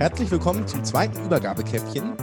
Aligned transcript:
Herzlich 0.00 0.30
willkommen 0.30 0.66
zum 0.66 0.82
zweiten 0.82 1.22
Übergabekäppchen. 1.26 2.14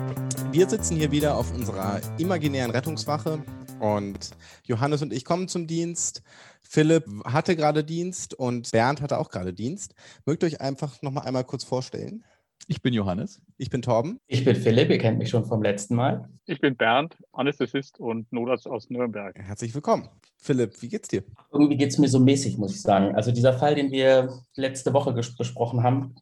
Wir 0.52 0.68
sitzen 0.68 0.98
hier 0.98 1.12
wieder 1.12 1.38
auf 1.38 1.54
unserer 1.54 2.02
imaginären 2.18 2.72
Rettungswache 2.72 3.44
und 3.80 4.32
Johannes 4.64 5.04
und 5.04 5.14
ich 5.14 5.24
kommen 5.24 5.48
zum 5.48 5.68
Dienst. 5.68 6.24
Philipp 6.64 7.06
hatte 7.24 7.56
gerade 7.56 7.84
Dienst 7.84 8.34
und 8.34 8.72
Bernd 8.72 9.00
hatte 9.00 9.20
auch 9.20 9.30
gerade 9.30 9.54
Dienst. 9.54 9.94
Mögt 10.26 10.42
ihr 10.42 10.48
euch 10.48 10.60
einfach 10.60 11.04
noch 11.04 11.12
mal 11.12 11.22
einmal 11.22 11.44
kurz 11.44 11.66
vorstellen? 11.66 12.26
Ich 12.66 12.82
bin 12.82 12.96
Johannes. 12.96 13.44
Ich 13.60 13.70
bin 13.70 13.84
Torben. 13.84 14.20
Ich 14.26 14.44
bin 14.44 14.56
Philipp, 14.56 14.90
ihr 14.90 14.98
kennt 14.98 15.20
mich 15.20 15.30
schon 15.30 15.46
vom 15.46 15.62
letzten 15.62 15.94
Mal. 15.94 16.28
Ich 16.48 16.60
bin 16.60 16.76
Bernd, 16.76 17.16
Anästhesist 17.32 18.00
und 18.00 18.34
Notarzt 18.34 18.66
aus 18.66 18.90
Nürnberg. 18.90 19.38
Herzlich 19.38 19.76
willkommen. 19.76 20.10
Philipp, 20.38 20.82
wie 20.82 20.90
geht's 20.90 21.10
dir? 21.10 21.24
Irgendwie 21.52 21.78
geht 21.78 21.92
es 21.92 22.00
mir 22.00 22.08
so 22.08 22.20
mäßig, 22.20 22.58
muss 22.58 22.74
ich 22.74 22.82
sagen. 22.82 23.14
Also 23.14 23.32
dieser 23.32 23.54
Fall, 23.54 23.76
den 23.76 23.92
wir 23.92 24.34
letzte 24.56 24.94
Woche 24.94 25.14
besprochen 25.14 25.84
haben, 25.84 26.16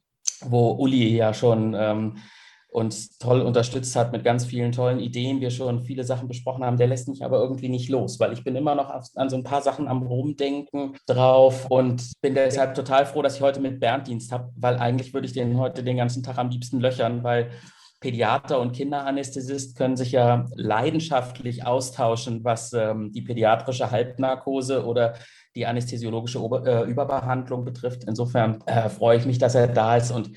wo 0.44 0.72
Uli 0.72 1.16
ja 1.16 1.34
schon 1.34 1.74
ähm, 1.74 2.16
uns 2.76 3.16
toll 3.16 3.40
unterstützt 3.40 3.96
hat 3.96 4.12
mit 4.12 4.22
ganz 4.22 4.44
vielen 4.44 4.70
tollen 4.70 5.00
Ideen, 5.00 5.40
wir 5.40 5.50
schon 5.50 5.80
viele 5.80 6.04
Sachen 6.04 6.28
besprochen 6.28 6.62
haben, 6.62 6.76
der 6.76 6.88
lässt 6.88 7.08
mich 7.08 7.24
aber 7.24 7.38
irgendwie 7.38 7.70
nicht 7.70 7.88
los, 7.88 8.20
weil 8.20 8.34
ich 8.34 8.44
bin 8.44 8.54
immer 8.54 8.74
noch 8.74 8.90
an 9.14 9.30
so 9.30 9.36
ein 9.36 9.44
paar 9.44 9.62
Sachen 9.62 9.88
am 9.88 10.02
Rumdenken 10.02 10.94
drauf 11.06 11.70
und 11.70 12.12
bin 12.20 12.34
deshalb 12.34 12.74
total 12.74 13.06
froh, 13.06 13.22
dass 13.22 13.36
ich 13.36 13.40
heute 13.40 13.60
mit 13.60 13.80
Bernd 13.80 14.08
Dienst 14.08 14.30
habe, 14.30 14.52
weil 14.56 14.76
eigentlich 14.76 15.14
würde 15.14 15.26
ich 15.26 15.32
den 15.32 15.58
heute 15.58 15.82
den 15.82 15.96
ganzen 15.96 16.22
Tag 16.22 16.36
am 16.36 16.50
liebsten 16.50 16.80
löchern, 16.80 17.24
weil 17.24 17.50
Pädiater 18.00 18.60
und 18.60 18.72
Kinderanästhesist 18.72 19.76
können 19.76 19.96
sich 19.96 20.12
ja 20.12 20.44
leidenschaftlich 20.54 21.64
austauschen, 21.64 22.44
was 22.44 22.74
ähm, 22.74 23.10
die 23.10 23.22
pädiatrische 23.22 23.90
Halbnarkose 23.90 24.84
oder 24.84 25.14
die 25.56 25.66
anästhesiologische 25.66 26.40
Ober 26.40 26.64
äh, 26.66 26.88
Überbehandlung 26.88 27.64
betrifft. 27.64 28.04
Insofern 28.04 28.60
äh, 28.66 28.88
freue 28.88 29.18
ich 29.18 29.26
mich, 29.26 29.38
dass 29.38 29.54
er 29.54 29.66
da 29.66 29.96
ist. 29.96 30.10
Und 30.10 30.30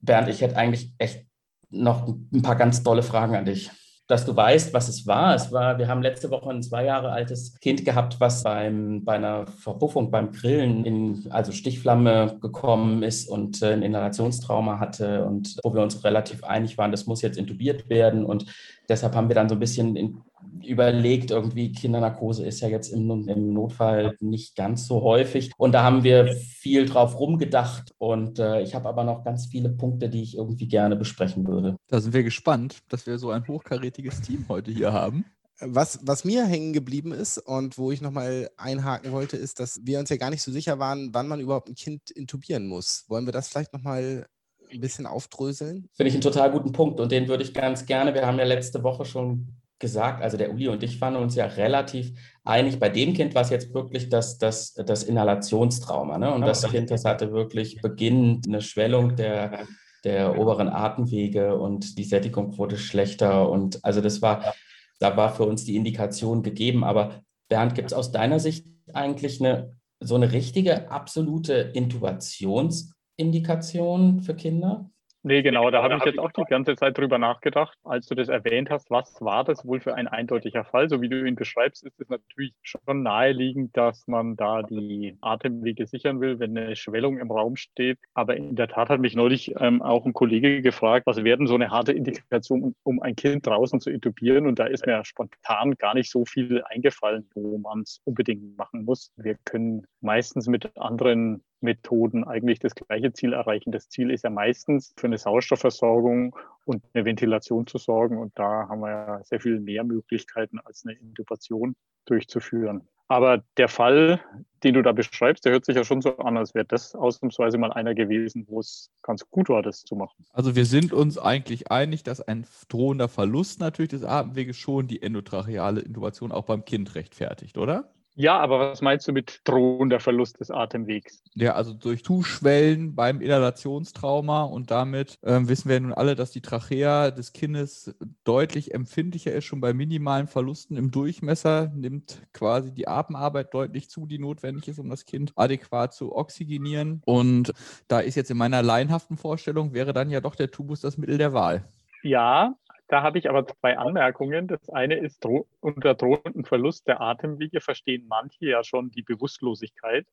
Bernd, 0.00 0.28
ich 0.28 0.40
hätte 0.40 0.56
eigentlich 0.56 0.92
echt 0.98 1.26
noch 1.70 2.06
ein 2.08 2.42
paar 2.42 2.56
ganz 2.56 2.82
tolle 2.82 3.02
Fragen 3.02 3.34
an 3.34 3.44
dich. 3.44 3.70
Dass 4.06 4.26
du 4.26 4.36
weißt, 4.36 4.74
was 4.74 4.88
es 4.88 5.06
war. 5.06 5.34
Es 5.34 5.50
war, 5.50 5.78
wir 5.78 5.88
haben 5.88 6.02
letzte 6.02 6.30
Woche 6.30 6.50
ein 6.50 6.62
zwei 6.62 6.84
Jahre 6.84 7.10
altes 7.10 7.58
Kind 7.58 7.86
gehabt, 7.86 8.20
was 8.20 8.42
beim, 8.42 9.02
bei 9.02 9.14
einer 9.14 9.46
Verpuffung 9.46 10.10
beim 10.10 10.30
Grillen 10.30 10.84
in 10.84 11.26
also 11.30 11.52
Stichflamme 11.52 12.36
gekommen 12.40 13.02
ist 13.02 13.28
und 13.28 13.62
äh, 13.62 13.72
ein 13.72 13.82
Inhalationstrauma 13.82 14.78
hatte 14.78 15.24
und 15.24 15.56
wo 15.64 15.74
wir 15.74 15.82
uns 15.82 16.04
relativ 16.04 16.44
einig 16.44 16.76
waren, 16.76 16.90
das 16.90 17.06
muss 17.06 17.22
jetzt 17.22 17.38
intubiert 17.38 17.88
werden. 17.88 18.26
Und 18.26 18.44
deshalb 18.90 19.14
haben 19.14 19.28
wir 19.28 19.34
dann 19.34 19.48
so 19.48 19.56
ein 19.56 19.60
bisschen 19.60 19.96
in, 19.96 20.20
überlegt, 20.62 21.30
irgendwie 21.30 21.72
Kindernarkose 21.72 22.44
ist 22.44 22.60
ja 22.60 22.68
jetzt 22.68 22.88
im, 22.88 23.28
im, 23.28 23.52
Notfall 23.52 24.16
nicht 24.20 24.56
ganz 24.56 24.86
so 24.86 25.02
häufig. 25.02 25.52
Und 25.56 25.72
da 25.72 25.82
haben 25.82 26.04
wir 26.04 26.34
viel 26.34 26.86
drauf 26.86 27.18
rumgedacht. 27.18 27.92
Und 27.98 28.38
äh, 28.38 28.62
ich 28.62 28.74
habe 28.74 28.88
aber 28.88 29.04
noch 29.04 29.24
ganz 29.24 29.46
viele 29.46 29.70
Punkte, 29.70 30.08
die 30.08 30.22
ich 30.22 30.36
irgendwie 30.36 30.68
gerne 30.68 30.96
besprechen 30.96 31.46
würde. 31.46 31.76
Da 31.88 32.00
sind 32.00 32.14
wir 32.14 32.22
gespannt, 32.22 32.78
dass 32.88 33.06
wir 33.06 33.18
so 33.18 33.30
ein 33.30 33.46
hochkarätiges 33.46 34.22
Team 34.22 34.46
heute 34.48 34.70
hier 34.70 34.92
haben. 34.92 35.24
Was, 35.60 36.00
was 36.02 36.24
mir 36.24 36.44
hängen 36.46 36.72
geblieben 36.72 37.12
ist 37.12 37.38
und 37.38 37.78
wo 37.78 37.92
ich 37.92 38.00
nochmal 38.00 38.50
einhaken 38.56 39.12
wollte, 39.12 39.36
ist, 39.36 39.60
dass 39.60 39.80
wir 39.84 40.00
uns 40.00 40.10
ja 40.10 40.16
gar 40.16 40.30
nicht 40.30 40.42
so 40.42 40.50
sicher 40.50 40.78
waren, 40.78 41.10
wann 41.12 41.28
man 41.28 41.40
überhaupt 41.40 41.68
ein 41.68 41.76
Kind 41.76 42.10
intubieren 42.10 42.66
muss. 42.66 43.04
Wollen 43.08 43.26
wir 43.26 43.32
das 43.32 43.48
vielleicht 43.48 43.72
nochmal 43.72 44.26
ein 44.72 44.80
bisschen 44.80 45.06
aufdröseln? 45.06 45.88
Finde 45.92 46.08
ich 46.08 46.14
einen 46.14 46.22
total 46.22 46.50
guten 46.50 46.72
Punkt 46.72 46.98
und 46.98 47.12
den 47.12 47.28
würde 47.28 47.44
ich 47.44 47.54
ganz 47.54 47.86
gerne, 47.86 48.14
wir 48.14 48.26
haben 48.26 48.38
ja 48.38 48.44
letzte 48.44 48.82
Woche 48.82 49.04
schon 49.04 49.46
gesagt, 49.84 50.22
also 50.22 50.38
der 50.38 50.50
Uli 50.50 50.68
und 50.68 50.82
ich 50.82 50.98
waren 51.02 51.16
uns 51.16 51.34
ja 51.34 51.44
relativ 51.44 52.18
einig. 52.42 52.80
Bei 52.80 52.88
dem 52.88 53.12
Kind 53.12 53.34
war 53.34 53.42
es 53.42 53.50
jetzt 53.50 53.74
wirklich 53.74 54.08
das, 54.08 54.38
das, 54.38 54.72
das 54.72 55.02
Inhalationstrauma. 55.02 56.16
Ne? 56.16 56.32
Und 56.32 56.40
das 56.40 56.66
Kind, 56.66 56.90
das 56.90 57.04
hatte 57.04 57.32
wirklich 57.32 57.82
beginnend 57.82 58.48
eine 58.48 58.62
Schwellung 58.62 59.16
der, 59.16 59.66
der 60.02 60.38
oberen 60.38 60.70
Atemwege 60.70 61.58
und 61.58 61.98
die 61.98 62.04
Sättigung 62.04 62.56
wurde 62.56 62.78
schlechter. 62.78 63.50
Und 63.50 63.84
also 63.84 64.00
das 64.00 64.22
war, 64.22 64.54
da 65.00 65.18
war 65.18 65.34
für 65.34 65.44
uns 65.44 65.66
die 65.66 65.76
Indikation 65.76 66.42
gegeben. 66.42 66.82
Aber 66.82 67.20
Bernd, 67.50 67.74
gibt 67.74 67.88
es 67.88 67.92
aus 67.92 68.10
deiner 68.10 68.40
Sicht 68.40 68.66
eigentlich 68.94 69.38
eine, 69.40 69.76
so 70.00 70.14
eine 70.14 70.32
richtige, 70.32 70.90
absolute 70.90 71.72
Intubationsindikation 71.74 74.22
für 74.22 74.34
Kinder? 74.34 74.88
Nee, 75.26 75.40
genau, 75.40 75.70
da 75.70 75.82
habe 75.82 75.96
ich 75.96 76.04
jetzt 76.04 76.18
auch 76.18 76.32
die 76.32 76.44
ganze 76.44 76.76
Zeit 76.76 76.98
drüber 76.98 77.16
nachgedacht, 77.16 77.78
als 77.82 78.06
du 78.08 78.14
das 78.14 78.28
erwähnt 78.28 78.68
hast, 78.68 78.90
was 78.90 79.22
war 79.22 79.42
das 79.42 79.64
wohl 79.64 79.80
für 79.80 79.94
ein 79.94 80.06
eindeutiger 80.06 80.64
Fall? 80.64 80.90
So 80.90 81.00
wie 81.00 81.08
du 81.08 81.26
ihn 81.26 81.34
beschreibst, 81.34 81.82
ist 81.82 81.98
es 81.98 82.10
natürlich 82.10 82.52
schon 82.60 83.02
naheliegend, 83.02 83.74
dass 83.74 84.06
man 84.06 84.36
da 84.36 84.62
die 84.62 85.16
Atemwege 85.22 85.86
sichern 85.86 86.20
will, 86.20 86.40
wenn 86.40 86.54
eine 86.58 86.76
Schwellung 86.76 87.16
im 87.16 87.30
Raum 87.30 87.56
steht. 87.56 87.98
Aber 88.12 88.36
in 88.36 88.54
der 88.54 88.68
Tat 88.68 88.90
hat 88.90 89.00
mich 89.00 89.16
neulich 89.16 89.54
ähm, 89.60 89.80
auch 89.80 90.04
ein 90.04 90.12
Kollege 90.12 90.60
gefragt, 90.60 91.06
was 91.06 91.24
wäre 91.24 91.38
denn 91.38 91.46
so 91.46 91.54
eine 91.54 91.70
harte 91.70 91.92
Indikation, 91.92 92.62
um, 92.62 92.74
um 92.82 93.00
ein 93.00 93.16
Kind 93.16 93.46
draußen 93.46 93.80
zu 93.80 93.88
intubieren? 93.88 94.46
Und 94.46 94.58
da 94.58 94.66
ist 94.66 94.84
mir 94.84 95.06
spontan 95.06 95.74
gar 95.78 95.94
nicht 95.94 96.10
so 96.10 96.26
viel 96.26 96.62
eingefallen, 96.64 97.30
wo 97.34 97.56
man 97.56 97.80
es 97.80 98.02
unbedingt 98.04 98.58
machen 98.58 98.84
muss. 98.84 99.10
Wir 99.16 99.36
können 99.46 99.86
meistens 100.02 100.48
mit 100.48 100.76
anderen 100.76 101.42
Methoden 101.64 102.22
eigentlich 102.22 102.60
das 102.60 102.74
gleiche 102.74 103.12
Ziel 103.12 103.32
erreichen. 103.32 103.72
Das 103.72 103.88
Ziel 103.88 104.10
ist 104.10 104.22
ja 104.22 104.30
meistens 104.30 104.94
für 104.96 105.08
eine 105.08 105.18
Sauerstoffversorgung 105.18 106.36
und 106.64 106.84
eine 106.92 107.04
Ventilation 107.04 107.66
zu 107.66 107.78
sorgen. 107.78 108.18
Und 108.18 108.38
da 108.38 108.68
haben 108.68 108.80
wir 108.80 108.90
ja 108.90 109.24
sehr 109.24 109.40
viel 109.40 109.58
mehr 109.58 109.82
Möglichkeiten 109.82 110.60
als 110.60 110.84
eine 110.84 110.94
Intubation 110.94 111.74
durchzuführen. 112.04 112.86
Aber 113.08 113.42
der 113.58 113.68
Fall, 113.68 114.20
den 114.62 114.74
du 114.74 114.82
da 114.82 114.92
beschreibst, 114.92 115.44
der 115.44 115.52
hört 115.52 115.66
sich 115.66 115.76
ja 115.76 115.84
schon 115.84 116.00
so 116.00 116.16
an, 116.16 116.38
als 116.38 116.54
wäre 116.54 116.64
das 116.64 116.94
ausnahmsweise 116.94 117.58
mal 117.58 117.72
einer 117.72 117.94
gewesen, 117.94 118.46
wo 118.48 118.60
es 118.60 118.90
ganz 119.02 119.28
gut 119.30 119.50
war, 119.50 119.62
das 119.62 119.82
zu 119.82 119.94
machen. 119.94 120.24
Also 120.32 120.56
wir 120.56 120.64
sind 120.64 120.92
uns 120.92 121.18
eigentlich 121.18 121.70
einig, 121.70 122.02
dass 122.02 122.22
ein 122.22 122.46
drohender 122.68 123.08
Verlust 123.08 123.60
natürlich 123.60 123.90
des 123.90 124.04
Atemweges 124.04 124.56
schon 124.56 124.86
die 124.86 125.02
endotracheale 125.02 125.80
Intubation 125.80 126.32
auch 126.32 126.44
beim 126.44 126.64
Kind 126.64 126.94
rechtfertigt, 126.94 127.58
oder? 127.58 127.92
Ja, 128.16 128.38
aber 128.38 128.60
was 128.60 128.80
meinst 128.80 129.08
du 129.08 129.12
mit 129.12 129.40
drohender 129.42 129.98
Verlust 129.98 130.38
des 130.38 130.50
Atemwegs? 130.50 131.22
Ja, 131.34 131.54
also 131.54 131.74
durch 131.74 132.02
Tuschwellen 132.02 132.94
beim 132.94 133.20
Inhalationstrauma 133.20 134.44
und 134.44 134.70
damit 134.70 135.18
ähm, 135.24 135.48
wissen 135.48 135.68
wir 135.68 135.80
nun 135.80 135.92
alle, 135.92 136.14
dass 136.14 136.30
die 136.30 136.40
Trachea 136.40 137.10
des 137.10 137.32
Kindes 137.32 137.92
deutlich 138.22 138.72
empfindlicher 138.72 139.32
ist. 139.32 139.46
Schon 139.46 139.60
bei 139.60 139.74
minimalen 139.74 140.28
Verlusten 140.28 140.76
im 140.76 140.92
Durchmesser 140.92 141.72
nimmt 141.74 142.22
quasi 142.32 142.72
die 142.72 142.86
Atemarbeit 142.86 143.52
deutlich 143.52 143.90
zu, 143.90 144.06
die 144.06 144.20
notwendig 144.20 144.68
ist, 144.68 144.78
um 144.78 144.90
das 144.90 145.06
Kind 145.06 145.32
adäquat 145.34 145.92
zu 145.92 146.14
oxygenieren. 146.14 147.02
Und 147.04 147.52
da 147.88 147.98
ist 147.98 148.14
jetzt 148.14 148.30
in 148.30 148.36
meiner 148.36 148.62
laienhaften 148.62 149.16
Vorstellung, 149.16 149.74
wäre 149.74 149.92
dann 149.92 150.10
ja 150.10 150.20
doch 150.20 150.36
der 150.36 150.52
Tubus 150.52 150.80
das 150.80 150.98
Mittel 150.98 151.18
der 151.18 151.32
Wahl. 151.32 151.64
Ja, 152.04 152.54
da 152.88 153.02
habe 153.02 153.18
ich 153.18 153.28
aber 153.28 153.46
zwei 153.46 153.78
Anmerkungen. 153.78 154.46
Das 154.46 154.68
eine 154.68 154.96
ist, 154.96 155.24
dro 155.24 155.46
unter 155.60 155.94
drohendem 155.94 156.44
Verlust 156.44 156.86
der 156.86 157.00
Atemwege 157.00 157.60
verstehen 157.60 158.06
manche 158.08 158.46
ja 158.46 158.64
schon 158.64 158.90
die 158.90 159.02
Bewusstlosigkeit. 159.02 160.06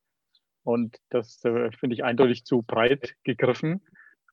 Und 0.63 0.97
das 1.09 1.43
äh, 1.43 1.71
finde 1.71 1.95
ich 1.95 2.03
eindeutig 2.03 2.45
zu 2.45 2.61
breit 2.61 3.15
gegriffen. 3.23 3.81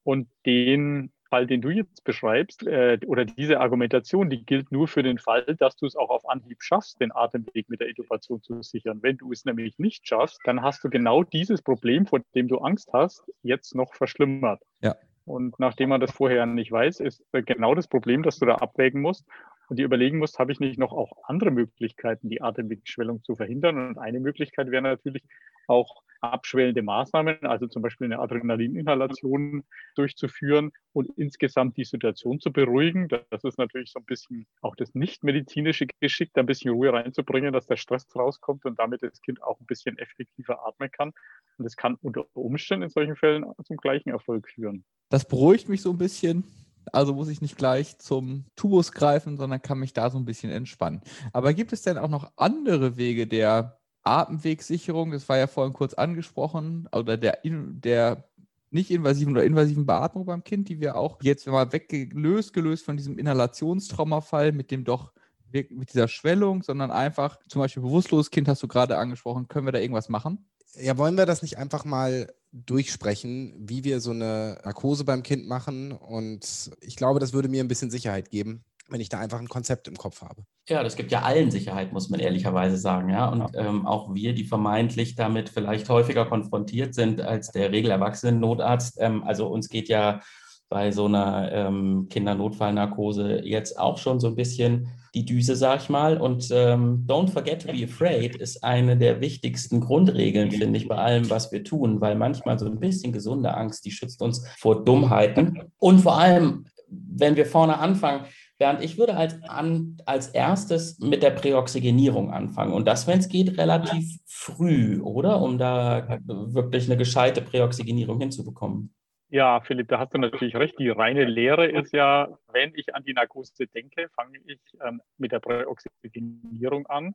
Und 0.05 0.29
den 0.47 1.13
Fall, 1.29 1.47
den 1.47 1.61
du 1.61 1.71
jetzt 1.71 2.05
beschreibst, 2.05 2.67
äh, 2.67 2.99
oder 3.07 3.25
diese 3.25 3.61
Argumentation, 3.61 4.31
die 4.31 4.45
gilt 4.45 4.73
nur 4.73 4.89
für 4.89 5.03
den 5.03 5.19
Fall, 5.19 5.45
dass 5.59 5.77
du 5.77 5.87
es 5.87 5.97
auch 5.97 6.11
auf 6.11 6.29
Anhieb 6.29 6.63
schaffst, 6.63 7.01
den 7.01 7.13
Atemweg 7.15 7.69
mit 7.69 7.81
der 7.81 7.89
Intubation 7.89 8.43
zu 8.43 8.63
sichern. 8.63 9.03
Wenn 9.03 9.19
du 9.19 9.33
es 9.33 9.45
nämlich 9.45 9.79
nicht 9.79 10.07
schaffst, 10.07 10.41
dann 10.45 10.63
hast 10.63 10.83
du 10.85 10.91
genau 10.91 11.23
dieses 11.23 11.61
Problem, 11.63 12.07
vor 12.07 12.21
dem 12.35 12.49
du 12.49 12.59
Angst 12.59 12.91
hast, 12.93 13.23
jetzt 13.43 13.75
noch 13.75 13.95
verschlimmert. 13.95 14.63
Ja. 14.81 14.97
Und 15.29 15.59
nachdem 15.61 15.91
man 15.91 16.01
das 16.01 16.11
vorher 16.11 16.47
nicht 16.47 16.73
weiß, 16.73 17.01
ist 17.01 17.23
genau 17.33 17.75
das 17.75 17.87
Problem, 17.87 18.23
dass 18.23 18.39
du 18.39 18.47
da 18.47 18.57
abwägen 18.57 19.01
musst 19.03 19.27
und 19.69 19.79
dir 19.79 19.85
überlegen 19.85 20.19
musst, 20.19 20.39
habe 20.39 20.53
ich 20.53 20.61
nicht 20.61 20.79
noch 20.79 20.93
auch 20.93 21.13
andere 21.25 21.51
Möglichkeiten, 21.51 22.29
die 22.29 22.43
Atemwegsschwellung 22.43 23.23
zu 23.23 23.37
verhindern? 23.37 23.89
Und 23.89 23.99
eine 23.99 24.21
Möglichkeit 24.21 24.71
wäre 24.71 24.83
natürlich 24.83 25.23
auch 25.67 26.03
abschwellende 26.21 26.83
Maßnahmen, 26.83 27.45
also 27.45 27.67
zum 27.69 27.83
Beispiel 27.83 28.07
eine 28.07 28.19
Adrenalininhalation 28.19 29.65
durchzuführen 29.95 30.73
und 30.93 31.11
insgesamt 31.17 31.77
die 31.77 31.85
Situation 31.85 32.41
zu 32.41 32.53
beruhigen. 32.53 33.09
Das 33.09 33.45
ist 33.45 33.59
natürlich 33.59 33.93
so 33.93 34.01
ein 34.01 34.05
bisschen 34.05 34.47
auch 34.61 34.75
das 34.75 34.95
nicht-medizinische 34.95 35.87
Geschick, 36.01 36.31
da 36.35 36.41
ein 36.41 36.47
bisschen 36.47 36.73
Ruhe 36.73 36.93
reinzubringen, 36.93 37.53
dass 37.53 37.67
der 37.67 37.77
Stress 37.77 38.07
rauskommt 38.17 38.65
und 38.65 38.79
damit 38.79 39.03
das 39.03 39.21
Kind 39.23 39.43
auch 39.43 39.61
ein 39.61 39.67
bisschen 39.67 39.97
effektiver 39.99 40.67
atmen 40.67 40.91
kann. 40.91 41.13
Und 41.59 41.65
das 41.65 41.77
kann 41.77 41.97
unter 42.03 42.25
Umständen 42.35 42.85
in 42.85 42.91
solchen 42.91 43.17
Fällen 43.17 43.45
zum 43.65 43.77
gleichen 43.77 44.11
Erfolg 44.11 44.49
führen. 44.49 44.85
Das 45.11 45.27
beruhigt 45.27 45.69
mich 45.69 45.83
so 45.83 45.91
ein 45.91 45.99
bisschen. 45.99 46.45
Also 46.93 47.15
muss 47.15 47.29
ich 47.29 47.41
nicht 47.41 47.57
gleich 47.57 47.99
zum 47.99 48.45
Tubus 48.57 48.93
greifen, 48.93 49.37
sondern 49.37 49.63
kann 49.63 49.79
mich 49.79 49.93
da 49.93 50.11
so 50.11 50.19
ein 50.19 50.25
bisschen 50.25 50.51
entspannen. 50.51 51.01
Aber 51.33 51.55
gibt 51.55 51.73
es 51.73 51.83
denn 51.83 51.99
auch 51.99 52.09
noch 52.09 52.33
andere 52.37 52.97
Wege 52.97 53.27
der 53.27 53.79
Atemwegsicherung? 54.03 55.11
Das 55.11 55.29
war 55.29 55.39
ja 55.39 55.47
vorhin 55.47 55.73
kurz 55.73 55.95
angesprochen, 55.95 56.89
oder 56.93 57.17
der, 57.17 57.39
der 57.45 58.25
nicht 58.71 58.91
invasiven 58.91 59.33
oder 59.33 59.45
invasiven 59.45 59.87
Beatmung 59.87 60.27
beim 60.27 60.45
Kind, 60.45 60.69
die 60.69 60.81
wir 60.81 60.97
auch 60.97 61.19
jetzt 61.23 61.47
mal 61.47 61.73
weggelöst, 61.73 62.53
gelöst 62.53 62.85
von 62.85 62.97
diesem 62.97 63.19
Inhalationstraumafall 63.19 64.53
mit 64.53 64.71
dem 64.71 64.85
doch 64.85 65.13
mit 65.51 65.93
dieser 65.95 66.09
Schwellung, 66.09 66.63
sondern 66.63 66.91
einfach 66.91 67.39
zum 67.49 67.63
Beispiel 67.63 67.83
bewusstloses 67.83 68.31
Kind 68.31 68.49
hast 68.49 68.63
du 68.63 68.69
gerade 68.69 68.99
angesprochen, 68.99 69.49
können 69.49 69.67
wir 69.67 69.73
da 69.73 69.79
irgendwas 69.79 70.11
machen? 70.11 70.47
Ja, 70.75 70.97
wollen 70.99 71.17
wir 71.17 71.27
das 71.27 71.43
nicht 71.43 71.59
einfach 71.59 71.85
mal 71.85 72.33
durchsprechen, 72.53 73.55
wie 73.59 73.85
wir 73.85 74.01
so 74.01 74.11
eine 74.11 74.59
Narkose 74.65 75.05
beim 75.05 75.23
Kind 75.23 75.47
machen? 75.47 75.93
Und 75.93 76.71
ich 76.81 76.97
glaube, 76.97 77.21
das 77.21 77.33
würde 77.33 77.49
mir 77.49 77.63
ein 77.63 77.69
bisschen 77.69 77.91
Sicherheit 77.91 78.31
geben, 78.31 78.65
wenn 78.89 79.01
ich 79.01 79.09
da 79.09 79.19
einfach 79.19 79.39
ein 79.39 79.49
Konzept 79.49 79.89
im 79.89 79.97
Kopf 79.97 80.23
habe. 80.23 80.45
Ja, 80.69 80.83
das 80.83 80.97
gibt 80.97 81.13
ja 81.13 81.23
allen 81.23 81.51
Sicherheit, 81.51 81.93
muss 81.93 82.11
man 82.11 82.21
ehrlicherweise 82.21 82.77
sagen. 82.77 83.11
Ja? 83.11 83.29
Und 83.29 83.51
ähm, 83.55 83.87
auch 83.87 84.15
wir, 84.15 84.35
die 84.35 84.45
vermeintlich 84.45 85.15
damit 85.15 85.49
vielleicht 85.49 85.89
häufiger 85.89 86.27
konfrontiert 86.27 86.95
sind 86.95 87.21
als 87.21 87.51
der 87.51 87.73
Regelerwachsenen-Notarzt. 87.73 88.99
Ähm, 89.01 89.25
also 89.25 89.49
uns 89.49 89.69
geht 89.69 89.89
ja 89.89 90.21
bei 90.69 90.91
so 90.91 91.07
einer 91.07 91.51
ähm, 91.53 92.09
Kindernotfallnarkose 92.11 93.41
jetzt 93.45 93.79
auch 93.79 93.99
schon 93.99 94.21
so 94.21 94.29
ein 94.29 94.37
bisschen 94.37 94.89
die 95.19 95.25
Düse, 95.25 95.57
sag 95.57 95.83
ich 95.83 95.89
mal. 95.89 96.19
Und 96.19 96.49
ähm, 96.53 97.05
Don't 97.07 97.31
Forget 97.31 97.63
to 97.63 97.73
Be 97.73 97.85
Afraid 97.85 98.37
ist 98.37 98.63
eine 98.63 98.97
der 98.97 99.21
wichtigsten 99.21 99.81
Grundregeln, 99.81 100.51
finde 100.51 100.79
ich, 100.79 100.89
bei 100.89 100.97
allem, 100.97 101.29
was 101.29 101.51
wir 101.51 101.65
tun, 101.65 102.01
weil 102.01 102.15
manchmal 102.15 102.59
so 102.59 102.67
ein 102.67 102.79
bisschen 102.79 103.13
gesunde 103.13 103.55
Angst, 103.55 103.85
die 103.85 103.91
schützt 103.91 104.23
uns 104.23 104.47
vor 104.59 104.85
Dummheiten. 104.85 105.63
Und 105.79 106.01
vor 106.01 106.19
allem, 106.19 106.67
wenn 106.89 107.37
wir 107.37 107.47
vorne 107.47 107.79
anfangen, 107.79 108.25
Bernd, 108.59 108.83
ich 108.83 108.99
würde 108.99 109.17
als, 109.17 109.41
an, 109.45 109.97
als 110.05 110.29
erstes 110.29 110.99
mit 110.99 111.23
der 111.23 111.31
Präoxygenierung 111.31 112.33
anfangen. 112.33 112.73
Und 112.73 112.87
das, 112.87 113.07
wenn 113.07 113.21
es 113.21 113.29
geht, 113.29 113.57
relativ 113.57 114.19
früh, 114.27 115.01
oder? 115.01 115.41
Um 115.41 115.59
da 115.59 116.19
wirklich 116.27 116.87
eine 116.87 116.97
gescheite 116.97 117.41
Präoxygenierung 117.41 118.21
hinzubekommen. 118.21 118.93
Ja, 119.31 119.61
Philipp, 119.61 119.89
da 119.89 119.99
hast 119.99 120.15
du 120.15 120.19
natürlich 120.19 120.57
recht. 120.57 120.79
Die 120.79 120.89
reine 120.89 121.25
Lehre 121.25 121.67
ist 121.67 121.93
ja, 121.93 122.39
wenn 122.53 122.75
ich 122.75 122.95
an 122.95 123.05
die 123.05 123.13
Narkose 123.13 123.67
denke, 123.67 124.09
fange 124.15 124.39
ich 124.47 124.61
ähm, 124.83 125.03
mit 125.19 125.33
der 125.33 125.41
Präoxygenierung 125.41 126.87
an. 126.87 127.15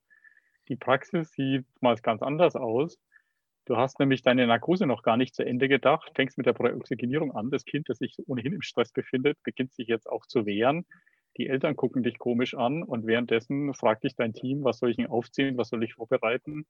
Die 0.67 0.75
Praxis 0.75 1.31
sieht 1.31 1.65
mal 1.81 1.95
ganz 1.95 2.21
anders 2.21 2.55
aus. 2.55 2.99
Du 3.65 3.77
hast 3.77 3.99
nämlich 3.99 4.21
deine 4.21 4.45
Narkose 4.45 4.85
noch 4.85 5.01
gar 5.01 5.17
nicht 5.17 5.33
zu 5.33 5.43
Ende 5.43 5.67
gedacht, 5.67 6.11
fängst 6.15 6.37
mit 6.37 6.45
der 6.45 6.53
Präoxygenierung 6.53 7.31
an. 7.31 7.49
Das 7.49 7.65
Kind, 7.65 7.89
das 7.89 7.97
sich 7.97 8.17
ohnehin 8.27 8.53
im 8.53 8.61
Stress 8.61 8.91
befindet, 8.91 9.37
beginnt 9.43 9.73
sich 9.73 9.87
jetzt 9.87 10.07
auch 10.07 10.27
zu 10.27 10.45
wehren. 10.45 10.85
Die 11.37 11.47
Eltern 11.47 11.75
gucken 11.75 12.03
dich 12.03 12.19
komisch 12.19 12.53
an 12.53 12.83
und 12.83 13.07
währenddessen 13.07 13.73
fragt 13.73 14.03
dich 14.03 14.15
dein 14.15 14.33
Team, 14.33 14.63
was 14.63 14.77
soll 14.77 14.91
ich 14.91 14.97
denn 14.97 15.07
aufziehen, 15.07 15.57
was 15.57 15.69
soll 15.69 15.83
ich 15.83 15.95
vorbereiten? 15.95 16.67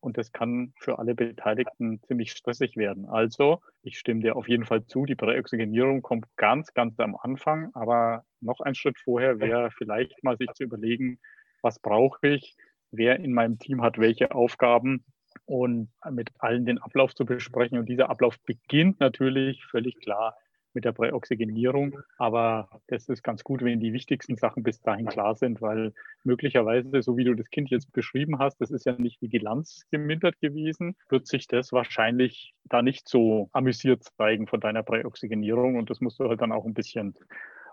Und 0.00 0.16
das 0.16 0.32
kann 0.32 0.72
für 0.78 0.98
alle 0.98 1.14
Beteiligten 1.14 2.00
ziemlich 2.02 2.32
stressig 2.32 2.76
werden. 2.76 3.06
Also, 3.06 3.60
ich 3.82 3.98
stimme 3.98 4.20
dir 4.20 4.36
auf 4.36 4.48
jeden 4.48 4.64
Fall 4.64 4.84
zu, 4.86 5.04
die 5.06 5.16
Präoxygenierung 5.16 6.02
kommt 6.02 6.26
ganz, 6.36 6.72
ganz 6.72 6.98
am 7.00 7.16
Anfang. 7.16 7.70
Aber 7.74 8.24
noch 8.40 8.60
ein 8.60 8.74
Schritt 8.74 8.98
vorher 8.98 9.40
wäre 9.40 9.70
vielleicht 9.70 10.22
mal 10.22 10.36
sich 10.36 10.52
zu 10.54 10.64
überlegen, 10.64 11.18
was 11.62 11.80
brauche 11.80 12.28
ich, 12.28 12.56
wer 12.92 13.18
in 13.18 13.32
meinem 13.32 13.58
Team 13.58 13.82
hat 13.82 13.98
welche 13.98 14.32
Aufgaben 14.32 15.04
und 15.46 15.90
mit 16.10 16.30
allen 16.38 16.64
den 16.64 16.78
Ablauf 16.78 17.14
zu 17.14 17.24
besprechen. 17.24 17.78
Und 17.78 17.88
dieser 17.88 18.08
Ablauf 18.10 18.38
beginnt 18.44 19.00
natürlich 19.00 19.64
völlig 19.64 19.98
klar 20.00 20.36
mit 20.78 20.84
der 20.84 20.92
Präoxygenierung. 20.92 21.98
Aber 22.18 22.68
das 22.86 23.08
ist 23.08 23.24
ganz 23.24 23.42
gut, 23.42 23.62
wenn 23.62 23.80
die 23.80 23.92
wichtigsten 23.92 24.36
Sachen 24.36 24.62
bis 24.62 24.80
dahin 24.80 25.06
klar 25.06 25.34
sind, 25.34 25.60
weil 25.60 25.92
möglicherweise, 26.22 27.02
so 27.02 27.16
wie 27.16 27.24
du 27.24 27.34
das 27.34 27.50
Kind 27.50 27.68
jetzt 27.70 27.92
beschrieben 27.92 28.38
hast, 28.38 28.60
das 28.60 28.70
ist 28.70 28.86
ja 28.86 28.92
nicht 28.92 29.20
Vigilanz 29.20 29.86
gemindert 29.90 30.38
gewesen, 30.40 30.94
wird 31.08 31.26
sich 31.26 31.48
das 31.48 31.72
wahrscheinlich 31.72 32.54
da 32.62 32.80
nicht 32.80 33.08
so 33.08 33.50
amüsiert 33.52 34.04
zeigen 34.04 34.46
von 34.46 34.60
deiner 34.60 34.84
Präoxygenierung. 34.84 35.74
Und 35.74 35.90
das 35.90 36.00
musst 36.00 36.20
du 36.20 36.28
halt 36.28 36.40
dann 36.40 36.52
auch 36.52 36.64
ein 36.64 36.74
bisschen 36.74 37.14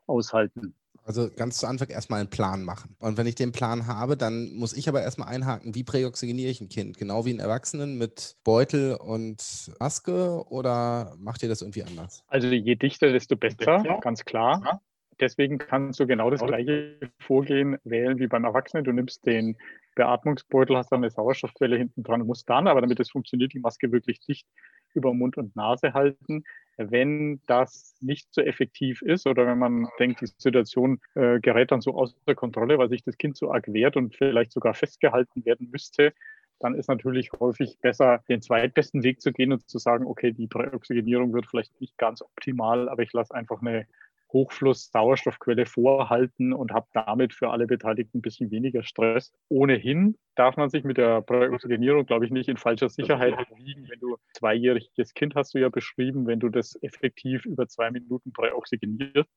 aushalten. 0.07 0.73
Also 1.07 1.29
ganz 1.29 1.59
zu 1.59 1.67
Anfang 1.67 1.89
erstmal 1.89 2.19
einen 2.19 2.31
Plan 2.31 2.63
machen. 2.63 2.95
Und 2.97 3.17
wenn 3.17 3.27
ich 3.27 3.35
den 3.35 3.51
Plan 3.51 3.85
habe, 3.85 4.17
dann 4.17 4.51
muss 4.55 4.73
ich 4.73 4.89
aber 4.89 5.03
erstmal 5.03 5.29
einhaken, 5.29 5.75
wie 5.75 5.83
präoxygeniere 5.83 6.49
ich 6.49 6.61
ein 6.61 6.69
Kind? 6.69 6.97
Genau 6.97 7.25
wie 7.25 7.29
einen 7.29 7.39
Erwachsenen 7.39 7.99
mit 7.99 8.37
Beutel 8.43 8.95
und 8.95 9.71
Maske 9.79 10.43
oder 10.49 11.15
macht 11.19 11.43
ihr 11.43 11.49
das 11.49 11.61
irgendwie 11.61 11.83
anders? 11.83 12.23
Also 12.25 12.47
je 12.47 12.75
dichter, 12.75 13.11
desto 13.11 13.35
besser, 13.35 13.83
ganz 14.01 14.25
klar. 14.25 14.81
Deswegen 15.19 15.59
kannst 15.59 15.99
du 15.99 16.07
genau 16.07 16.31
das 16.31 16.41
gleiche 16.41 16.99
Vorgehen 17.19 17.77
wählen 17.83 18.17
wie 18.17 18.27
beim 18.27 18.43
Erwachsenen. 18.43 18.83
Du 18.83 18.91
nimmst 18.91 19.25
den 19.27 19.57
Beatmungsbeutel, 19.95 20.75
hast 20.75 20.91
dann 20.91 21.03
eine 21.03 21.11
Sauerstoffquelle 21.11 21.77
hinten 21.77 22.01
dran 22.01 22.21
und 22.21 22.27
musst 22.27 22.49
dann, 22.49 22.67
aber 22.67 22.81
damit 22.81 22.99
es 22.99 23.11
funktioniert, 23.11 23.53
die 23.53 23.59
Maske 23.59 23.91
wirklich 23.91 24.19
dicht 24.21 24.47
über 24.95 25.13
Mund 25.13 25.37
und 25.37 25.55
Nase 25.55 25.93
halten. 25.93 26.43
Wenn 26.77 27.41
das 27.47 27.95
nicht 28.01 28.33
so 28.33 28.41
effektiv 28.41 29.01
ist 29.01 29.27
oder 29.27 29.47
wenn 29.47 29.59
man 29.59 29.87
denkt, 29.97 30.21
die 30.21 30.27
Situation 30.37 30.99
äh, 31.13 31.39
gerät 31.39 31.71
dann 31.71 31.81
so 31.81 31.95
außer 31.95 32.35
Kontrolle, 32.35 32.77
weil 32.77 32.89
sich 32.89 33.03
das 33.03 33.17
Kind 33.17 33.37
so 33.37 33.51
arg 33.51 33.71
wehrt 33.71 33.95
und 33.95 34.15
vielleicht 34.15 34.51
sogar 34.51 34.73
festgehalten 34.73 35.45
werden 35.45 35.69
müsste, 35.71 36.13
dann 36.59 36.75
ist 36.75 36.87
natürlich 36.87 37.31
häufig 37.33 37.77
besser, 37.79 38.23
den 38.29 38.41
zweitbesten 38.41 39.03
Weg 39.03 39.21
zu 39.21 39.31
gehen 39.31 39.51
und 39.51 39.69
zu 39.69 39.77
sagen, 39.77 40.05
okay, 40.05 40.31
die 40.31 40.47
Präoxygenierung 40.47 41.33
wird 41.33 41.47
vielleicht 41.47 41.79
nicht 41.81 41.97
ganz 41.97 42.21
optimal, 42.21 42.89
aber 42.89 43.03
ich 43.03 43.13
lasse 43.13 43.33
einfach 43.33 43.61
eine 43.61 43.87
Hochfluss-Sauerstoffquelle 44.33 45.65
vorhalten 45.65 46.53
und 46.53 46.71
habe 46.71 46.87
damit 46.93 47.33
für 47.33 47.49
alle 47.51 47.67
Beteiligten 47.67 48.17
ein 48.17 48.21
bisschen 48.21 48.51
weniger 48.51 48.83
Stress. 48.83 49.33
Ohnehin 49.49 50.17
darf 50.35 50.57
man 50.57 50.69
sich 50.69 50.83
mit 50.83 50.97
der 50.97 51.21
Präoxygenierung, 51.21 52.05
glaube 52.05 52.25
ich, 52.25 52.31
nicht 52.31 52.49
in 52.49 52.57
falscher 52.57 52.89
Sicherheit 52.89 53.35
wiegen. 53.55 53.87
Wenn 53.89 53.99
du 53.99 54.17
zweijähriges 54.33 55.13
Kind 55.13 55.35
hast 55.35 55.53
du 55.53 55.59
ja 55.59 55.69
beschrieben, 55.69 56.27
wenn 56.27 56.39
du 56.39 56.49
das 56.49 56.77
effektiv 56.81 57.45
über 57.45 57.67
zwei 57.67 57.91
Minuten 57.91 58.33
präoxygenierst, 58.33 59.29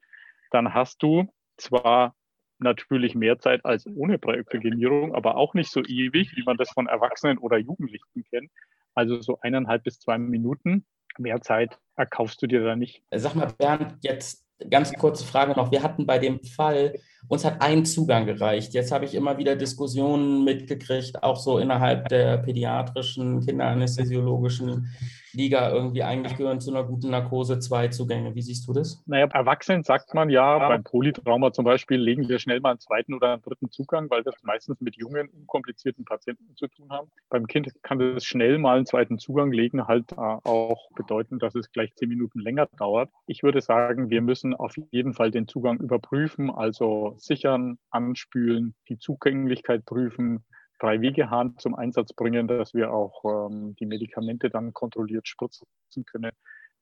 dann 0.51 0.75
hast 0.75 1.03
du 1.03 1.29
zwar 1.57 2.15
natürlich 2.59 3.15
mehr 3.15 3.39
Zeit 3.39 3.65
als 3.65 3.87
ohne 3.87 4.19
Präoxygenierung, 4.19 5.15
aber 5.15 5.37
auch 5.37 5.55
nicht 5.55 5.71
so 5.71 5.81
ewig, 5.85 6.37
wie 6.37 6.43
man 6.43 6.57
das 6.57 6.71
von 6.71 6.87
Erwachsenen 6.89 7.39
oder 7.39 7.57
Jugendlichen 7.57 8.25
kennt. 8.31 8.51
Also 8.95 9.21
so 9.21 9.39
eineinhalb 9.41 9.85
bis 9.85 10.01
zwei 10.01 10.19
Minuten. 10.19 10.85
Mehr 11.19 11.41
Zeit 11.41 11.79
erkaufst 11.97 12.43
du 12.43 12.47
dir 12.47 12.63
da 12.65 12.77
nicht. 12.77 13.03
Sag 13.13 13.35
mal, 13.35 13.53
Bernd, 13.59 13.97
jetzt 14.03 14.48
ganz 14.71 14.93
kurze 14.93 15.25
Frage 15.25 15.53
noch. 15.53 15.71
Wir 15.71 15.83
hatten 15.83 16.07
bei 16.07 16.19
dem 16.19 16.43
Fall, 16.43 16.95
uns 17.29 17.45
hat 17.45 17.61
ein 17.61 17.85
Zugang 17.85 18.27
gereicht. 18.27 18.75
Jetzt 18.75 18.93
habe 18.93 19.05
ich 19.05 19.15
immer 19.15 19.39
wieder 19.39 19.57
Diskussionen 19.57 20.45
mitgekriegt, 20.45 21.23
auch 21.23 21.37
so 21.37 21.59
innerhalb 21.59 22.09
der 22.09 22.39
pädiatrischen, 22.39 23.45
kinderanästhesiologischen 23.45 24.89
Liga 25.33 25.71
irgendwie 25.71 26.03
eigentlich 26.03 26.37
gehören 26.37 26.61
zu 26.61 26.71
einer 26.71 26.85
guten 26.85 27.11
Narkose 27.11 27.59
zwei 27.59 27.89
Zugänge. 27.89 28.35
Wie 28.35 28.43
siehst 28.43 28.67
du 28.69 28.73
das? 28.73 29.03
Naja, 29.07 29.27
Erwachsenen 29.33 29.83
sagt 29.83 30.15
man 30.15 30.31
ja, 30.31 30.59
ja. 30.59 30.69
beim 30.69 30.85
Polytrauma 30.85 31.53
zum 31.53 31.65
Beispiel 31.65 31.99
legen 31.99 32.29
wir 32.29 32.39
schnell 32.39 32.61
mal 32.61 32.71
einen 32.71 32.81
zweiten 32.81 33.15
oder 33.15 33.35
einen 33.35 33.43
dritten 33.43 33.71
Zugang, 33.71 34.11
weil 34.11 34.25
wir 34.25 34.33
es 34.33 34.43
meistens 34.43 34.81
mit 34.81 34.97
jungen, 34.97 35.29
unkomplizierten 35.29 36.05
Patienten 36.05 36.55
zu 36.57 36.67
tun 36.69 36.89
haben. 36.91 37.11
Beim 37.29 37.47
Kind 37.47 37.71
kann 37.83 37.99
das 37.99 38.25
schnell 38.25 38.59
mal 38.59 38.77
einen 38.77 38.87
zweiten 38.87 39.19
Zugang 39.19 39.53
legen, 39.53 39.87
halt 39.87 40.13
äh, 40.13 40.17
auch 40.17 40.91
bedeuten, 40.95 41.39
dass 41.39 41.55
es 41.55 41.71
gleich 41.73 41.95
zehn 41.95 42.09
Minuten 42.09 42.41
länger 42.41 42.69
dauert. 42.79 43.11
Ich 43.27 43.43
würde 43.43 43.61
sagen, 43.61 44.11
wir 44.11 44.23
müssen 44.23 44.55
auf 44.55 44.75
jeden 44.91 45.15
Fall 45.15 45.31
den 45.31 45.49
Zugang 45.49 45.79
überprüfen, 45.79 46.51
also 46.51 47.15
sichern, 47.19 47.79
anspülen, 47.91 48.75
die 48.89 48.99
Zugänglichkeit 48.99 49.85
prüfen, 49.85 50.45
Drei-Wege-Hahn 50.79 51.59
zum 51.59 51.75
Einsatz 51.75 52.13
bringen, 52.13 52.49
dass 52.49 52.75
wir 52.75 52.93
auch 52.93 53.25
ähm, 53.25 53.75
die 53.77 53.87
Medikamente 53.87 54.51
dann 54.51 54.73
kontrolliert 54.73 55.29
spritzen 55.29 55.67
können. 56.07 56.33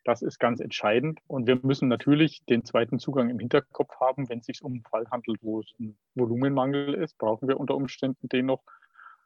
Das 0.05 0.23
ist 0.23 0.39
ganz 0.39 0.61
entscheidend. 0.61 1.21
Und 1.27 1.47
wir 1.47 1.59
müssen 1.63 1.89
natürlich 1.89 2.45
den 2.45 2.65
zweiten 2.65 2.99
Zugang 2.99 3.29
im 3.29 3.39
Hinterkopf 3.39 3.99
haben. 4.01 4.29
Wenn 4.29 4.39
es 4.39 4.47
sich 4.47 4.63
um 4.63 4.75
einen 4.75 4.85
Fall 4.85 5.07
handelt, 5.11 5.39
wo 5.43 5.61
es 5.61 5.75
ein 5.81 5.97
Volumenmangel 6.15 6.95
ist, 6.95 7.19
brauchen 7.19 7.49
wir 7.49 7.59
unter 7.59 7.75
Umständen 7.75 8.29
den 8.29 8.47
noch. 8.47 8.63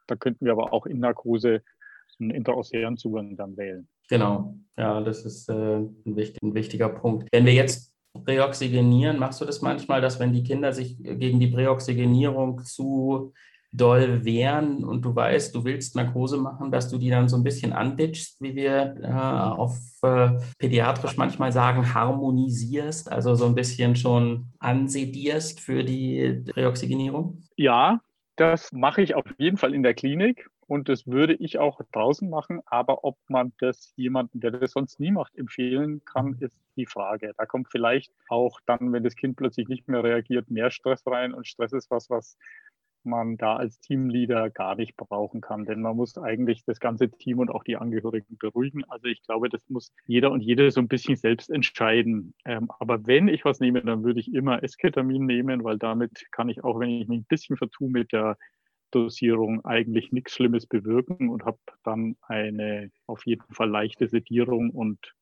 Da 0.07 0.15
könnten 0.15 0.45
wir 0.45 0.53
aber 0.53 0.73
auch 0.73 0.87
in 0.87 0.99
Narkose 0.99 1.61
einen 2.19 2.31
intraosären 2.31 2.97
Zugang 2.97 3.35
dann 3.35 3.57
wählen. 3.57 3.87
Genau, 4.09 4.55
ja, 4.77 5.01
das 5.01 5.25
ist 5.25 5.49
äh, 5.49 5.53
ein, 5.53 5.95
wichtig, 6.03 6.41
ein 6.41 6.53
wichtiger 6.53 6.89
Punkt. 6.89 7.27
Wenn 7.31 7.45
wir 7.45 7.53
jetzt 7.53 7.93
Präoxygenieren, 8.25 9.19
machst 9.19 9.39
du 9.39 9.45
das 9.45 9.61
manchmal, 9.61 10.01
dass 10.01 10.19
wenn 10.19 10.33
die 10.33 10.43
Kinder 10.43 10.73
sich 10.73 10.97
gegen 11.01 11.39
die 11.39 11.47
Präoxygenierung 11.47 12.63
zu 12.63 13.33
doll 13.71 14.25
wehren 14.25 14.83
und 14.83 15.03
du 15.03 15.15
weißt, 15.15 15.55
du 15.55 15.63
willst 15.63 15.95
Narkose 15.95 16.37
machen, 16.37 16.71
dass 16.71 16.89
du 16.89 16.97
die 16.97 17.09
dann 17.09 17.29
so 17.29 17.37
ein 17.37 17.43
bisschen 17.43 17.71
anditschst, 17.71 18.41
wie 18.41 18.55
wir 18.55 18.97
äh, 19.01 19.07
auf 19.07 19.77
äh, 20.03 20.31
pädiatrisch 20.57 21.15
manchmal 21.17 21.51
sagen, 21.51 21.93
harmonisierst, 21.93 23.11
also 23.11 23.35
so 23.35 23.45
ein 23.45 23.55
bisschen 23.55 23.95
schon 23.95 24.47
ansedierst 24.59 25.61
für 25.61 25.83
die 25.83 26.43
Reoxygenierung? 26.55 27.41
Ja, 27.55 28.01
das 28.35 28.71
mache 28.73 29.01
ich 29.01 29.15
auf 29.15 29.25
jeden 29.37 29.57
Fall 29.57 29.73
in 29.73 29.83
der 29.83 29.93
Klinik 29.93 30.49
und 30.71 30.89
das 30.89 31.05
würde 31.07 31.33
ich 31.33 31.59
auch 31.59 31.81
draußen 31.91 32.29
machen. 32.29 32.61
Aber 32.65 33.03
ob 33.03 33.17
man 33.27 33.53
das 33.59 33.93
jemandem, 33.95 34.41
der 34.41 34.51
das 34.51 34.71
sonst 34.71 34.99
nie 34.99 35.11
macht, 35.11 35.35
empfehlen 35.37 36.01
kann, 36.05 36.37
ist 36.39 36.55
die 36.77 36.85
Frage. 36.85 37.33
Da 37.37 37.45
kommt 37.45 37.69
vielleicht 37.69 38.11
auch 38.29 38.59
dann, 38.65 38.93
wenn 38.93 39.03
das 39.03 39.15
Kind 39.15 39.35
plötzlich 39.35 39.67
nicht 39.67 39.87
mehr 39.87 40.03
reagiert, 40.03 40.49
mehr 40.49 40.71
Stress 40.71 41.05
rein 41.05 41.33
und 41.33 41.47
Stress 41.47 41.73
ist 41.73 41.91
was, 41.91 42.09
was 42.09 42.37
man 43.05 43.37
da 43.37 43.55
als 43.55 43.79
Teamleader 43.79 44.49
gar 44.49 44.75
nicht 44.75 44.95
brauchen 44.95 45.41
kann, 45.41 45.65
denn 45.65 45.81
man 45.81 45.95
muss 45.95 46.17
eigentlich 46.17 46.63
das 46.65 46.79
ganze 46.79 47.09
Team 47.09 47.39
und 47.39 47.49
auch 47.49 47.63
die 47.63 47.77
Angehörigen 47.77 48.37
beruhigen. 48.37 48.83
Also 48.85 49.07
ich 49.07 49.21
glaube, 49.23 49.49
das 49.49 49.61
muss 49.69 49.93
jeder 50.05 50.31
und 50.31 50.41
jede 50.41 50.71
so 50.71 50.81
ein 50.81 50.87
bisschen 50.87 51.15
selbst 51.15 51.49
entscheiden. 51.49 52.33
Ähm, 52.45 52.69
aber 52.79 53.05
wenn 53.07 53.27
ich 53.27 53.45
was 53.45 53.59
nehme, 53.59 53.81
dann 53.81 54.03
würde 54.03 54.19
ich 54.19 54.33
immer 54.33 54.63
Esketamin 54.63 55.25
nehmen, 55.25 55.63
weil 55.63 55.77
damit 55.77 56.25
kann 56.31 56.49
ich 56.49 56.63
auch, 56.63 56.79
wenn 56.79 56.89
ich 56.89 57.07
mich 57.07 57.19
ein 57.19 57.25
bisschen 57.25 57.57
vertue 57.57 57.89
mit 57.89 58.11
der 58.11 58.37
Dosierung 58.91 59.63
eigentlich 59.63 60.11
nichts 60.11 60.33
Schlimmes 60.33 60.67
bewirken 60.67 61.29
und 61.29 61.45
habe 61.45 61.59
dann 61.83 62.17
eine 62.21 62.91
auf 63.07 63.25
jeden 63.25 63.53
Fall 63.53 63.69
leichte 63.69 64.07
Sedierung 64.07 64.69
und 64.69 65.13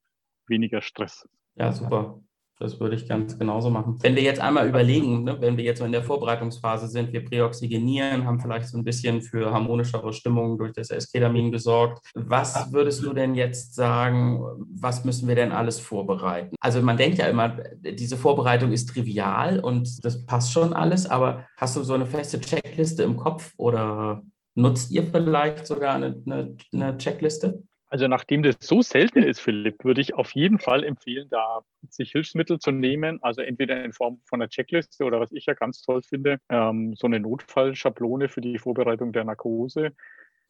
weniger 0.48 0.82
Stress. 0.82 1.28
Ja, 1.56 1.72
super. 1.72 2.22
Das 2.62 2.78
würde 2.78 2.98
ich 2.98 3.08
ganz 3.08 3.40
genauso 3.40 3.70
machen. 3.70 3.98
Wenn 4.02 4.16
wir 4.16 4.22
jetzt 4.22 4.42
einmal 4.42 4.68
überlegen, 4.68 5.24
ne, 5.24 5.38
wenn 5.40 5.56
wir 5.56 5.64
jetzt 5.64 5.80
so 5.80 5.86
in 5.86 5.94
der 5.94 6.04
Vorbereitungsphase 6.04 6.90
sind, 6.90 7.14
wir 7.14 7.24
präoxygenieren, 7.24 8.26
haben 8.26 8.42
vielleicht 8.42 8.68
so 8.68 8.78
ein 8.78 8.84
bisschen 8.84 9.22
für 9.22 9.54
harmonischere 9.54 10.12
Stimmung 10.12 10.58
durch 10.58 10.74
das 10.74 10.90
Esketamin 10.90 11.54
gesorgt. 11.54 12.06
Was 12.16 12.74
würdest 12.74 13.02
du 13.02 13.14
denn 13.14 13.34
jetzt 13.34 13.76
sagen, 13.76 14.42
was 14.74 15.06
müssen 15.06 15.30
wir 15.30 15.36
denn 15.36 15.54
alles 15.54 15.80
vorbereiten? 15.80 16.54
Also 16.60 16.82
man 16.82 16.98
denkt 16.98 17.18
ja 17.18 17.28
immer, 17.28 17.58
diese 17.78 18.18
Vorbereitung 18.18 18.74
ist 18.74 18.90
trivial 18.90 19.62
und 19.62 20.04
das 20.04 20.26
passt 20.26 20.52
schon 20.52 20.74
alles, 20.74 21.10
aber 21.10 21.46
hast 21.56 21.78
du 21.78 21.84
so 21.84 21.94
eine 21.94 22.06
feste 22.06 22.42
Checkliste 22.42 23.04
im 23.04 23.16
Kopf 23.16 23.54
oder 23.56 24.22
nutzt 24.56 24.92
ihr 24.92 25.04
vielleicht 25.04 25.66
sogar 25.66 25.96
eine, 25.96 26.22
eine, 26.26 26.58
eine 26.74 26.98
Checkliste? 26.98 27.64
Also 27.92 28.08
nachdem 28.08 28.44
das 28.44 28.58
so 28.60 28.84
selten 28.84 29.24
ist, 29.24 29.40
Philipp, 29.40 29.84
würde 29.84 30.02
ich 30.02 30.14
auf 30.14 30.32
jeden 30.32 30.60
Fall 30.60 30.84
empfehlen, 30.84 31.28
da 31.32 31.62
sich 31.90 32.12
Hilfsmittel 32.12 32.60
zu 32.60 32.72
nehmen. 32.72 33.18
Also 33.24 33.42
entweder 33.42 33.84
in 33.84 33.94
Form 33.94 34.22
von 34.26 34.42
einer 34.42 34.50
Checkliste 34.50 35.06
oder 35.06 35.20
was 35.20 35.32
ich 35.32 35.48
ja 35.48 35.56
ganz 35.56 35.82
toll 35.82 36.04
finde, 36.04 36.40
ähm, 36.50 36.94
so 36.96 37.08
eine 37.08 37.20
Notfallschablone 37.20 38.30
für 38.30 38.42
die 38.42 38.60
Vorbereitung 38.60 39.12
der 39.12 39.24
Narkose. 39.24 39.94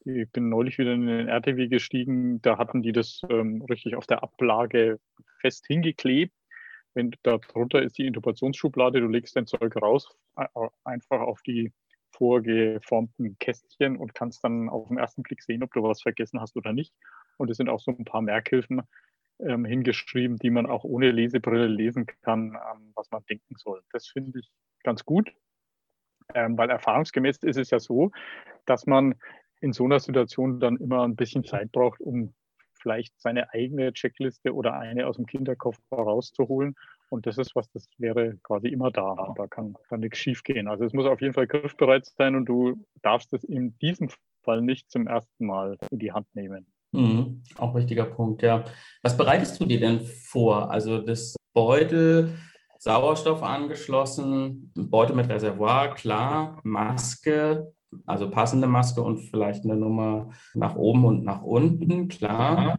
Ich 0.04 0.30
bin 0.30 0.50
neulich 0.50 0.78
wieder 0.78 0.92
in 0.92 1.06
den 1.06 1.28
RTW 1.28 1.68
gestiegen, 1.68 2.42
da 2.42 2.58
hatten 2.58 2.82
die 2.82 2.92
das 2.92 3.22
ähm, 3.30 3.62
richtig 3.70 3.96
auf 3.96 4.06
der 4.06 4.22
Ablage 4.22 4.98
fest 5.40 5.64
hingeklebt. 5.66 6.34
Wenn 6.92 7.12
da 7.22 7.38
drunter 7.38 7.82
ist 7.82 7.96
die 7.96 8.06
Intubationsschublade, 8.06 9.00
du 9.00 9.06
legst 9.06 9.36
dein 9.36 9.46
Zeug 9.46 9.76
raus, 9.76 10.14
einfach 10.84 11.20
auf 11.20 11.40
die 11.42 11.72
vorgeformten 12.10 13.36
Kästchen 13.38 13.96
und 13.96 14.14
kannst 14.14 14.44
dann 14.44 14.68
auf 14.68 14.88
den 14.88 14.98
ersten 14.98 15.22
Blick 15.22 15.42
sehen, 15.42 15.62
ob 15.62 15.72
du 15.72 15.82
was 15.82 16.02
vergessen 16.02 16.40
hast 16.40 16.56
oder 16.56 16.72
nicht. 16.72 16.92
Und 17.40 17.50
es 17.50 17.56
sind 17.56 17.70
auch 17.70 17.80
so 17.80 17.90
ein 17.90 18.04
paar 18.04 18.20
Merkhilfen 18.20 18.82
ähm, 19.38 19.64
hingeschrieben, 19.64 20.36
die 20.36 20.50
man 20.50 20.66
auch 20.66 20.84
ohne 20.84 21.10
Lesebrille 21.10 21.68
lesen 21.68 22.06
kann, 22.22 22.54
ähm, 22.54 22.92
was 22.94 23.10
man 23.10 23.24
denken 23.30 23.54
soll. 23.56 23.80
Das 23.92 24.08
finde 24.08 24.40
ich 24.40 24.50
ganz 24.84 25.06
gut, 25.06 25.32
ähm, 26.34 26.58
weil 26.58 26.68
erfahrungsgemäß 26.68 27.38
ist 27.38 27.56
es 27.56 27.70
ja 27.70 27.78
so, 27.78 28.10
dass 28.66 28.86
man 28.86 29.14
in 29.62 29.72
so 29.72 29.84
einer 29.86 30.00
Situation 30.00 30.60
dann 30.60 30.76
immer 30.76 31.02
ein 31.02 31.16
bisschen 31.16 31.42
Zeit 31.42 31.72
braucht, 31.72 32.00
um 32.00 32.34
vielleicht 32.74 33.18
seine 33.18 33.50
eigene 33.54 33.92
Checkliste 33.94 34.54
oder 34.54 34.74
eine 34.74 35.06
aus 35.06 35.16
dem 35.16 35.24
Kinderkoffer 35.24 35.80
rauszuholen. 35.90 36.74
Und 37.08 37.26
das 37.26 37.38
ist 37.38 37.56
was, 37.56 37.70
das 37.70 37.86
wäre 37.96 38.36
quasi 38.42 38.68
immer 38.68 38.90
da. 38.90 39.32
Da 39.34 39.46
kann, 39.46 39.76
kann 39.88 40.00
nichts 40.00 40.18
schief 40.18 40.44
gehen. 40.44 40.68
Also 40.68 40.84
es 40.84 40.92
muss 40.92 41.06
auf 41.06 41.22
jeden 41.22 41.34
Fall 41.34 41.46
griffbereit 41.46 42.04
sein 42.04 42.36
und 42.36 42.44
du 42.44 42.86
darfst 43.00 43.32
es 43.32 43.44
in 43.44 43.78
diesem 43.78 44.10
Fall 44.42 44.60
nicht 44.60 44.90
zum 44.90 45.06
ersten 45.06 45.46
Mal 45.46 45.78
in 45.90 45.98
die 45.98 46.12
Hand 46.12 46.26
nehmen. 46.34 46.66
Mhm, 46.92 47.42
auch 47.56 47.74
wichtiger 47.74 48.04
Punkt, 48.04 48.42
ja. 48.42 48.64
Was 49.02 49.16
bereitest 49.16 49.60
du 49.60 49.64
dir 49.64 49.80
denn 49.80 50.00
vor? 50.00 50.70
Also 50.70 50.98
das 50.98 51.36
Beutel, 51.52 52.36
Sauerstoff 52.78 53.42
angeschlossen, 53.42 54.72
Beutel 54.74 55.14
mit 55.14 55.28
Reservoir, 55.28 55.94
klar, 55.94 56.60
Maske, 56.64 57.72
also 58.06 58.30
passende 58.30 58.66
Maske 58.66 59.02
und 59.02 59.18
vielleicht 59.18 59.64
eine 59.64 59.76
Nummer 59.76 60.30
nach 60.54 60.76
oben 60.76 61.04
und 61.04 61.24
nach 61.24 61.42
unten, 61.42 62.08
klar. 62.08 62.78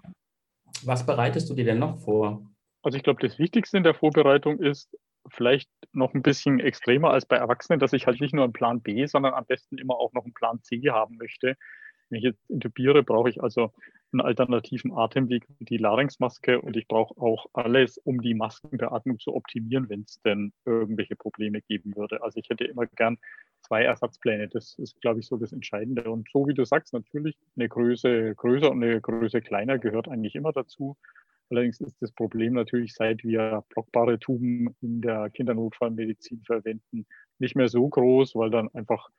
Was 0.84 1.06
bereitest 1.06 1.50
du 1.50 1.54
dir 1.54 1.66
denn 1.66 1.80
noch 1.80 2.00
vor? 2.00 2.42
Also 2.82 2.98
ich 2.98 3.04
glaube, 3.04 3.22
das 3.22 3.38
Wichtigste 3.38 3.78
in 3.78 3.84
der 3.84 3.94
Vorbereitung 3.94 4.60
ist 4.60 4.98
vielleicht 5.30 5.70
noch 5.94 6.14
ein 6.14 6.24
bisschen 6.24 6.60
extremer 6.60 7.12
als 7.12 7.26
bei 7.26 7.36
Erwachsenen, 7.36 7.80
dass 7.80 7.94
ich 7.94 8.08
halt 8.08 8.20
nicht 8.20 8.34
nur 8.34 8.44
einen 8.44 8.54
Plan 8.54 8.82
B, 8.82 9.06
sondern 9.06 9.34
am 9.34 9.46
besten 9.46 9.78
immer 9.78 9.96
auch 9.96 10.14
noch 10.14 10.24
einen 10.24 10.34
Plan 10.34 10.62
C 10.64 10.82
haben 10.90 11.18
möchte. 11.18 11.56
Wenn 12.10 12.18
ich 12.18 12.24
jetzt 12.24 12.50
intubiere, 12.50 13.04
brauche 13.04 13.30
ich 13.30 13.44
also 13.44 13.72
einen 14.14 14.22
alternativen 14.22 14.92
Atemweg, 14.92 15.48
die 15.60 15.78
Larynxmaske 15.78 16.62
und 16.62 16.76
ich 16.76 16.88
brauche 16.88 17.20
auch 17.22 17.46
alles, 17.54 17.98
um 17.98 18.22
die 18.22 18.34
Maskenbeatmung 18.34 19.20
zu 19.20 19.36
optimieren, 19.36 19.90
wenn 19.90 20.02
es 20.02 20.22
denn 20.22 20.52
irgendwelche 20.66 21.16
Probleme 21.16 21.62
geben 21.62 21.96
würde. 21.96 22.22
Also 22.22 22.40
ich 22.40 22.50
hätte 22.50 22.66
immer 22.66 22.86
gern 22.88 23.18
zwei 23.62 23.84
Ersatzpläne. 23.84 24.50
Das 24.50 24.78
ist, 24.80 25.00
glaube 25.02 25.20
ich, 25.20 25.28
so 25.28 25.38
das 25.38 25.54
Entscheidende. 25.54 26.10
Und 26.10 26.30
so 26.32 26.48
wie 26.48 26.54
du 26.54 26.66
sagst, 26.66 26.94
natürlich 26.94 27.38
eine 27.56 27.70
Größe 27.70 28.36
größer 28.36 28.72
und 28.72 28.84
eine 28.84 29.00
Größe 29.00 29.42
kleiner 29.42 29.80
gehört 29.80 30.08
eigentlich 30.08 30.36
immer 30.36 30.52
dazu. 30.52 30.98
Allerdings 31.50 31.82
ist 31.82 32.02
das 32.02 32.14
Problem 32.14 32.54
natürlich, 32.54 32.94
seit 32.94 33.24
wir 33.24 33.64
blockbare 33.70 34.20
Tuben 34.20 34.74
in 34.82 35.02
der 35.02 35.30
Kindernotfallmedizin 35.30 36.44
verwenden, 36.46 37.06
nicht 37.40 37.56
mehr 37.56 37.68
so 37.68 37.88
groß, 37.90 38.36
weil 38.36 38.50
dann 38.50 38.70
einfach 38.74 39.10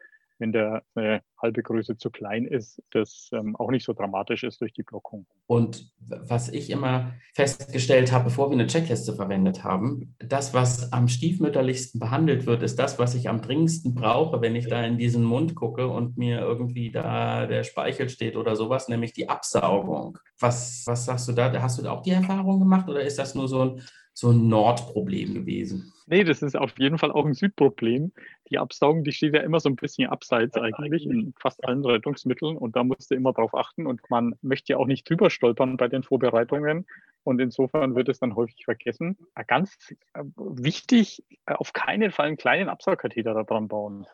wenn 0.43 0.51
der 0.51 0.83
eine 0.97 1.23
halbe 1.41 1.63
Größe 1.63 1.97
zu 1.97 2.11
klein 2.11 2.45
ist, 2.45 2.83
das 2.91 3.31
ähm, 3.33 3.55
auch 3.55 3.71
nicht 3.71 3.85
so 3.85 3.93
dramatisch 3.93 4.43
ist 4.43 4.61
durch 4.61 4.73
die 4.73 4.83
Blockung. 4.83 5.25
Und 5.47 5.93
was 6.01 6.49
ich 6.49 6.69
immer 6.71 7.13
festgestellt 7.33 8.11
habe, 8.11 8.25
bevor 8.25 8.51
wir 8.51 8.55
eine 8.55 8.67
Checkliste 8.67 9.15
verwendet 9.15 9.63
haben, 9.63 10.17
das, 10.19 10.53
was 10.53 10.93
am 10.93 11.07
stiefmütterlichsten 11.07 12.01
behandelt 12.01 12.45
wird, 12.45 12.65
ist 12.65 12.77
das, 12.77 12.99
was 12.99 13.15
ich 13.15 13.29
am 13.29 13.41
dringendsten 13.41 13.95
brauche, 13.95 14.41
wenn 14.41 14.57
ich 14.57 14.67
da 14.67 14.85
in 14.85 14.99
diesen 14.99 15.23
Mund 15.23 15.55
gucke 15.55 15.87
und 15.87 16.19
mir 16.19 16.41
irgendwie 16.41 16.91
da 16.91 17.47
der 17.47 17.63
Speichel 17.63 18.09
steht 18.09 18.37
oder 18.37 18.57
sowas, 18.57 18.89
nämlich 18.89 19.13
die 19.13 19.29
Absaugung. 19.29 20.19
Was, 20.41 20.83
was 20.87 21.05
sagst 21.05 21.29
du 21.29 21.33
da? 21.33 21.53
Hast 21.63 21.81
du 21.81 21.89
auch 21.89 22.03
die 22.03 22.11
Erfahrung 22.11 22.59
gemacht 22.59 22.89
oder 22.89 23.03
ist 23.03 23.21
das 23.21 23.37
nur 23.37 23.47
so 23.47 23.63
ein 23.63 23.83
so 24.15 24.31
ein 24.31 24.49
Nordproblem 24.49 25.35
gewesen. 25.35 25.93
Nee, 26.07 26.25
das 26.25 26.43
ist 26.43 26.57
auf 26.57 26.79
jeden 26.79 26.99
Fall 26.99 27.11
auch 27.11 27.25
ein 27.25 27.35
Südproblem. 27.35 28.13
Die 28.51 28.59
Absaugung, 28.59 29.05
die 29.05 29.13
steht 29.13 29.35
ja 29.35 29.41
immer 29.41 29.61
so 29.61 29.69
ein 29.69 29.77
bisschen 29.77 30.11
abseits 30.11 30.57
eigentlich 30.57 31.07
in 31.07 31.33
fast 31.41 31.65
allen 31.65 31.85
Rettungsmitteln 31.85 32.57
und 32.57 32.77
da 32.77 32.85
musst 32.85 33.11
du 33.11 33.15
immer 33.15 33.33
drauf 33.33 33.55
achten 33.55 33.87
und 33.87 34.03
man 34.11 34.35
möchte 34.43 34.75
ja 34.75 34.79
auch 34.79 34.87
nicht 34.87 35.09
drüber 35.09 35.31
stolpern 35.31 35.77
bei 35.77 35.89
den 35.89 36.03
Vorbereitungen 36.03 36.87
und 37.25 37.41
insofern 37.41 37.95
wird 37.95 38.09
es 38.09 38.19
dann 38.19 38.37
häufig 38.37 38.65
vergessen. 38.65 39.17
Ganz 39.47 39.77
äh, 40.15 40.23
wichtig, 40.37 41.25
äh, 41.47 41.55
auf 41.55 41.73
keinen 41.73 42.11
Fall 42.11 42.27
einen 42.27 42.37
kleinen 42.37 42.69
Absaugkatheter 42.69 43.35
da 43.35 43.45
dran 43.45 43.69
bauen 43.69 44.07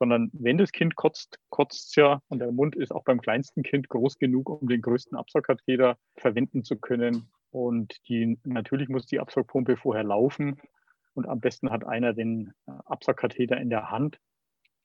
sondern 0.00 0.30
wenn 0.32 0.56
das 0.56 0.72
Kind 0.72 0.96
kotzt, 0.96 1.38
kotzt 1.50 1.90
es 1.90 1.96
ja 1.96 2.22
und 2.28 2.38
der 2.38 2.50
Mund 2.50 2.74
ist 2.74 2.90
auch 2.90 3.04
beim 3.04 3.20
kleinsten 3.20 3.62
Kind 3.62 3.90
groß 3.90 4.18
genug, 4.18 4.48
um 4.48 4.66
den 4.66 4.80
größten 4.80 5.16
Absaugkatheter 5.16 5.98
verwenden 6.16 6.64
zu 6.64 6.76
können. 6.76 7.28
Und 7.50 7.96
die, 8.08 8.38
natürlich 8.44 8.88
muss 8.88 9.06
die 9.06 9.20
Absaugpumpe 9.20 9.76
vorher 9.76 10.04
laufen 10.04 10.60
und 11.14 11.28
am 11.28 11.40
besten 11.40 11.70
hat 11.70 11.84
einer 11.84 12.12
den 12.12 12.52
äh, 12.66 12.72
Absaugkatheter 12.86 13.56
in 13.56 13.70
der 13.70 13.90
Hand, 13.90 14.18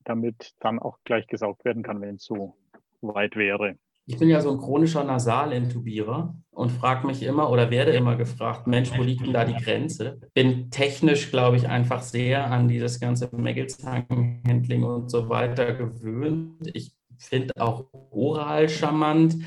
damit 0.03 0.53
dann 0.60 0.79
auch 0.79 0.98
gleich 1.03 1.27
gesaugt 1.27 1.65
werden 1.65 1.84
kann, 1.84 2.01
wenn 2.01 2.15
es 2.15 2.25
so 2.25 2.55
weit 3.01 3.36
wäre. 3.36 3.77
Ich 4.07 4.19
bin 4.19 4.29
ja 4.29 4.39
so 4.39 4.51
ein 4.51 4.60
chronischer 4.60 5.03
Nasalintubierer 5.03 6.36
und 6.51 6.72
frage 6.72 7.07
mich 7.07 7.24
immer 7.24 7.50
oder 7.50 7.72
werde 7.72 7.91
immer 7.91 8.15
gefragt, 8.15 8.67
Mensch, 8.67 8.95
wo 8.95 9.01
liegt 9.01 9.25
denn 9.25 9.34
da 9.34 9.45
die 9.45 9.55
Grenze? 9.55 10.19
Bin 10.36 10.69
technisch, 10.69 11.31
glaube 11.31 11.57
ich, 11.57 11.67
einfach 11.67 12.03
sehr 12.03 12.51
an 12.51 12.67
dieses 12.67 13.00
ganze 13.00 13.36
Mägelzangenhandling 13.36 14.84
und 14.84 15.10
so 15.10 15.27
weiter 15.27 15.74
gewöhnt. 15.74 16.69
Ich 16.74 16.93
finde 17.17 17.53
auch 17.57 17.86
oral 18.12 18.69
charmant. 18.69 19.38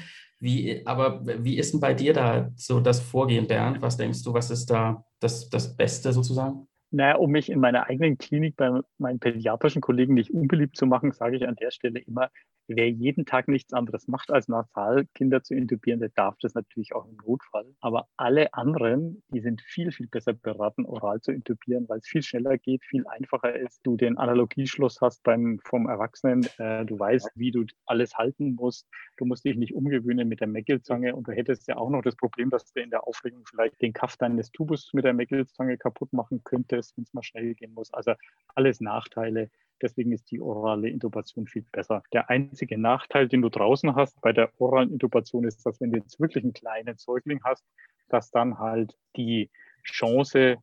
Wie, 0.40 0.86
aber 0.86 1.20
wie 1.44 1.58
ist 1.58 1.72
denn 1.72 1.80
bei 1.80 1.94
dir 1.94 2.12
da 2.12 2.50
so 2.54 2.80
das 2.80 3.00
Vorgehen, 3.00 3.46
Bernd? 3.46 3.82
Was 3.82 3.96
denkst 3.96 4.22
du, 4.22 4.32
was 4.34 4.50
ist 4.50 4.66
da 4.66 5.04
das, 5.20 5.48
das 5.50 5.76
Beste 5.76 6.12
sozusagen? 6.12 6.68
Naja, 6.90 7.16
um 7.16 7.30
mich 7.30 7.50
in 7.50 7.60
meiner 7.60 7.86
eigenen 7.86 8.16
Klinik 8.16 8.56
bei 8.56 8.80
meinen 8.98 9.18
pädiatrischen 9.18 9.82
Kollegen 9.82 10.14
nicht 10.14 10.30
unbeliebt 10.30 10.76
zu 10.76 10.86
machen, 10.86 11.12
sage 11.12 11.36
ich 11.36 11.46
an 11.46 11.56
der 11.56 11.70
Stelle 11.70 11.98
immer, 11.98 12.30
wer 12.68 12.88
jeden 12.88 13.26
Tag 13.26 13.48
nichts 13.48 13.72
anderes 13.72 14.08
macht, 14.08 14.30
als 14.30 14.48
nasal 14.48 15.06
Kinder 15.14 15.42
zu 15.42 15.54
intubieren, 15.54 16.00
der 16.00 16.10
darf 16.10 16.36
das 16.40 16.54
natürlich 16.54 16.94
auch 16.94 17.06
im 17.06 17.16
Notfall. 17.16 17.74
Aber 17.80 18.08
alle 18.16 18.52
anderen, 18.54 19.22
die 19.28 19.40
sind 19.40 19.62
viel, 19.62 19.90
viel 19.90 20.06
besser 20.06 20.34
beraten, 20.34 20.84
oral 20.84 21.20
zu 21.20 21.32
intubieren, 21.32 21.88
weil 21.88 21.98
es 21.98 22.06
viel 22.06 22.22
schneller 22.22 22.58
geht, 22.58 22.84
viel 22.84 23.06
einfacher 23.06 23.54
ist. 23.56 23.80
Du 23.84 23.96
den 23.96 24.18
Analogieschluss 24.18 25.00
hast 25.00 25.22
beim, 25.22 25.60
vom 25.64 25.88
Erwachsenen, 25.88 26.46
äh, 26.58 26.84
du 26.84 26.98
weißt, 26.98 27.30
wie 27.34 27.50
du 27.50 27.64
alles 27.86 28.16
halten 28.16 28.54
musst. 28.54 28.86
Du 29.16 29.24
musst 29.24 29.44
dich 29.44 29.56
nicht 29.56 29.74
umgewöhnen 29.74 30.28
mit 30.28 30.40
der 30.40 30.48
Meckelzange 30.48 31.16
und 31.16 31.26
du 31.26 31.32
hättest 31.32 31.66
ja 31.68 31.76
auch 31.76 31.90
noch 31.90 32.02
das 32.02 32.16
Problem, 32.16 32.50
dass 32.50 32.70
du 32.72 32.80
in 32.80 32.90
der 32.90 33.06
Aufregung 33.06 33.44
vielleicht 33.46 33.80
den 33.80 33.92
Kaff 33.92 34.16
deines 34.16 34.52
Tubus 34.52 34.90
mit 34.92 35.04
der 35.04 35.14
Meckelzange 35.14 35.78
kaputt 35.78 36.12
machen 36.12 36.42
könntest 36.44 36.96
wenn 36.96 37.04
es 37.04 37.14
mal 37.14 37.22
schnell 37.22 37.54
gehen 37.54 37.72
muss. 37.72 37.92
Also 37.94 38.12
alles 38.54 38.80
Nachteile. 38.80 39.50
Deswegen 39.80 40.12
ist 40.12 40.30
die 40.30 40.40
orale 40.40 40.88
Intubation 40.88 41.46
viel 41.46 41.64
besser. 41.72 42.02
Der 42.12 42.30
einzige 42.30 42.78
Nachteil, 42.78 43.28
den 43.28 43.42
du 43.42 43.48
draußen 43.48 43.94
hast 43.94 44.20
bei 44.20 44.32
der 44.32 44.50
oralen 44.60 44.92
Intubation, 44.92 45.44
ist, 45.44 45.64
dass 45.64 45.80
wenn 45.80 45.92
du 45.92 45.98
jetzt 45.98 46.20
wirklich 46.20 46.44
einen 46.44 46.52
kleinen 46.52 46.96
Säugling 46.96 47.40
hast, 47.44 47.64
dass 48.08 48.30
dann 48.30 48.58
halt 48.58 48.96
die 49.16 49.50
Chance, 49.84 50.56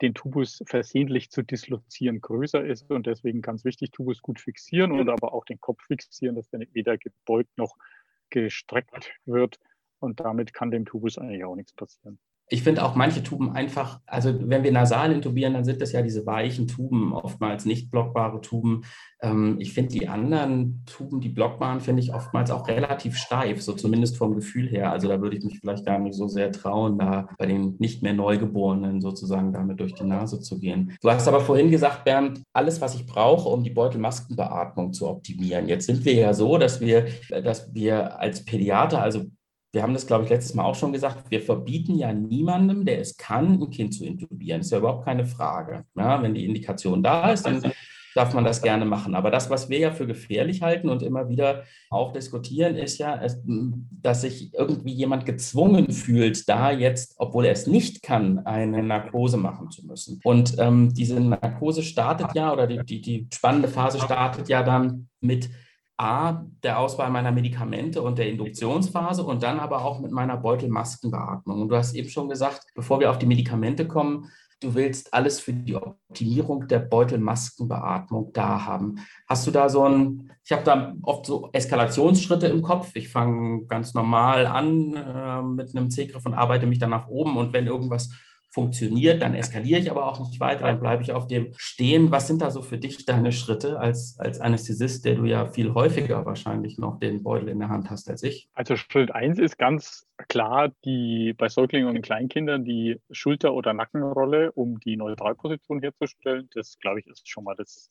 den 0.00 0.14
Tubus 0.14 0.62
versehentlich 0.66 1.30
zu 1.30 1.42
dislozieren, 1.42 2.20
größer 2.20 2.64
ist. 2.64 2.90
Und 2.90 3.06
deswegen 3.06 3.42
ganz 3.42 3.64
wichtig, 3.64 3.90
Tubus 3.92 4.22
gut 4.22 4.40
fixieren 4.40 4.92
und 4.92 5.08
aber 5.08 5.32
auch 5.32 5.44
den 5.44 5.60
Kopf 5.60 5.82
fixieren, 5.84 6.36
dass 6.36 6.48
der 6.48 6.66
weder 6.72 6.98
gebeugt 6.98 7.56
noch 7.56 7.76
gestreckt 8.30 9.14
wird. 9.24 9.58
Und 10.00 10.20
damit 10.20 10.52
kann 10.52 10.70
dem 10.70 10.84
Tubus 10.84 11.18
eigentlich 11.18 11.44
auch 11.44 11.56
nichts 11.56 11.72
passieren. 11.72 12.18
Ich 12.48 12.62
finde 12.62 12.84
auch 12.84 12.94
manche 12.94 13.22
Tuben 13.22 13.52
einfach, 13.52 14.00
also 14.06 14.32
wenn 14.48 14.62
wir 14.62 14.70
nasal 14.70 15.10
intubieren, 15.12 15.54
dann 15.54 15.64
sind 15.64 15.80
das 15.80 15.92
ja 15.92 16.02
diese 16.02 16.26
weichen 16.26 16.68
Tuben, 16.68 17.12
oftmals 17.12 17.64
nicht 17.64 17.90
blockbare 17.90 18.40
Tuben. 18.40 18.82
Ähm, 19.20 19.56
ich 19.58 19.72
finde 19.72 19.92
die 19.92 20.06
anderen 20.06 20.84
Tuben, 20.86 21.20
die 21.20 21.28
blockbaren, 21.28 21.80
finde 21.80 22.02
ich 22.02 22.14
oftmals 22.14 22.52
auch 22.52 22.68
relativ 22.68 23.16
steif, 23.16 23.62
so 23.62 23.72
zumindest 23.72 24.16
vom 24.16 24.36
Gefühl 24.36 24.68
her. 24.68 24.92
Also 24.92 25.08
da 25.08 25.20
würde 25.20 25.36
ich 25.36 25.44
mich 25.44 25.58
vielleicht 25.58 25.84
gar 25.84 25.98
nicht 25.98 26.14
so 26.14 26.28
sehr 26.28 26.52
trauen, 26.52 26.98
da 26.98 27.28
bei 27.36 27.46
den 27.46 27.74
nicht 27.78 28.02
mehr 28.02 28.14
Neugeborenen 28.14 29.00
sozusagen 29.00 29.52
damit 29.52 29.80
durch 29.80 29.94
die 29.94 30.04
Nase 30.04 30.40
zu 30.40 30.60
gehen. 30.60 30.96
Du 31.02 31.10
hast 31.10 31.26
aber 31.26 31.40
vorhin 31.40 31.70
gesagt, 31.70 32.04
Bernd, 32.04 32.42
alles, 32.52 32.80
was 32.80 32.94
ich 32.94 33.06
brauche, 33.06 33.48
um 33.48 33.64
die 33.64 33.70
Beutelmaskenbeatmung 33.70 34.92
zu 34.92 35.08
optimieren. 35.08 35.68
Jetzt 35.68 35.86
sind 35.86 36.04
wir 36.04 36.14
ja 36.14 36.32
so, 36.32 36.58
dass 36.58 36.80
wir, 36.80 37.06
dass 37.28 37.74
wir 37.74 38.20
als 38.20 38.44
Pädiater, 38.44 39.02
also 39.02 39.24
wir 39.76 39.82
haben 39.82 39.92
das, 39.92 40.06
glaube 40.06 40.24
ich, 40.24 40.30
letztes 40.30 40.54
Mal 40.54 40.64
auch 40.64 40.74
schon 40.74 40.94
gesagt, 40.94 41.30
wir 41.30 41.42
verbieten 41.42 41.98
ja 41.98 42.10
niemandem, 42.10 42.86
der 42.86 42.98
es 42.98 43.18
kann, 43.18 43.62
ein 43.62 43.68
Kind 43.68 43.92
zu 43.92 44.06
intubieren. 44.06 44.60
Das 44.60 44.68
ist 44.68 44.72
ja 44.72 44.78
überhaupt 44.78 45.04
keine 45.04 45.26
Frage. 45.26 45.84
Ja, 45.94 46.22
wenn 46.22 46.32
die 46.32 46.46
Indikation 46.46 47.02
da 47.02 47.30
ist, 47.30 47.44
dann 47.44 47.60
darf 48.14 48.32
man 48.32 48.44
das 48.44 48.62
gerne 48.62 48.86
machen. 48.86 49.14
Aber 49.14 49.30
das, 49.30 49.50
was 49.50 49.68
wir 49.68 49.78
ja 49.78 49.90
für 49.90 50.06
gefährlich 50.06 50.62
halten 50.62 50.88
und 50.88 51.02
immer 51.02 51.28
wieder 51.28 51.64
auch 51.90 52.14
diskutieren, 52.14 52.74
ist 52.76 52.96
ja, 52.96 53.20
dass 53.44 54.22
sich 54.22 54.54
irgendwie 54.54 54.94
jemand 54.94 55.26
gezwungen 55.26 55.92
fühlt, 55.92 56.48
da 56.48 56.70
jetzt, 56.70 57.16
obwohl 57.18 57.44
er 57.44 57.52
es 57.52 57.66
nicht 57.66 58.02
kann, 58.02 58.46
eine 58.46 58.82
Narkose 58.82 59.36
machen 59.36 59.70
zu 59.70 59.84
müssen. 59.84 60.22
Und 60.24 60.56
ähm, 60.58 60.94
diese 60.94 61.20
Narkose 61.20 61.82
startet 61.82 62.28
ja, 62.34 62.50
oder 62.50 62.66
die, 62.66 62.78
die, 62.78 63.02
die 63.02 63.28
spannende 63.30 63.68
Phase 63.68 64.00
startet 64.00 64.48
ja 64.48 64.62
dann 64.62 65.10
mit 65.20 65.50
A, 65.98 66.44
der 66.62 66.78
Auswahl 66.78 67.10
meiner 67.10 67.32
Medikamente 67.32 68.02
und 68.02 68.18
der 68.18 68.28
Induktionsphase 68.28 69.22
und 69.22 69.42
dann 69.42 69.58
aber 69.58 69.84
auch 69.84 70.00
mit 70.00 70.10
meiner 70.10 70.36
Beutelmaskenbeatmung. 70.36 71.62
Und 71.62 71.68
du 71.68 71.76
hast 71.76 71.94
eben 71.94 72.08
schon 72.08 72.28
gesagt, 72.28 72.66
bevor 72.74 73.00
wir 73.00 73.10
auf 73.10 73.18
die 73.18 73.26
Medikamente 73.26 73.88
kommen, 73.88 74.30
du 74.60 74.74
willst 74.74 75.12
alles 75.12 75.40
für 75.40 75.52
die 75.52 75.74
Optimierung 75.74 76.66
der 76.68 76.80
Beutelmaskenbeatmung 76.80 78.32
da 78.32 78.64
haben. 78.64 78.96
Hast 79.28 79.46
du 79.46 79.50
da 79.50 79.68
so 79.68 79.84
ein, 79.84 80.32
ich 80.44 80.52
habe 80.52 80.64
da 80.64 80.94
oft 81.02 81.26
so 81.26 81.50
Eskalationsschritte 81.52 82.46
im 82.46 82.62
Kopf. 82.62 82.90
Ich 82.94 83.08
fange 83.08 83.66
ganz 83.66 83.94
normal 83.94 84.46
an 84.46 84.94
äh, 84.94 85.42
mit 85.42 85.76
einem 85.76 85.90
C-Griff 85.90 86.24
und 86.26 86.34
arbeite 86.34 86.66
mich 86.66 86.78
dann 86.78 86.90
nach 86.90 87.08
oben 87.08 87.36
und 87.36 87.52
wenn 87.52 87.66
irgendwas 87.66 88.10
funktioniert, 88.56 89.20
dann 89.20 89.34
eskaliere 89.34 89.78
ich 89.78 89.90
aber 89.90 90.06
auch 90.06 90.18
nicht 90.18 90.40
weiter, 90.40 90.64
dann 90.64 90.80
bleibe 90.80 91.02
ich 91.02 91.12
auf 91.12 91.26
dem 91.26 91.52
stehen. 91.58 92.10
Was 92.10 92.26
sind 92.26 92.40
da 92.40 92.50
so 92.50 92.62
für 92.62 92.78
dich 92.78 93.04
deine 93.04 93.30
Schritte 93.30 93.78
als, 93.78 94.18
als 94.18 94.40
Anästhesist, 94.40 95.04
der 95.04 95.16
du 95.16 95.26
ja 95.26 95.44
viel 95.44 95.74
häufiger 95.74 96.24
wahrscheinlich 96.24 96.78
noch 96.78 96.98
den 96.98 97.22
Beutel 97.22 97.50
in 97.50 97.58
der 97.58 97.68
Hand 97.68 97.90
hast 97.90 98.08
als 98.08 98.22
ich? 98.22 98.48
Also 98.54 98.76
Schritt 98.76 99.10
eins 99.10 99.38
ist 99.38 99.58
ganz 99.58 100.06
klar 100.28 100.72
die 100.86 101.34
bei 101.36 101.50
Säuglingen 101.50 101.94
und 101.94 102.00
Kleinkindern 102.00 102.64
die 102.64 102.98
Schulter- 103.10 103.52
oder 103.52 103.74
Nackenrolle, 103.74 104.52
um 104.52 104.80
die 104.80 104.96
Neutralposition 104.96 105.80
herzustellen. 105.82 106.48
Das, 106.54 106.78
glaube 106.78 107.00
ich, 107.00 107.06
ist 107.08 107.28
schon 107.28 107.44
mal 107.44 107.56
das 107.56 107.90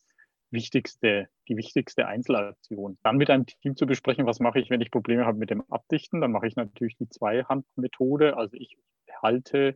wichtigste, 0.50 1.27
die 1.48 1.57
wichtigste 1.57 2.07
Einzelaktion. 2.07 2.98
Dann 3.03 3.17
mit 3.17 3.29
einem 3.29 3.45
Team 3.45 3.75
zu 3.75 3.86
besprechen, 3.86 4.25
was 4.25 4.39
mache 4.39 4.60
ich, 4.60 4.72
wenn 4.72 4.81
ich 4.81 4.89
Probleme 4.89 5.27
habe 5.27 5.38
mit 5.38 5.51
dem 5.51 5.62
Abdichten, 5.69 6.22
dann 6.22 6.31
mache 6.31 6.48
ich 6.48 6.55
natürlich 6.55 6.98
die 6.98 7.07
Zweihandmethode. 7.07 8.36
Also 8.36 8.55
ich 8.57 8.79
halte 9.22 9.75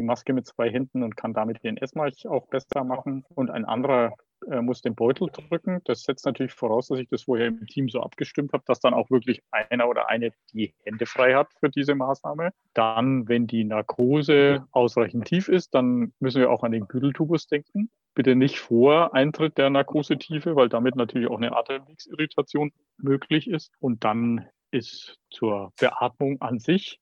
die 0.00 0.06
Maske 0.06 0.32
mit 0.32 0.46
zwei 0.46 0.70
Händen 0.70 1.02
und 1.02 1.16
kann 1.16 1.34
damit 1.34 1.62
den 1.62 1.76
Essmalch 1.76 2.26
auch 2.26 2.46
besser 2.46 2.84
machen. 2.84 3.24
Und 3.34 3.50
ein 3.50 3.66
anderer 3.66 4.14
äh, 4.50 4.62
muss 4.62 4.80
den 4.80 4.94
Beutel 4.94 5.28
drücken. 5.30 5.82
Das 5.84 6.04
setzt 6.04 6.24
natürlich 6.24 6.54
voraus, 6.54 6.88
dass 6.88 6.98
ich 6.98 7.08
das 7.08 7.24
vorher 7.24 7.48
im 7.48 7.66
Team 7.66 7.90
so 7.90 8.00
abgestimmt 8.00 8.54
habe, 8.54 8.64
dass 8.66 8.80
dann 8.80 8.94
auch 8.94 9.10
wirklich 9.10 9.42
einer 9.50 9.88
oder 9.88 10.08
eine 10.08 10.32
die 10.52 10.72
Hände 10.84 11.04
frei 11.04 11.34
hat 11.34 11.48
für 11.60 11.68
diese 11.68 11.94
Maßnahme. 11.94 12.52
Dann, 12.72 13.28
wenn 13.28 13.46
die 13.46 13.64
Narkose 13.64 14.66
ausreichend 14.72 15.26
tief 15.26 15.48
ist, 15.48 15.74
dann 15.74 16.14
müssen 16.18 16.40
wir 16.40 16.50
auch 16.50 16.62
an 16.62 16.72
den 16.72 16.88
Gürteltubus 16.88 17.46
denken. 17.46 17.90
Bitte 18.14 18.34
nicht 18.34 18.58
vor 18.58 19.14
Eintritt 19.14 19.58
der 19.58 19.68
Narkosetiefe, 19.68 20.56
weil 20.56 20.70
damit 20.70 20.96
natürlich 20.96 21.28
auch 21.28 21.36
eine 21.36 21.54
Atemwegsirritation 21.54 22.72
möglich 22.96 23.50
ist. 23.50 23.70
Und 23.80 24.02
dann 24.04 24.46
ist 24.70 25.18
zur 25.30 25.72
Beatmung 25.78 26.40
an 26.40 26.58
sich 26.58 27.00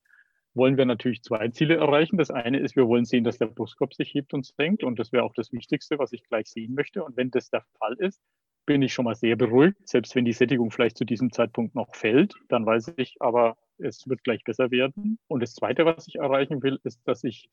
wollen 0.53 0.77
wir 0.77 0.85
natürlich 0.85 1.21
zwei 1.23 1.47
Ziele 1.49 1.75
erreichen. 1.75 2.17
Das 2.17 2.31
eine 2.31 2.59
ist, 2.59 2.75
wir 2.75 2.87
wollen 2.87 3.05
sehen, 3.05 3.23
dass 3.23 3.37
der 3.37 3.47
Brustkorb 3.47 3.93
sich 3.93 4.13
hebt 4.13 4.33
und 4.33 4.45
senkt. 4.45 4.83
Und 4.83 4.99
das 4.99 5.11
wäre 5.11 5.23
auch 5.23 5.33
das 5.33 5.51
Wichtigste, 5.51 5.99
was 5.99 6.11
ich 6.13 6.23
gleich 6.23 6.47
sehen 6.47 6.73
möchte. 6.73 7.03
Und 7.03 7.17
wenn 7.17 7.31
das 7.31 7.49
der 7.49 7.63
Fall 7.77 7.93
ist, 7.99 8.21
bin 8.65 8.81
ich 8.81 8.93
schon 8.93 9.05
mal 9.05 9.15
sehr 9.15 9.35
beruhigt. 9.35 9.77
Selbst 9.87 10.15
wenn 10.15 10.25
die 10.25 10.33
Sättigung 10.33 10.71
vielleicht 10.71 10.97
zu 10.97 11.05
diesem 11.05 11.31
Zeitpunkt 11.31 11.75
noch 11.75 11.95
fällt, 11.95 12.35
dann 12.49 12.65
weiß 12.65 12.93
ich 12.97 13.15
aber, 13.19 13.57
es 13.77 14.07
wird 14.07 14.23
gleich 14.23 14.43
besser 14.43 14.69
werden. 14.71 15.17
Und 15.27 15.41
das 15.41 15.55
zweite, 15.55 15.85
was 15.85 16.07
ich 16.07 16.15
erreichen 16.15 16.61
will, 16.61 16.79
ist, 16.83 16.99
dass 17.07 17.23
ich 17.23 17.49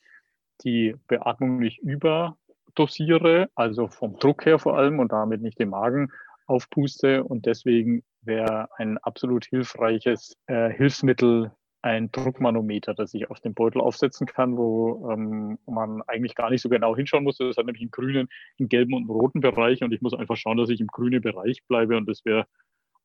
die 0.62 0.94
Beatmung 1.06 1.58
nicht 1.58 1.78
überdosiere, 1.78 3.48
also 3.54 3.88
vom 3.88 4.18
Druck 4.18 4.44
her 4.44 4.58
vor 4.58 4.76
allem 4.76 4.98
und 4.98 5.12
damit 5.12 5.40
nicht 5.40 5.58
den 5.58 5.70
Magen 5.70 6.12
aufpuste. 6.46 7.24
Und 7.24 7.46
deswegen 7.46 8.02
wäre 8.22 8.68
ein 8.76 8.98
absolut 8.98 9.46
hilfreiches 9.46 10.36
äh, 10.46 10.70
Hilfsmittel 10.70 11.52
ein 11.82 12.10
Druckmanometer, 12.10 12.94
das 12.94 13.14
ich 13.14 13.30
auf 13.30 13.40
den 13.40 13.54
Beutel 13.54 13.80
aufsetzen 13.80 14.26
kann, 14.26 14.56
wo 14.56 15.10
ähm, 15.10 15.58
man 15.66 16.02
eigentlich 16.02 16.34
gar 16.34 16.50
nicht 16.50 16.62
so 16.62 16.68
genau 16.68 16.96
hinschauen 16.96 17.24
muss. 17.24 17.38
Das 17.38 17.56
hat 17.56 17.66
nämlich 17.66 17.82
einen 17.82 17.90
grünen, 17.90 18.28
einen 18.58 18.68
gelben 18.68 18.94
und 18.94 19.02
einen 19.02 19.10
roten 19.10 19.40
Bereich 19.40 19.82
und 19.82 19.92
ich 19.92 20.00
muss 20.00 20.14
einfach 20.14 20.36
schauen, 20.36 20.56
dass 20.56 20.68
ich 20.68 20.80
im 20.80 20.88
grünen 20.88 21.20
Bereich 21.20 21.62
bleibe 21.68 21.96
und 21.96 22.08
das 22.08 22.24
wäre 22.24 22.46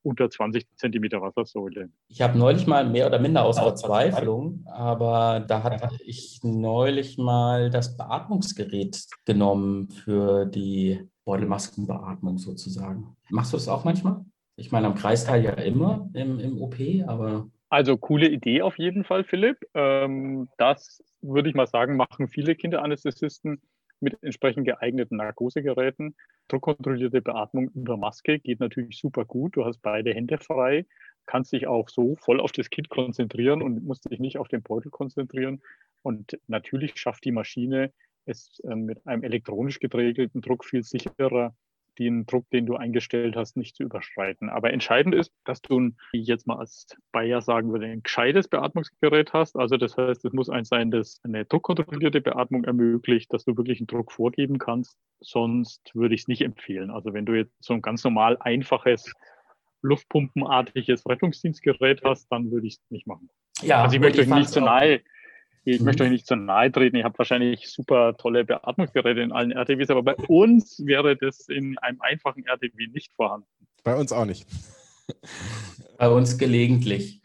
unter 0.03 0.29
20 0.29 0.65
Zentimeter 0.77 1.21
Wassersäule. 1.21 1.89
Ich 2.07 2.21
habe 2.21 2.37
neulich 2.37 2.65
mal 2.67 2.89
mehr 2.89 3.07
oder 3.07 3.19
minder 3.19 3.45
aus 3.45 3.59
Verzweiflung, 3.59 4.65
aber 4.65 5.43
da 5.47 5.63
hatte 5.63 5.89
ich 6.03 6.39
neulich 6.43 7.17
mal 7.17 7.69
das 7.69 7.97
Beatmungsgerät 7.97 9.03
genommen 9.25 9.89
für 9.89 10.45
die 10.45 11.07
Beutelmaskenbeatmung 11.25 12.39
sozusagen. 12.39 13.15
Machst 13.29 13.53
du 13.53 13.57
das 13.57 13.67
auch 13.67 13.83
manchmal? 13.83 14.25
Ich 14.55 14.71
meine, 14.71 14.87
am 14.87 14.95
Kreisteil 14.95 15.43
ja 15.43 15.51
immer 15.53 16.09
im, 16.13 16.39
im 16.39 16.61
OP, 16.61 16.75
aber 17.07 17.49
also 17.71 17.97
coole 17.97 18.27
Idee 18.27 18.61
auf 18.61 18.77
jeden 18.77 19.05
Fall, 19.05 19.23
Philipp. 19.23 19.57
Ähm, 19.73 20.49
das 20.57 21.01
würde 21.21 21.49
ich 21.49 21.55
mal 21.55 21.67
sagen, 21.67 21.95
machen 21.95 22.27
viele 22.27 22.55
Kinderanästhesisten 22.55 23.61
mit 24.01 24.21
entsprechend 24.21 24.65
geeigneten 24.65 25.15
Narkosegeräten. 25.15 26.15
Druckkontrollierte 26.49 27.21
Beatmung 27.21 27.69
über 27.69 27.95
Maske 27.95 28.39
geht 28.39 28.59
natürlich 28.59 28.99
super 28.99 29.23
gut. 29.23 29.55
Du 29.55 29.63
hast 29.63 29.81
beide 29.81 30.13
Hände 30.13 30.37
frei, 30.37 30.85
kannst 31.25 31.53
dich 31.53 31.65
auch 31.67 31.87
so 31.87 32.17
voll 32.17 32.41
auf 32.41 32.51
das 32.51 32.69
Kind 32.69 32.89
konzentrieren 32.89 33.61
und 33.61 33.85
musst 33.85 34.11
dich 34.11 34.19
nicht 34.19 34.37
auf 34.37 34.49
den 34.49 34.63
Beutel 34.63 34.91
konzentrieren. 34.91 35.61
Und 36.01 36.37
natürlich 36.47 36.99
schafft 36.99 37.23
die 37.23 37.31
Maschine 37.31 37.93
es 38.25 38.59
äh, 38.65 38.75
mit 38.75 39.07
einem 39.07 39.23
elektronisch 39.23 39.79
geregelten 39.79 40.41
Druck 40.41 40.65
viel 40.65 40.83
sicherer 40.83 41.55
den 42.05 42.25
Druck, 42.25 42.49
den 42.49 42.65
du 42.65 42.75
eingestellt 42.75 43.35
hast, 43.35 43.57
nicht 43.57 43.75
zu 43.75 43.83
überschreiten. 43.83 44.49
Aber 44.49 44.71
entscheidend 44.71 45.15
ist, 45.15 45.31
dass 45.45 45.61
du, 45.61 45.91
wie 46.11 46.21
ich 46.21 46.27
jetzt 46.27 46.47
mal 46.47 46.57
als 46.57 46.87
Bayer 47.11 47.41
sagen 47.41 47.71
würde, 47.71 47.85
ein 47.85 48.03
gescheites 48.03 48.47
Beatmungsgerät 48.47 49.33
hast. 49.33 49.55
Also 49.55 49.77
das 49.77 49.97
heißt, 49.97 50.25
es 50.25 50.33
muss 50.33 50.49
eins 50.49 50.69
sein, 50.69 50.91
das 50.91 51.19
eine 51.23 51.45
druckkontrollierte 51.45 52.21
Beatmung 52.21 52.63
ermöglicht, 52.63 53.31
dass 53.33 53.45
du 53.45 53.55
wirklich 53.57 53.79
einen 53.79 53.87
Druck 53.87 54.11
vorgeben 54.11 54.57
kannst. 54.57 54.97
Sonst 55.19 55.91
würde 55.93 56.15
ich 56.15 56.21
es 56.21 56.27
nicht 56.27 56.41
empfehlen. 56.41 56.89
Also 56.91 57.13
wenn 57.13 57.25
du 57.25 57.33
jetzt 57.33 57.55
so 57.59 57.73
ein 57.73 57.81
ganz 57.81 58.03
normal 58.03 58.37
einfaches 58.39 59.11
Luftpumpenartiges 59.81 61.05
Rettungsdienstgerät 61.07 62.01
hast, 62.03 62.31
dann 62.31 62.51
würde 62.51 62.67
ich 62.67 62.75
es 62.75 62.91
nicht 62.91 63.07
machen. 63.07 63.29
Ja, 63.61 63.83
also 63.83 63.95
ich 63.95 64.01
möchte 64.01 64.21
euch 64.21 64.27
nicht 64.27 64.49
zu 64.49 64.61
nahe 64.61 65.01
ich 65.63 65.79
mhm. 65.79 65.85
möchte 65.85 66.03
euch 66.03 66.09
nicht 66.09 66.27
zu 66.27 66.35
nahe 66.35 66.71
treten. 66.71 66.95
Ihr 66.95 67.03
habt 67.03 67.17
wahrscheinlich 67.17 67.69
super 67.69 68.15
tolle 68.17 68.45
Beatmungsgeräte 68.45 69.21
in 69.21 69.31
allen 69.31 69.51
RTWs, 69.51 69.89
aber 69.89 70.03
bei 70.03 70.15
uns 70.27 70.83
wäre 70.85 71.15
das 71.15 71.47
in 71.49 71.77
einem 71.79 72.01
einfachen 72.01 72.45
RTW 72.45 72.87
nicht 72.87 73.13
vorhanden. 73.13 73.47
Bei 73.83 73.95
uns 73.95 74.11
auch 74.11 74.25
nicht. 74.25 74.47
Bei 75.97 76.09
uns 76.09 76.37
gelegentlich. 76.37 77.21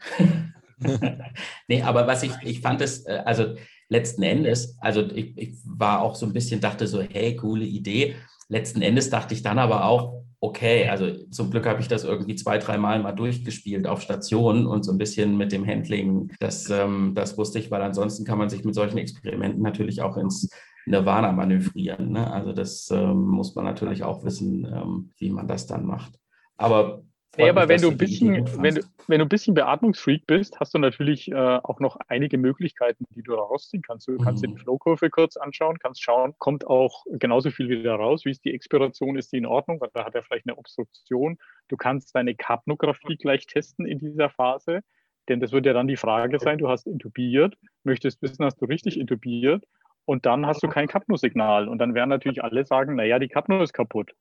nee, 1.67 1.81
aber 1.81 2.05
was 2.05 2.21
ich, 2.21 2.31
ich 2.43 2.61
fand 2.61 2.81
es, 2.81 3.05
äh, 3.05 3.23
also 3.25 3.55
letzten 3.89 4.23
Endes, 4.23 4.77
also 4.79 5.01
ich, 5.01 5.35
ich 5.37 5.55
war 5.65 6.01
auch 6.01 6.15
so 6.15 6.25
ein 6.25 6.33
bisschen, 6.33 6.61
dachte 6.61 6.85
so, 6.85 7.01
hey, 7.01 7.35
coole 7.35 7.65
Idee. 7.65 8.15
Letzten 8.49 8.81
Endes 8.81 9.09
dachte 9.09 9.33
ich 9.33 9.41
dann 9.41 9.57
aber 9.57 9.85
auch, 9.85 10.23
okay, 10.39 10.87
also 10.87 11.11
zum 11.31 11.49
Glück 11.51 11.65
habe 11.65 11.81
ich 11.81 11.87
das 11.87 12.03
irgendwie 12.03 12.35
zwei, 12.35 12.57
dreimal 12.57 13.01
mal 13.01 13.11
durchgespielt 13.11 13.87
auf 13.87 14.01
Stationen 14.01 14.67
und 14.67 14.83
so 14.83 14.91
ein 14.91 14.97
bisschen 14.97 15.37
mit 15.37 15.51
dem 15.51 15.65
Handling, 15.65 16.31
das, 16.39 16.69
ähm, 16.69 17.13
das 17.15 17.37
wusste 17.37 17.59
ich, 17.59 17.71
weil 17.71 17.81
ansonsten 17.81 18.25
kann 18.25 18.37
man 18.37 18.49
sich 18.49 18.63
mit 18.63 18.75
solchen 18.75 18.97
Experimenten 18.97 19.63
natürlich 19.63 20.01
auch 20.01 20.17
ins 20.17 20.49
Nirvana 20.85 21.31
manövrieren. 21.31 22.11
Ne? 22.11 22.31
Also 22.31 22.53
das 22.53 22.89
ähm, 22.91 23.27
muss 23.27 23.55
man 23.55 23.65
natürlich 23.65 24.03
auch 24.03 24.23
wissen, 24.23 24.65
ähm, 24.65 25.11
wie 25.17 25.31
man 25.31 25.47
das 25.47 25.67
dann 25.67 25.85
macht. 25.85 26.19
Aber 26.55 27.03
Nee, 27.37 27.49
aber 27.49 27.67
wenn 27.67 27.81
du, 27.81 27.89
ein 27.89 27.97
bisschen, 27.97 28.47
wenn, 28.61 28.75
du, 28.75 28.81
wenn 29.07 29.19
du 29.19 29.25
ein 29.25 29.29
bisschen 29.29 29.53
Beatmungsfreak 29.53 30.27
bist, 30.27 30.59
hast 30.59 30.73
du 30.73 30.79
natürlich 30.79 31.31
äh, 31.31 31.35
auch 31.35 31.79
noch 31.79 31.97
einige 32.07 32.37
Möglichkeiten, 32.37 33.05
die 33.11 33.23
du 33.23 33.33
rausziehen 33.33 33.81
kannst. 33.81 34.07
Du 34.07 34.17
kannst 34.17 34.43
dir 34.43 34.47
die 34.47 34.53
mhm. 34.53 34.59
Flowkurve 34.59 35.09
kurz 35.09 35.37
anschauen, 35.37 35.79
kannst 35.79 36.03
schauen, 36.03 36.33
kommt 36.37 36.67
auch 36.67 37.05
genauso 37.07 37.49
viel 37.49 37.69
wieder 37.69 37.95
raus, 37.95 38.25
wie 38.25 38.31
ist 38.31 38.43
die 38.43 38.53
Expiration, 38.53 39.17
ist 39.17 39.31
die 39.31 39.37
in 39.37 39.45
Ordnung, 39.45 39.79
weil 39.79 39.89
da 39.93 40.05
hat 40.05 40.15
er 40.15 40.23
vielleicht 40.23 40.47
eine 40.47 40.57
Obstruktion. 40.57 41.37
Du 41.69 41.77
kannst 41.77 42.13
deine 42.15 42.35
Kapnographie 42.35 43.15
gleich 43.15 43.45
testen 43.47 43.85
in 43.85 43.99
dieser 43.99 44.29
Phase. 44.29 44.81
Denn 45.29 45.39
das 45.39 45.51
wird 45.51 45.65
ja 45.65 45.73
dann 45.73 45.87
die 45.87 45.97
Frage 45.97 46.39
sein, 46.39 46.57
du 46.57 46.69
hast 46.69 46.87
intubiert, 46.87 47.57
möchtest 47.83 48.21
wissen, 48.21 48.45
hast 48.45 48.61
du 48.61 48.65
richtig 48.65 48.97
intubiert 48.97 49.65
und 50.05 50.25
dann 50.25 50.45
hast 50.45 50.63
du 50.63 50.69
kein 50.69 50.87
Kapno-Signal. 50.87 51.67
Und 51.67 51.79
dann 51.79 51.93
werden 51.93 52.09
natürlich 52.09 52.43
alle 52.43 52.65
sagen, 52.65 52.95
naja, 52.95 53.19
die 53.19 53.27
Kapno 53.27 53.61
ist 53.61 53.73
kaputt. 53.73 54.11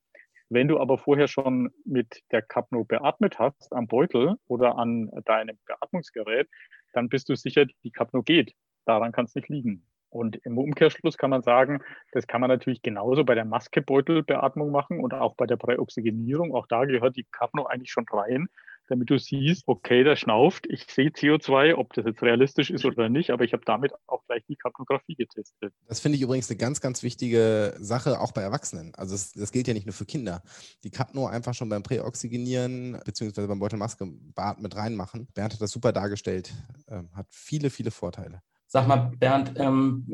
Wenn 0.48 0.68
du 0.68 0.78
aber 0.78 0.98
vorher 0.98 1.28
schon 1.28 1.70
mit 1.84 2.22
der 2.30 2.42
Kapno 2.42 2.84
beatmet 2.84 3.38
hast 3.38 3.72
am 3.72 3.86
Beutel 3.86 4.36
oder 4.46 4.78
an 4.78 5.10
deinem 5.24 5.58
Beatmungsgerät, 5.66 6.48
dann 6.92 7.08
bist 7.08 7.28
du 7.28 7.34
sicher, 7.34 7.66
die 7.82 7.90
Kapno 7.90 8.22
geht. 8.22 8.54
Daran 8.84 9.12
kann 9.12 9.24
es 9.24 9.34
nicht 9.34 9.48
liegen. 9.48 9.84
Und 10.08 10.36
im 10.44 10.56
Umkehrschluss 10.56 11.18
kann 11.18 11.30
man 11.30 11.42
sagen, 11.42 11.82
das 12.12 12.26
kann 12.26 12.40
man 12.40 12.48
natürlich 12.48 12.80
genauso 12.80 13.24
bei 13.24 13.34
der 13.34 13.44
Maskebeutelbeatmung 13.44 14.70
machen 14.70 15.00
und 15.00 15.12
auch 15.12 15.34
bei 15.34 15.46
der 15.46 15.56
Präoxygenierung. 15.56 16.54
Auch 16.54 16.66
da 16.68 16.84
gehört 16.84 17.16
die 17.16 17.26
Kapno 17.32 17.66
eigentlich 17.66 17.90
schon 17.90 18.06
rein 18.10 18.48
damit 18.88 19.10
du 19.10 19.18
siehst, 19.18 19.64
okay, 19.66 20.04
der 20.04 20.16
schnauft, 20.16 20.66
ich 20.68 20.86
sehe 20.88 21.10
CO2, 21.10 21.74
ob 21.74 21.92
das 21.94 22.06
jetzt 22.06 22.22
realistisch 22.22 22.70
ist 22.70 22.84
oder 22.84 23.08
nicht, 23.08 23.30
aber 23.30 23.44
ich 23.44 23.52
habe 23.52 23.64
damit 23.64 23.92
auch 24.06 24.24
gleich 24.26 24.44
die 24.48 24.56
Kapnographie 24.56 25.14
getestet. 25.14 25.72
Das 25.88 26.00
finde 26.00 26.16
ich 26.16 26.22
übrigens 26.22 26.50
eine 26.50 26.58
ganz, 26.58 26.80
ganz 26.80 27.02
wichtige 27.02 27.74
Sache, 27.78 28.20
auch 28.20 28.32
bei 28.32 28.42
Erwachsenen. 28.42 28.94
Also 28.94 29.14
das, 29.14 29.32
das 29.32 29.52
gilt 29.52 29.68
ja 29.68 29.74
nicht 29.74 29.86
nur 29.86 29.92
für 29.92 30.06
Kinder. 30.06 30.42
Die 30.84 30.90
Kapno 30.90 31.26
einfach 31.26 31.54
schon 31.54 31.68
beim 31.68 31.82
Präoxygenieren 31.82 33.00
beziehungsweise 33.04 33.48
beim 33.48 33.58
Beutelmaske 33.58 34.06
Bad 34.34 34.60
mit 34.60 34.76
reinmachen. 34.76 35.28
Bernd 35.34 35.54
hat 35.54 35.60
das 35.60 35.70
super 35.70 35.92
dargestellt, 35.92 36.52
ähm, 36.88 37.10
hat 37.14 37.26
viele, 37.30 37.70
viele 37.70 37.90
Vorteile. 37.90 38.42
Sag 38.76 38.88
mal, 38.88 39.10
Bernd, 39.18 39.54
ähm, 39.56 40.04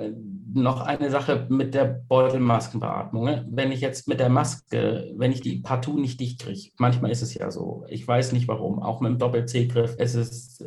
noch 0.55 0.83
eine 0.83 1.11
Sache 1.11 1.48
mit 1.51 1.75
der 1.75 2.05
Beutelmaskenbeatmung. 2.07 3.25
Ne? 3.25 3.44
Wenn 3.51 3.72
ich 3.72 3.81
jetzt 3.81 4.07
mit 4.07 4.20
der 4.20 4.29
Maske, 4.29 5.12
wenn 5.16 5.33
ich 5.33 5.40
die 5.40 5.62
partout 5.62 5.98
nicht 5.98 6.20
dicht 6.20 6.42
kriege, 6.42 6.70
manchmal 6.79 7.11
ist 7.11 7.22
es 7.22 7.35
ja 7.35 7.51
so, 7.51 7.85
ich 7.88 8.07
weiß 8.07 8.31
nicht 8.31 8.46
warum, 8.46 8.81
auch 8.81 9.01
mit 9.01 9.11
dem 9.11 9.18
Doppel-C-Griff, 9.18 9.96
es 9.98 10.14
ist 10.14 10.64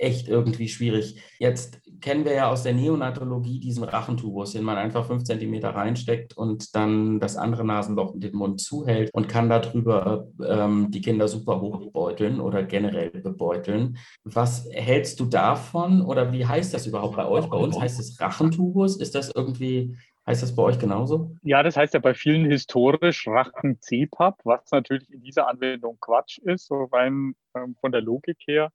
echt 0.00 0.26
irgendwie 0.26 0.68
schwierig. 0.68 1.20
Jetzt 1.38 1.82
kennen 2.00 2.24
wir 2.24 2.34
ja 2.34 2.50
aus 2.50 2.62
der 2.62 2.74
Neonatologie 2.74 3.60
diesen 3.60 3.84
Rachentubus, 3.84 4.52
den 4.52 4.64
man 4.64 4.76
einfach 4.76 5.06
fünf 5.06 5.24
Zentimeter 5.24 5.70
reinsteckt 5.70 6.36
und 6.36 6.74
dann 6.74 7.20
das 7.20 7.36
andere 7.36 7.64
Nasenloch 7.64 8.14
in 8.14 8.20
den 8.20 8.36
Mund 8.36 8.60
zuhält 8.60 9.10
und 9.12 9.28
kann 9.28 9.48
darüber 9.48 10.28
ähm, 10.46 10.90
die 10.90 11.00
Kinder 11.00 11.28
super 11.28 11.60
hochbeuteln 11.60 12.40
oder 12.40 12.62
generell 12.62 13.10
bebeuteln. 13.10 13.98
Was 14.24 14.68
hältst 14.70 15.20
du 15.20 15.26
davon 15.26 16.02
oder 16.02 16.32
wie 16.32 16.46
heißt 16.46 16.74
das 16.74 16.86
überhaupt 16.86 17.16
bei 17.16 17.26
euch? 17.26 17.46
Bei 17.46 17.56
uns 17.56 17.78
heißt 17.78 18.00
es 18.00 18.20
Rachentubus. 18.20 18.96
Ist 18.96 19.14
das 19.14 19.30
irgendwie 19.34 19.96
Heißt 20.26 20.42
das 20.42 20.56
bei 20.56 20.62
euch 20.62 20.78
genauso? 20.78 21.36
Ja, 21.42 21.62
das 21.62 21.76
heißt 21.76 21.92
ja 21.92 22.00
bei 22.00 22.14
vielen 22.14 22.46
historisch 22.46 23.28
Rachen 23.28 23.78
CPAP, 23.80 24.40
was 24.44 24.70
natürlich 24.70 25.10
in 25.10 25.20
dieser 25.20 25.48
Anwendung 25.48 25.98
Quatsch 26.00 26.38
ist, 26.38 26.66
so 26.66 26.84
rein 26.84 27.34
ähm, 27.54 27.76
von 27.78 27.92
der 27.92 28.00
Logik 28.00 28.38
her. 28.46 28.72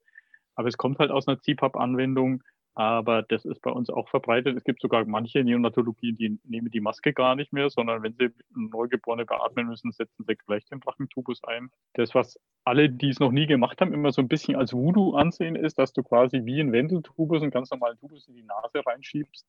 Aber 0.53 0.67
es 0.67 0.77
kommt 0.77 0.99
halt 0.99 1.09
aus 1.09 1.27
einer 1.27 1.39
CPAP-Anwendung. 1.39 2.43
Aber 2.75 3.23
das 3.23 3.45
ist 3.45 3.61
bei 3.61 3.71
uns 3.71 3.89
auch 3.89 4.07
verbreitet. 4.09 4.55
Es 4.55 4.63
gibt 4.63 4.81
sogar 4.81 5.03
manche 5.05 5.43
Neonatologien, 5.43 6.15
die 6.15 6.39
nehmen 6.43 6.71
die 6.71 6.79
Maske 6.79 7.13
gar 7.13 7.35
nicht 7.35 7.51
mehr, 7.51 7.69
sondern 7.69 8.03
wenn 8.03 8.13
sie 8.13 8.29
Neugeborene 8.55 9.25
beatmen 9.25 9.67
müssen, 9.67 9.91
setzen 9.91 10.25
sie 10.27 10.35
gleich 10.35 10.65
den 10.65 10.81
Rachentubus 10.81 11.43
ein. 11.43 11.69
Das, 11.93 12.15
was 12.15 12.39
alle, 12.63 12.89
die 12.89 13.09
es 13.09 13.19
noch 13.19 13.31
nie 13.31 13.47
gemacht 13.47 13.81
haben, 13.81 13.93
immer 13.93 14.11
so 14.11 14.21
ein 14.21 14.27
bisschen 14.27 14.55
als 14.55 14.73
Voodoo 14.73 15.15
ansehen, 15.15 15.55
ist, 15.55 15.77
dass 15.77 15.91
du 15.93 16.03
quasi 16.03 16.45
wie 16.45 16.61
ein 16.61 16.71
Wendeltubus, 16.71 17.41
einen 17.41 17.51
ganz 17.51 17.69
normalen 17.71 17.97
Tubus 17.97 18.27
in 18.27 18.35
die 18.35 18.43
Nase 18.43 18.85
reinschiebst. 18.85 19.45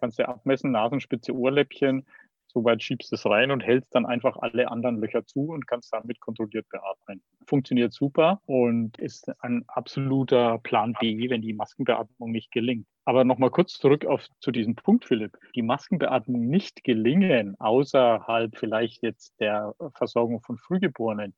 Kannst 0.00 0.18
du 0.18 0.28
abmessen, 0.28 0.72
Nasenspitze, 0.72 1.34
Ohrläppchen, 1.34 2.06
Soweit 2.52 2.82
schiebst 2.82 3.10
du 3.10 3.16
es 3.16 3.24
rein 3.24 3.50
und 3.50 3.62
hältst 3.62 3.94
dann 3.94 4.04
einfach 4.04 4.36
alle 4.36 4.70
anderen 4.70 4.98
Löcher 4.98 5.24
zu 5.24 5.48
und 5.48 5.66
kannst 5.66 5.92
damit 5.92 6.20
kontrolliert 6.20 6.68
beatmen. 6.68 7.22
Funktioniert 7.46 7.94
super 7.94 8.40
und 8.44 8.98
ist 8.98 9.30
ein 9.42 9.64
absoluter 9.68 10.58
Plan 10.58 10.94
B, 11.00 11.30
wenn 11.30 11.40
die 11.40 11.54
Maskenbeatmung 11.54 12.30
nicht 12.30 12.52
gelingt. 12.52 12.86
Aber 13.04 13.24
nochmal 13.24 13.50
kurz 13.50 13.78
zurück 13.78 14.04
auf, 14.04 14.26
zu 14.40 14.50
diesem 14.50 14.76
Punkt, 14.76 15.06
Philipp. 15.06 15.36
Die 15.54 15.62
Maskenbeatmung 15.62 16.46
nicht 16.46 16.84
gelingen, 16.84 17.56
außerhalb 17.58 18.56
vielleicht 18.56 19.02
jetzt 19.02 19.40
der 19.40 19.74
Versorgung 19.94 20.40
von 20.42 20.58
Frühgeborenen, 20.58 21.34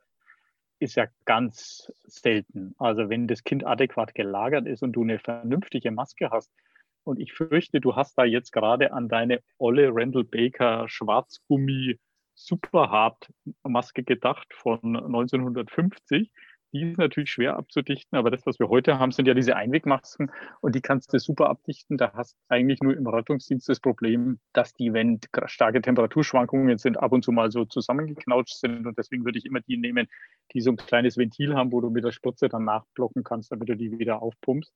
ist 0.81 0.97
ja 0.97 1.07
ganz 1.25 1.93
selten. 2.05 2.75
Also 2.79 3.09
wenn 3.09 3.29
das 3.29 3.45
Kind 3.45 3.65
adäquat 3.65 4.15
gelagert 4.15 4.67
ist 4.67 4.83
und 4.83 4.93
du 4.93 5.03
eine 5.03 5.19
vernünftige 5.19 5.93
Maske 5.93 6.31
hast, 6.31 6.51
und 7.05 7.21
ich 7.21 7.33
fürchte, 7.33 7.81
du 7.81 7.97
hast 7.97 8.17
da 8.19 8.25
jetzt 8.25 8.53
gerade 8.53 8.93
an 8.93 9.09
deine 9.09 9.41
olle 9.59 9.91
Randall 9.93 10.25
Baker 10.25 10.89
Schwarzgummi 10.89 11.99
Superhard 12.35 13.31
Maske 13.63 14.03
gedacht 14.03 14.53
von 14.55 14.97
1950. 14.97 16.31
Die 16.73 16.91
ist 16.91 16.99
natürlich 16.99 17.31
schwer 17.31 17.57
abzudichten, 17.57 18.19
aber 18.19 18.33
das, 18.33 18.45
was 18.47 18.59
wir 18.59 18.69
heute 18.69 18.99
haben, 18.99 19.13
sind 19.13 19.27
ja 19.29 19.35
diese 19.35 19.55
Einwegmasken 19.55 20.33
und 20.61 20.75
die 20.75 20.81
kannst 20.81 21.13
du 21.15 21.21
super 21.21 21.49
abdichten. 21.49 21.97
Da 21.97 22.13
hast 22.15 22.37
eigentlich 22.49 22.83
nur 22.83 22.97
im 22.97 23.07
Rettungsdienst 23.07 23.69
das 23.69 23.79
Problem, 23.79 24.41
dass 24.53 24.75
die, 24.75 24.93
wenn 24.93 25.21
starke 25.45 25.81
Temperaturschwankungen 25.81 26.77
sind, 26.79 26.99
ab 26.99 27.13
und 27.13 27.25
zu 27.25 27.31
mal 27.31 27.53
so 27.53 27.65
zusammengeknautscht 27.65 28.57
sind 28.57 28.89
und 28.89 28.99
deswegen 28.99 29.25
würde 29.25 29.39
ich 29.39 29.45
immer 29.45 29.61
die 29.61 29.77
nehmen, 29.77 30.09
die 30.53 30.61
so 30.61 30.71
ein 30.71 30.77
kleines 30.77 31.17
Ventil 31.17 31.55
haben, 31.55 31.71
wo 31.71 31.81
du 31.81 31.91
mit 31.91 32.03
der 32.03 32.11
Spritze 32.11 32.49
dann 32.49 32.65
nachblocken 32.65 33.23
kannst, 33.23 33.53
damit 33.53 33.69
du 33.69 33.77
die 33.77 33.97
wieder 34.01 34.21
aufpumpst. 34.21 34.75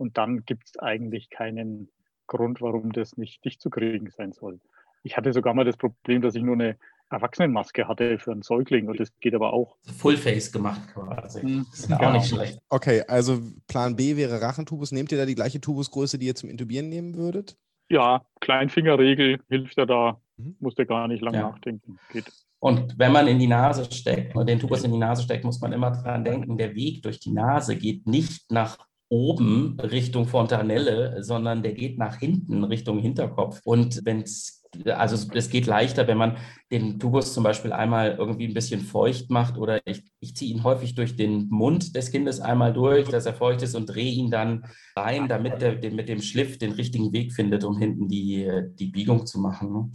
Und 0.00 0.16
dann 0.16 0.46
gibt 0.46 0.68
es 0.68 0.78
eigentlich 0.78 1.28
keinen 1.28 1.90
Grund, 2.26 2.62
warum 2.62 2.90
das 2.92 3.18
nicht 3.18 3.44
dicht 3.44 3.60
zu 3.60 3.68
kriegen 3.68 4.08
sein 4.08 4.32
soll. 4.32 4.58
Ich 5.02 5.18
hatte 5.18 5.34
sogar 5.34 5.52
mal 5.52 5.66
das 5.66 5.76
Problem, 5.76 6.22
dass 6.22 6.34
ich 6.34 6.42
nur 6.42 6.54
eine 6.54 6.78
Erwachsenenmaske 7.10 7.86
hatte 7.86 8.18
für 8.18 8.32
einen 8.32 8.40
Säugling 8.40 8.88
und 8.88 8.98
das 8.98 9.12
geht 9.20 9.34
aber 9.34 9.52
auch. 9.52 9.76
Fullface 9.98 10.52
gemacht 10.52 10.80
quasi. 10.94 11.44
Mhm. 11.44 11.66
Das 11.70 11.80
ist 11.80 11.90
ja, 11.90 12.00
auch 12.00 12.12
nicht 12.14 12.28
schlecht. 12.28 12.60
Okay, 12.70 13.02
also 13.08 13.42
Plan 13.68 13.94
B 13.94 14.16
wäre 14.16 14.40
Rachentubus. 14.40 14.90
Nehmt 14.90 15.12
ihr 15.12 15.18
da 15.18 15.26
die 15.26 15.34
gleiche 15.34 15.60
Tubusgröße, 15.60 16.18
die 16.18 16.28
ihr 16.28 16.34
zum 16.34 16.48
Intubieren 16.48 16.88
nehmen 16.88 17.14
würdet? 17.16 17.58
Ja, 17.90 18.24
Kleinfingerregel 18.40 19.40
hilft 19.50 19.76
ja 19.76 19.84
da. 19.84 20.18
Mhm. 20.38 20.56
Musst 20.60 20.78
du 20.78 20.86
gar 20.86 21.08
nicht 21.08 21.20
lange 21.20 21.38
ja. 21.38 21.50
nachdenken. 21.50 21.98
Geht. 22.10 22.32
Und 22.58 22.98
wenn 22.98 23.12
man 23.12 23.26
in 23.26 23.38
die 23.38 23.48
Nase 23.48 23.84
steckt 23.92 24.34
und 24.34 24.48
den 24.48 24.60
Tubus 24.60 24.82
in 24.82 24.92
die 24.92 24.98
Nase 24.98 25.24
steckt, 25.24 25.44
muss 25.44 25.60
man 25.60 25.74
immer 25.74 25.90
dran 25.90 26.24
denken, 26.24 26.56
der 26.56 26.74
Weg 26.74 27.02
durch 27.02 27.20
die 27.20 27.32
Nase 27.32 27.76
geht 27.76 28.06
nicht 28.06 28.50
nach 28.50 28.78
oben 29.10 29.78
Richtung 29.80 30.26
Fontanelle, 30.26 31.22
sondern 31.22 31.62
der 31.62 31.74
geht 31.74 31.98
nach 31.98 32.16
hinten 32.16 32.64
Richtung 32.64 32.98
Hinterkopf. 33.00 33.60
Und 33.64 34.00
wenn 34.04 34.22
es 34.22 34.60
also 34.86 35.28
es 35.34 35.50
geht 35.50 35.66
leichter, 35.66 36.06
wenn 36.06 36.16
man 36.16 36.36
den 36.70 36.98
Tubus 36.98 37.34
zum 37.34 37.42
Beispiel 37.42 37.72
einmal 37.72 38.16
irgendwie 38.16 38.46
ein 38.46 38.54
bisschen 38.54 38.80
feucht 38.80 39.30
macht 39.30 39.58
oder 39.58 39.80
ich, 39.84 40.04
ich 40.20 40.36
ziehe 40.36 40.54
ihn 40.54 40.62
häufig 40.62 40.94
durch 40.94 41.16
den 41.16 41.48
Mund 41.48 41.96
des 41.96 42.10
Kindes 42.10 42.40
einmal 42.40 42.72
durch, 42.72 43.08
dass 43.08 43.26
er 43.26 43.34
feucht 43.34 43.62
ist 43.62 43.74
und 43.74 43.86
drehe 43.86 44.12
ihn 44.12 44.30
dann 44.30 44.64
rein, 44.94 45.28
damit 45.28 45.60
er 45.62 45.74
mit 45.90 46.08
dem 46.08 46.22
Schliff 46.22 46.58
den 46.58 46.72
richtigen 46.72 47.12
Weg 47.12 47.32
findet, 47.32 47.64
um 47.64 47.78
hinten 47.78 48.08
die, 48.08 48.48
die 48.78 48.86
Biegung 48.86 49.26
zu 49.26 49.40
machen. 49.40 49.92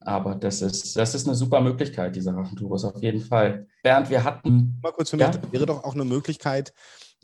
Aber 0.00 0.34
das 0.34 0.62
ist, 0.62 0.96
das 0.96 1.14
ist 1.14 1.26
eine 1.26 1.34
super 1.34 1.60
Möglichkeit, 1.60 2.14
dieser 2.14 2.34
Rachentubus, 2.34 2.84
auf 2.84 3.02
jeden 3.02 3.20
Fall. 3.20 3.66
Bernd, 3.82 4.10
wir 4.10 4.22
hatten. 4.22 4.78
Mal 4.82 4.92
kurz 4.92 5.10
für 5.10 5.16
mich, 5.16 5.26
ja? 5.26 5.40
wäre 5.50 5.66
doch 5.66 5.82
auch 5.82 5.94
eine 5.94 6.04
Möglichkeit, 6.04 6.74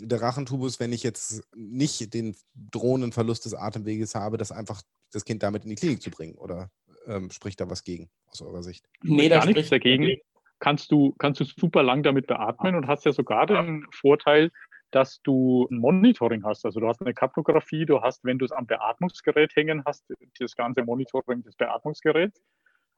der 0.00 0.22
Rachentubus, 0.22 0.80
wenn 0.80 0.92
ich 0.92 1.02
jetzt 1.02 1.42
nicht 1.54 2.12
den 2.14 2.36
drohenden 2.54 3.12
Verlust 3.12 3.44
des 3.44 3.54
Atemweges 3.54 4.14
habe, 4.14 4.36
das 4.36 4.52
einfach 4.52 4.82
das 5.12 5.24
Kind 5.24 5.42
damit 5.42 5.64
in 5.64 5.70
die 5.70 5.76
Klinik 5.76 6.02
zu 6.02 6.10
bringen? 6.10 6.34
Oder 6.36 6.70
ähm, 7.06 7.30
spricht 7.30 7.60
da 7.60 7.70
was 7.70 7.84
gegen 7.84 8.10
aus 8.26 8.42
eurer 8.42 8.62
Sicht? 8.62 8.88
Nee, 9.02 9.28
da 9.28 9.40
spricht 9.40 9.56
nichts 9.56 9.70
dagegen. 9.70 10.18
Kannst 10.58 10.92
du, 10.92 11.14
kannst 11.18 11.40
du 11.40 11.44
super 11.44 11.82
lang 11.82 12.02
damit 12.02 12.26
beatmen 12.26 12.74
und 12.74 12.86
hast 12.86 13.06
ja 13.06 13.12
sogar 13.12 13.46
den 13.46 13.86
Vorteil, 13.92 14.50
dass 14.90 15.22
du 15.22 15.66
ein 15.70 15.78
Monitoring 15.78 16.44
hast. 16.44 16.64
Also 16.66 16.80
du 16.80 16.88
hast 16.88 17.00
eine 17.00 17.14
Kapnographie, 17.14 17.86
du 17.86 18.02
hast, 18.02 18.24
wenn 18.24 18.38
du 18.38 18.44
es 18.44 18.52
am 18.52 18.66
Beatmungsgerät 18.66 19.54
hängen 19.56 19.82
hast, 19.86 20.04
das 20.38 20.56
ganze 20.56 20.82
Monitoring 20.82 21.42
des 21.42 21.56
Beatmungsgeräts. 21.56 22.42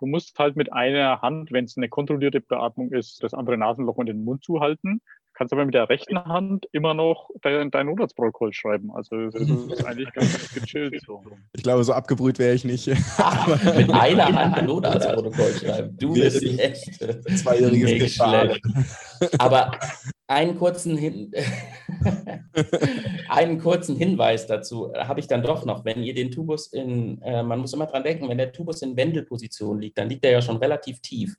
Du 0.01 0.07
musst 0.07 0.37
halt 0.39 0.57
mit 0.57 0.73
einer 0.73 1.23
Hand, 1.23 1.53
wenn 1.53 1.67
es 1.67 1.77
eine 1.77 1.89
kontrollierte 1.89 2.41
Beatmung 2.41 2.91
ist, 2.91 3.23
das 3.23 3.35
andere 3.35 3.57
Nasenloch 3.57 3.97
und 3.97 4.07
den 4.07 4.25
Mund 4.25 4.43
zuhalten 4.43 5.01
kannst 5.35 5.53
aber 5.53 5.65
mit 5.65 5.75
der 5.75 5.89
rechten 5.89 6.23
Hand 6.25 6.67
immer 6.73 6.95
noch 6.95 7.29
dein, 7.43 7.71
dein 7.71 7.87
Notarztprotokoll 7.87 8.53
schreiben. 8.53 8.91
Also 8.95 9.31
das 9.31 9.35
ist 9.43 9.85
eigentlich 9.87 10.13
ganz 10.13 10.55
gechillt. 10.55 11.01
So. 11.07 11.23
Ich 11.53 11.63
glaube, 11.63 11.85
so 11.85 11.93
abgebrüht 11.93 12.39
wäre 12.39 12.55
ich 12.55 12.65
nicht. 12.65 12.87
mit 12.87 12.99
einer 13.91 14.27
Hand 14.27 14.59
ein 14.59 14.67
Notarztprotokoll 14.67 15.53
schreiben. 15.53 15.97
Du 15.99 16.15
bist 16.15 16.43
echt 16.43 17.05
zweijähriges 17.39 18.19
Kind. 18.19 18.61
Aber 19.39 19.73
einen 20.27 20.57
kurzen, 20.57 20.97
Hin 20.97 21.33
einen 23.29 23.59
kurzen 23.59 23.97
Hinweis 23.97 24.47
dazu 24.47 24.93
habe 24.95 25.21
ich 25.21 25.27
dann 25.27 25.43
doch 25.43 25.65
noch. 25.65 25.85
Wenn 25.85 26.03
ihr 26.03 26.15
den 26.15 26.31
Tubus 26.31 26.73
in, 26.73 27.21
äh, 27.23 27.43
man 27.43 27.61
muss 27.61 27.73
immer 27.73 27.87
dran 27.87 28.05
denken, 28.05 28.29
wenn 28.29 28.39
der 28.39 28.53
Tubus 28.53 28.83
in 28.83 28.97
Wendelposition 28.97 29.81
liegt, 29.81 29.99
dann 29.99 30.09
liegt 30.09 30.25
er 30.25 30.33
ja 30.33 30.43
schon 30.43 30.57
relativ 30.57 31.01
tief. 31.01 31.37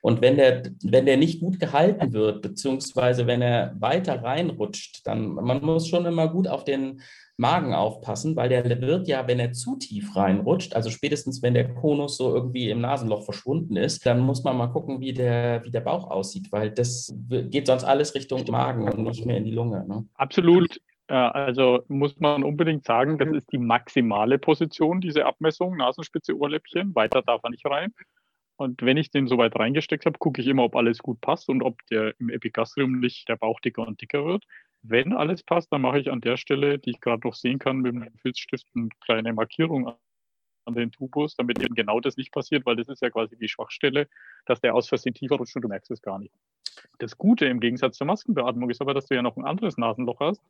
Und 0.00 0.22
wenn 0.22 0.36
der, 0.36 0.62
wenn 0.82 1.06
der 1.06 1.16
nicht 1.16 1.40
gut 1.40 1.60
gehalten 1.60 2.12
wird, 2.12 2.42
beziehungsweise 2.42 3.26
wenn 3.26 3.35
er 3.42 3.74
weiter 3.78 4.22
reinrutscht, 4.22 5.06
dann 5.06 5.34
man 5.34 5.64
muss 5.64 5.88
schon 5.88 6.06
immer 6.06 6.28
gut 6.28 6.48
auf 6.48 6.64
den 6.64 7.00
Magen 7.38 7.74
aufpassen, 7.74 8.34
weil 8.34 8.48
der 8.48 8.80
wird 8.80 9.08
ja, 9.08 9.28
wenn 9.28 9.38
er 9.38 9.52
zu 9.52 9.76
tief 9.76 10.16
reinrutscht, 10.16 10.74
also 10.74 10.88
spätestens 10.88 11.42
wenn 11.42 11.52
der 11.54 11.74
Konus 11.74 12.16
so 12.16 12.34
irgendwie 12.34 12.70
im 12.70 12.80
Nasenloch 12.80 13.24
verschwunden 13.24 13.76
ist, 13.76 14.06
dann 14.06 14.20
muss 14.20 14.42
man 14.42 14.56
mal 14.56 14.68
gucken, 14.68 15.00
wie 15.00 15.12
der, 15.12 15.62
wie 15.64 15.70
der 15.70 15.82
Bauch 15.82 16.10
aussieht, 16.10 16.50
weil 16.50 16.70
das 16.70 17.14
geht 17.28 17.66
sonst 17.66 17.84
alles 17.84 18.14
Richtung 18.14 18.44
Magen 18.50 18.88
und 18.88 19.04
nicht 19.04 19.26
mehr 19.26 19.36
in 19.36 19.44
die 19.44 19.50
Lunge. 19.50 19.84
Ne? 19.86 20.06
Absolut 20.14 20.80
also 21.08 21.84
muss 21.88 22.18
man 22.18 22.42
unbedingt 22.42 22.84
sagen, 22.84 23.18
das 23.18 23.28
ist 23.28 23.52
die 23.52 23.58
maximale 23.58 24.38
Position, 24.38 25.00
diese 25.00 25.24
Abmessung, 25.24 25.76
Nasenspitze, 25.76 26.36
Ohrläppchen. 26.36 26.94
Weiter 26.94 27.22
darf 27.22 27.42
er 27.44 27.50
nicht 27.50 27.64
rein. 27.66 27.92
Und 28.56 28.82
wenn 28.82 28.96
ich 28.96 29.10
den 29.10 29.26
so 29.28 29.36
weit 29.36 29.54
reingesteckt 29.56 30.06
habe, 30.06 30.18
gucke 30.18 30.40
ich 30.40 30.46
immer, 30.46 30.64
ob 30.64 30.76
alles 30.76 30.98
gut 30.98 31.20
passt 31.20 31.48
und 31.48 31.62
ob 31.62 31.84
der 31.90 32.18
im 32.18 32.30
Epigastrium 32.30 33.00
nicht 33.00 33.28
der 33.28 33.36
Bauch 33.36 33.60
dicker 33.60 33.86
und 33.86 34.00
dicker 34.00 34.24
wird. 34.24 34.44
Wenn 34.82 35.12
alles 35.12 35.42
passt, 35.42 35.72
dann 35.72 35.82
mache 35.82 35.98
ich 36.00 36.10
an 36.10 36.20
der 36.20 36.36
Stelle, 36.36 36.78
die 36.78 36.90
ich 36.90 37.00
gerade 37.00 37.26
noch 37.26 37.34
sehen 37.34 37.58
kann, 37.58 37.78
mit 37.78 37.94
dem 37.94 38.08
Filzstift 38.22 38.66
eine 38.74 38.88
kleine 39.00 39.32
Markierung 39.32 39.94
an 40.64 40.74
den 40.74 40.90
Tubus, 40.90 41.36
damit 41.36 41.62
eben 41.62 41.74
genau 41.74 42.00
das 42.00 42.16
nicht 42.16 42.32
passiert, 42.32 42.66
weil 42.66 42.76
das 42.76 42.88
ist 42.88 43.02
ja 43.02 43.10
quasi 43.10 43.36
die 43.36 43.48
Schwachstelle, 43.48 44.08
dass 44.46 44.60
der 44.60 44.74
aus 44.74 44.88
Versehen 44.88 45.14
tiefer 45.14 45.36
rutscht 45.36 45.56
und 45.56 45.62
du 45.62 45.68
merkst 45.68 45.90
es 45.90 46.02
gar 46.02 46.18
nicht. 46.18 46.34
Das 46.98 47.16
Gute 47.18 47.46
im 47.46 47.60
Gegensatz 47.60 47.98
zur 47.98 48.06
Maskenbeatmung 48.06 48.70
ist 48.70 48.80
aber, 48.80 48.94
dass 48.94 49.06
du 49.06 49.14
ja 49.14 49.22
noch 49.22 49.36
ein 49.36 49.44
anderes 49.44 49.76
Nasenloch 49.76 50.20
hast 50.20 50.42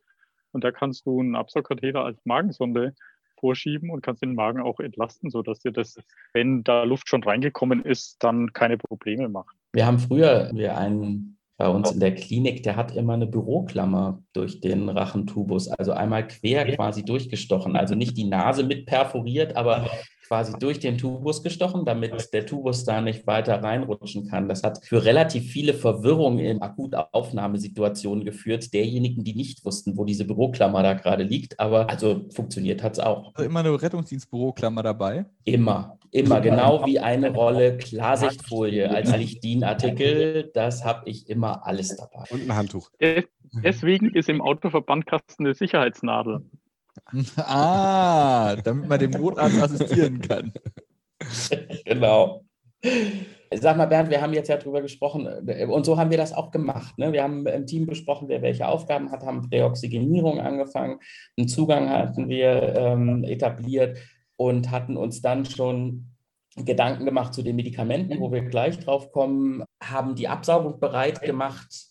und 0.51 0.63
da 0.63 0.71
kannst 0.71 1.05
du 1.05 1.19
einen 1.19 1.35
Absaugkatheter 1.35 2.03
als 2.03 2.25
Magensonde 2.25 2.95
vorschieben 3.39 3.89
und 3.89 4.01
kannst 4.01 4.21
den 4.21 4.35
Magen 4.35 4.61
auch 4.61 4.79
entlasten, 4.79 5.29
sodass 5.29 5.59
dir 5.59 5.71
das, 5.71 5.97
wenn 6.33 6.63
da 6.63 6.83
Luft 6.83 7.07
schon 7.09 7.23
reingekommen 7.23 7.83
ist, 7.83 8.23
dann 8.23 8.53
keine 8.53 8.77
Probleme 8.77 9.29
macht. 9.29 9.55
Wir 9.73 9.85
haben 9.85 9.99
früher 9.99 10.49
wir 10.53 10.77
einen 10.77 11.37
bei 11.57 11.67
uns 11.67 11.91
in 11.91 11.99
der 11.99 12.13
Klinik, 12.13 12.61
der 12.61 12.75
hat 12.75 12.95
immer 12.95 13.13
eine 13.13 13.25
Büroklammer 13.25 14.21
durch 14.31 14.61
den 14.61 14.89
Rachentubus, 14.89 15.67
also 15.67 15.91
einmal 15.91 16.27
quer 16.27 16.71
quasi 16.75 17.03
durchgestochen, 17.03 17.75
also 17.75 17.95
nicht 17.95 18.15
die 18.15 18.25
Nase 18.25 18.63
mit 18.63 18.85
perforiert, 18.85 19.55
aber 19.55 19.89
quasi 20.27 20.53
durch 20.59 20.79
den 20.79 20.97
Tubus 20.97 21.41
gestochen, 21.41 21.85
damit 21.85 22.33
der 22.33 22.45
Tubus 22.45 22.83
da 22.83 23.01
nicht 23.01 23.25
weiter 23.27 23.63
reinrutschen 23.63 24.27
kann. 24.27 24.49
Das 24.49 24.63
hat 24.63 24.85
für 24.85 25.05
relativ 25.05 25.49
viele 25.51 25.73
Verwirrung 25.73 26.39
in 26.39 26.61
Akutaufnahmesituationen 26.61 28.25
geführt, 28.25 28.73
derjenigen, 28.73 29.23
die 29.23 29.35
nicht 29.35 29.63
wussten, 29.65 29.97
wo 29.97 30.05
diese 30.05 30.25
Büroklammer 30.25 30.83
da 30.83 30.93
gerade 30.93 31.23
liegt. 31.23 31.59
Aber 31.59 31.89
also 31.89 32.25
funktioniert 32.33 32.83
hat 32.83 32.93
es 32.93 32.99
auch. 32.99 33.33
Also 33.35 33.49
immer 33.49 33.61
eine 33.61 33.81
Rettungsdienstbüroklammer 33.81 34.83
dabei? 34.83 35.25
Immer, 35.45 35.97
immer. 36.11 36.41
Genau 36.41 36.85
wie 36.85 36.99
eine 36.99 37.31
Rolle 37.31 37.77
Klarsichtfolie 37.77 38.89
als 38.89 39.15
Lichtdien-Artikel. 39.15 40.51
Das 40.53 40.83
habe 40.83 41.09
ich 41.09 41.29
immer 41.29 41.65
alles 41.65 41.95
dabei. 41.95 42.25
Und 42.29 42.49
ein 42.49 42.55
Handtuch. 42.55 42.89
Deswegen 43.63 44.13
ist 44.13 44.29
im 44.29 44.41
Autoverbandkasten 44.41 45.45
eine 45.45 45.55
Sicherheitsnadel. 45.55 46.41
Ah, 47.37 48.55
damit 48.63 48.87
man 48.87 48.99
dem 48.99 49.11
Notarzt 49.11 49.61
assistieren 49.61 50.21
kann. 50.21 50.51
genau. 51.85 52.43
Sag 53.53 53.77
mal, 53.77 53.85
Bernd, 53.85 54.09
wir 54.09 54.21
haben 54.21 54.33
jetzt 54.33 54.49
ja 54.49 54.57
drüber 54.57 54.81
gesprochen 54.81 55.25
und 55.69 55.85
so 55.85 55.97
haben 55.97 56.11
wir 56.11 56.17
das 56.17 56.33
auch 56.33 56.51
gemacht. 56.51 56.97
Ne? 56.97 57.13
Wir 57.13 57.23
haben 57.23 57.47
im 57.47 57.65
Team 57.65 57.85
besprochen, 57.85 58.27
wer 58.27 58.41
welche 58.41 58.67
Aufgaben 58.67 59.09
hat, 59.11 59.23
haben 59.23 59.49
Deoxygenierung 59.49 60.39
angefangen, 60.39 60.99
einen 61.37 61.47
Zugang 61.47 61.89
hatten 61.89 62.27
wir 62.27 62.75
ähm, 62.75 63.23
etabliert 63.23 63.97
und 64.35 64.69
hatten 64.69 64.97
uns 64.97 65.21
dann 65.21 65.45
schon 65.45 66.11
Gedanken 66.57 67.05
gemacht 67.05 67.33
zu 67.33 67.41
den 67.41 67.55
Medikamenten, 67.55 68.19
wo 68.19 68.31
wir 68.31 68.43
gleich 68.43 68.79
drauf 68.79 69.11
kommen, 69.11 69.63
haben 69.81 70.15
die 70.15 70.27
Absaugung 70.27 70.79
bereit 70.79 71.21
gemacht 71.21 71.87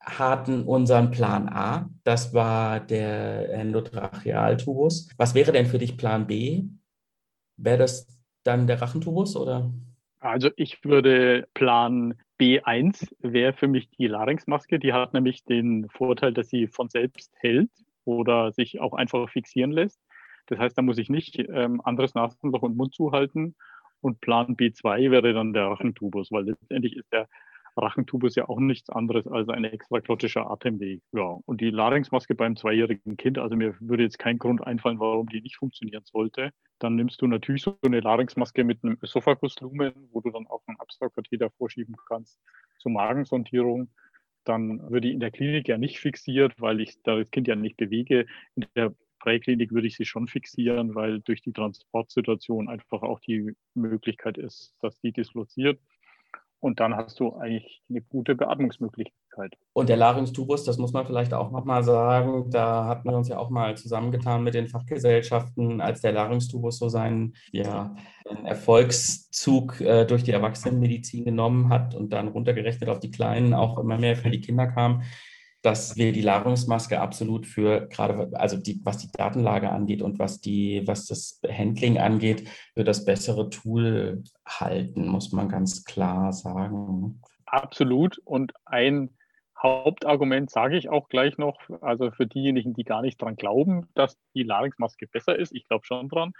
hatten 0.00 0.64
unseren 0.64 1.10
Plan 1.10 1.48
A, 1.48 1.90
das 2.04 2.32
war 2.32 2.80
der 2.80 3.52
Endotrachealtubus. 3.52 5.10
Was 5.16 5.34
wäre 5.34 5.52
denn 5.52 5.66
für 5.66 5.78
dich 5.78 5.96
Plan 5.96 6.26
B? 6.26 6.64
Wäre 7.56 7.78
das 7.78 8.06
dann 8.42 8.66
der 8.66 8.80
Rachentubus 8.80 9.36
oder? 9.36 9.70
Also 10.20 10.50
ich 10.56 10.84
würde 10.84 11.48
Plan 11.54 12.14
B1 12.38 13.10
wäre 13.20 13.52
für 13.52 13.68
mich 13.68 13.90
die 13.90 14.06
Larynxmaske. 14.06 14.78
Die 14.78 14.92
hat 14.92 15.12
nämlich 15.12 15.44
den 15.44 15.88
Vorteil, 15.90 16.32
dass 16.32 16.48
sie 16.48 16.66
von 16.66 16.88
selbst 16.88 17.32
hält 17.36 17.70
oder 18.04 18.52
sich 18.52 18.80
auch 18.80 18.94
einfach 18.94 19.28
fixieren 19.28 19.72
lässt. 19.72 20.00
Das 20.46 20.58
heißt, 20.58 20.76
da 20.76 20.82
muss 20.82 20.98
ich 20.98 21.10
nicht 21.10 21.38
ähm, 21.38 21.80
anderes 21.82 22.14
Nasenloch 22.14 22.62
und 22.62 22.76
Mund 22.76 22.94
zuhalten. 22.94 23.54
Und 24.00 24.20
Plan 24.20 24.56
B2 24.56 25.10
wäre 25.10 25.34
dann 25.34 25.52
der 25.52 25.66
Rachentubus, 25.66 26.32
weil 26.32 26.44
letztendlich 26.44 26.96
ist 26.96 27.12
der 27.12 27.28
Rachentubus 27.76 28.34
ja 28.34 28.48
auch 28.48 28.58
nichts 28.58 28.90
anderes 28.90 29.26
als 29.26 29.48
ein 29.48 29.64
extraglottischer 29.64 30.50
Atemweg. 30.50 31.02
Ja, 31.12 31.38
und 31.46 31.60
die 31.60 31.70
Larynxmaske 31.70 32.34
beim 32.34 32.56
zweijährigen 32.56 33.16
Kind, 33.16 33.38
also 33.38 33.56
mir 33.56 33.74
würde 33.80 34.02
jetzt 34.02 34.18
kein 34.18 34.38
Grund 34.38 34.66
einfallen, 34.66 34.98
warum 35.00 35.28
die 35.28 35.40
nicht 35.40 35.56
funktionieren 35.56 36.04
sollte. 36.04 36.50
Dann 36.78 36.96
nimmst 36.96 37.20
du 37.22 37.26
natürlich 37.26 37.62
so 37.62 37.76
eine 37.84 38.00
Larynxmaske 38.00 38.64
mit 38.64 38.82
einem 38.82 38.98
Ösophaguslumen, 39.02 39.92
wo 40.12 40.20
du 40.20 40.30
dann 40.30 40.46
auch 40.46 40.62
einen 40.66 40.80
Absaugkatheter 40.80 41.50
vorschieben 41.50 41.96
kannst 42.08 42.38
zur 42.78 42.92
Magensondierung. 42.92 43.90
Dann 44.44 44.80
würde 44.82 45.02
die 45.02 45.12
in 45.12 45.20
der 45.20 45.30
Klinik 45.30 45.68
ja 45.68 45.78
nicht 45.78 46.00
fixiert, 46.00 46.54
weil 46.60 46.80
ich 46.80 47.02
da 47.02 47.16
das 47.16 47.30
Kind 47.30 47.46
ja 47.46 47.56
nicht 47.56 47.76
bewege. 47.76 48.26
In 48.56 48.66
der 48.74 48.94
Präklinik 49.20 49.70
würde 49.72 49.86
ich 49.86 49.96
sie 49.96 50.06
schon 50.06 50.26
fixieren, 50.26 50.94
weil 50.94 51.20
durch 51.20 51.42
die 51.42 51.52
Transportsituation 51.52 52.68
einfach 52.68 53.02
auch 53.02 53.20
die 53.20 53.54
Möglichkeit 53.74 54.38
ist, 54.38 54.74
dass 54.80 54.98
die 55.00 55.12
disloziert. 55.12 55.78
Und 56.60 56.78
dann 56.78 56.94
hast 56.94 57.18
du 57.18 57.34
eigentlich 57.36 57.82
eine 57.88 58.02
gute 58.02 58.34
Beatmungsmöglichkeit. 58.34 59.54
Und 59.72 59.88
der 59.88 59.96
Larynxtubus, 59.96 60.64
das 60.64 60.76
muss 60.76 60.92
man 60.92 61.06
vielleicht 61.06 61.32
auch 61.32 61.50
nochmal 61.50 61.82
sagen, 61.82 62.50
da 62.50 62.84
hatten 62.84 63.08
wir 63.08 63.16
uns 63.16 63.28
ja 63.28 63.38
auch 63.38 63.48
mal 63.48 63.76
zusammengetan 63.78 64.44
mit 64.44 64.52
den 64.52 64.68
Fachgesellschaften, 64.68 65.80
als 65.80 66.02
der 66.02 66.12
Larynxtubus 66.12 66.78
so 66.78 66.90
seinen 66.90 67.34
ja, 67.50 67.94
Erfolgszug 68.44 69.80
äh, 69.80 70.04
durch 70.04 70.22
die 70.22 70.32
Erwachsenenmedizin 70.32 71.24
genommen 71.24 71.70
hat 71.70 71.94
und 71.94 72.12
dann 72.12 72.28
runtergerechnet 72.28 72.90
auf 72.90 73.00
die 73.00 73.10
Kleinen 73.10 73.54
auch 73.54 73.78
immer 73.78 73.96
mehr 73.96 74.16
für 74.16 74.30
die 74.30 74.40
Kinder 74.40 74.66
kam 74.66 75.02
dass 75.62 75.96
wir 75.96 76.12
die 76.12 76.22
Larynxmaske 76.22 77.00
absolut 77.00 77.46
für 77.46 77.86
gerade, 77.88 78.30
also 78.32 78.56
die, 78.56 78.80
was 78.84 78.98
die 78.98 79.10
Datenlage 79.12 79.70
angeht 79.70 80.02
und 80.02 80.18
was 80.18 80.40
die, 80.40 80.82
was 80.86 81.06
das 81.06 81.40
Handling 81.46 81.98
angeht, 81.98 82.48
für 82.74 82.84
das 82.84 83.04
bessere 83.04 83.50
Tool 83.50 84.22
halten, 84.46 85.06
muss 85.06 85.32
man 85.32 85.48
ganz 85.48 85.84
klar 85.84 86.32
sagen. 86.32 87.20
Absolut. 87.46 88.18
Und 88.24 88.52
ein 88.64 89.10
Hauptargument 89.62 90.50
sage 90.50 90.78
ich 90.78 90.88
auch 90.88 91.08
gleich 91.08 91.36
noch, 91.36 91.58
also 91.82 92.10
für 92.10 92.26
diejenigen, 92.26 92.72
die 92.72 92.84
gar 92.84 93.02
nicht 93.02 93.20
dran 93.20 93.36
glauben, 93.36 93.88
dass 93.94 94.16
die 94.34 94.42
Larynxmaske 94.42 95.06
besser 95.06 95.38
ist, 95.38 95.52
ich 95.54 95.68
glaube 95.68 95.84
schon 95.84 96.08
dran, 96.08 96.32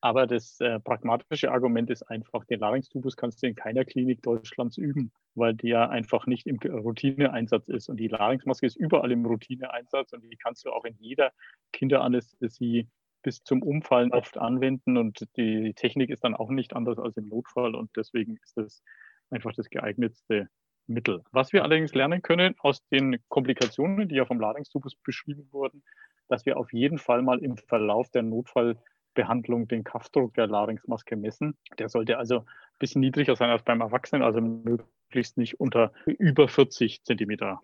aber 0.00 0.26
das 0.26 0.60
äh, 0.60 0.78
pragmatische 0.78 1.50
Argument 1.50 1.90
ist 1.90 2.02
einfach, 2.04 2.44
den 2.44 2.60
Larynxtubus 2.60 3.16
kannst 3.16 3.42
du 3.42 3.48
in 3.48 3.56
keiner 3.56 3.84
Klinik 3.84 4.22
Deutschlands 4.22 4.78
üben, 4.78 5.10
weil 5.34 5.54
der 5.54 5.90
einfach 5.90 6.26
nicht 6.26 6.46
im 6.46 6.58
Routineeinsatz 6.58 7.68
ist. 7.68 7.88
Und 7.88 7.96
die 7.98 8.08
Larynxmaske 8.08 8.66
ist 8.66 8.76
überall 8.76 9.10
im 9.10 9.26
Routineeinsatz 9.26 10.12
und 10.12 10.22
die 10.22 10.36
kannst 10.36 10.64
du 10.64 10.70
auch 10.70 10.84
in 10.84 10.94
jeder 10.98 11.32
Kinderanästhesie 11.72 12.88
bis 13.22 13.42
zum 13.42 13.62
Umfallen 13.62 14.12
oft 14.12 14.38
anwenden. 14.38 14.96
Und 14.96 15.26
die 15.36 15.74
Technik 15.74 16.10
ist 16.10 16.22
dann 16.22 16.36
auch 16.36 16.50
nicht 16.50 16.76
anders 16.76 16.98
als 16.98 17.16
im 17.16 17.26
Notfall. 17.26 17.74
Und 17.74 17.90
deswegen 17.96 18.36
ist 18.44 18.56
das 18.56 18.84
einfach 19.30 19.52
das 19.52 19.68
geeignetste 19.68 20.48
Mittel. 20.86 21.22
Was 21.32 21.52
wir 21.52 21.64
allerdings 21.64 21.94
lernen 21.94 22.22
können 22.22 22.54
aus 22.60 22.86
den 22.88 23.18
Komplikationen, 23.28 24.08
die 24.08 24.14
ja 24.14 24.26
vom 24.26 24.40
Larynxtubus 24.40 24.94
beschrieben 24.94 25.48
wurden, 25.50 25.82
dass 26.28 26.46
wir 26.46 26.56
auf 26.56 26.72
jeden 26.72 26.98
Fall 26.98 27.22
mal 27.22 27.40
im 27.40 27.56
Verlauf 27.56 28.10
der 28.10 28.22
Notfall 28.22 28.76
Behandlung 29.14 29.68
den 29.68 29.84
Kraftdruck 29.84 30.34
der 30.34 30.46
Larynxmaske 30.46 31.16
messen. 31.16 31.56
Der 31.78 31.88
sollte 31.88 32.18
also 32.18 32.40
ein 32.40 32.44
bisschen 32.78 33.00
niedriger 33.00 33.36
sein 33.36 33.50
als 33.50 33.62
beim 33.62 33.80
Erwachsenen, 33.80 34.22
also 34.22 34.40
möglichst 34.40 35.36
nicht 35.36 35.60
unter 35.60 35.92
über 36.06 36.48
40 36.48 37.04
Zentimeter 37.04 37.60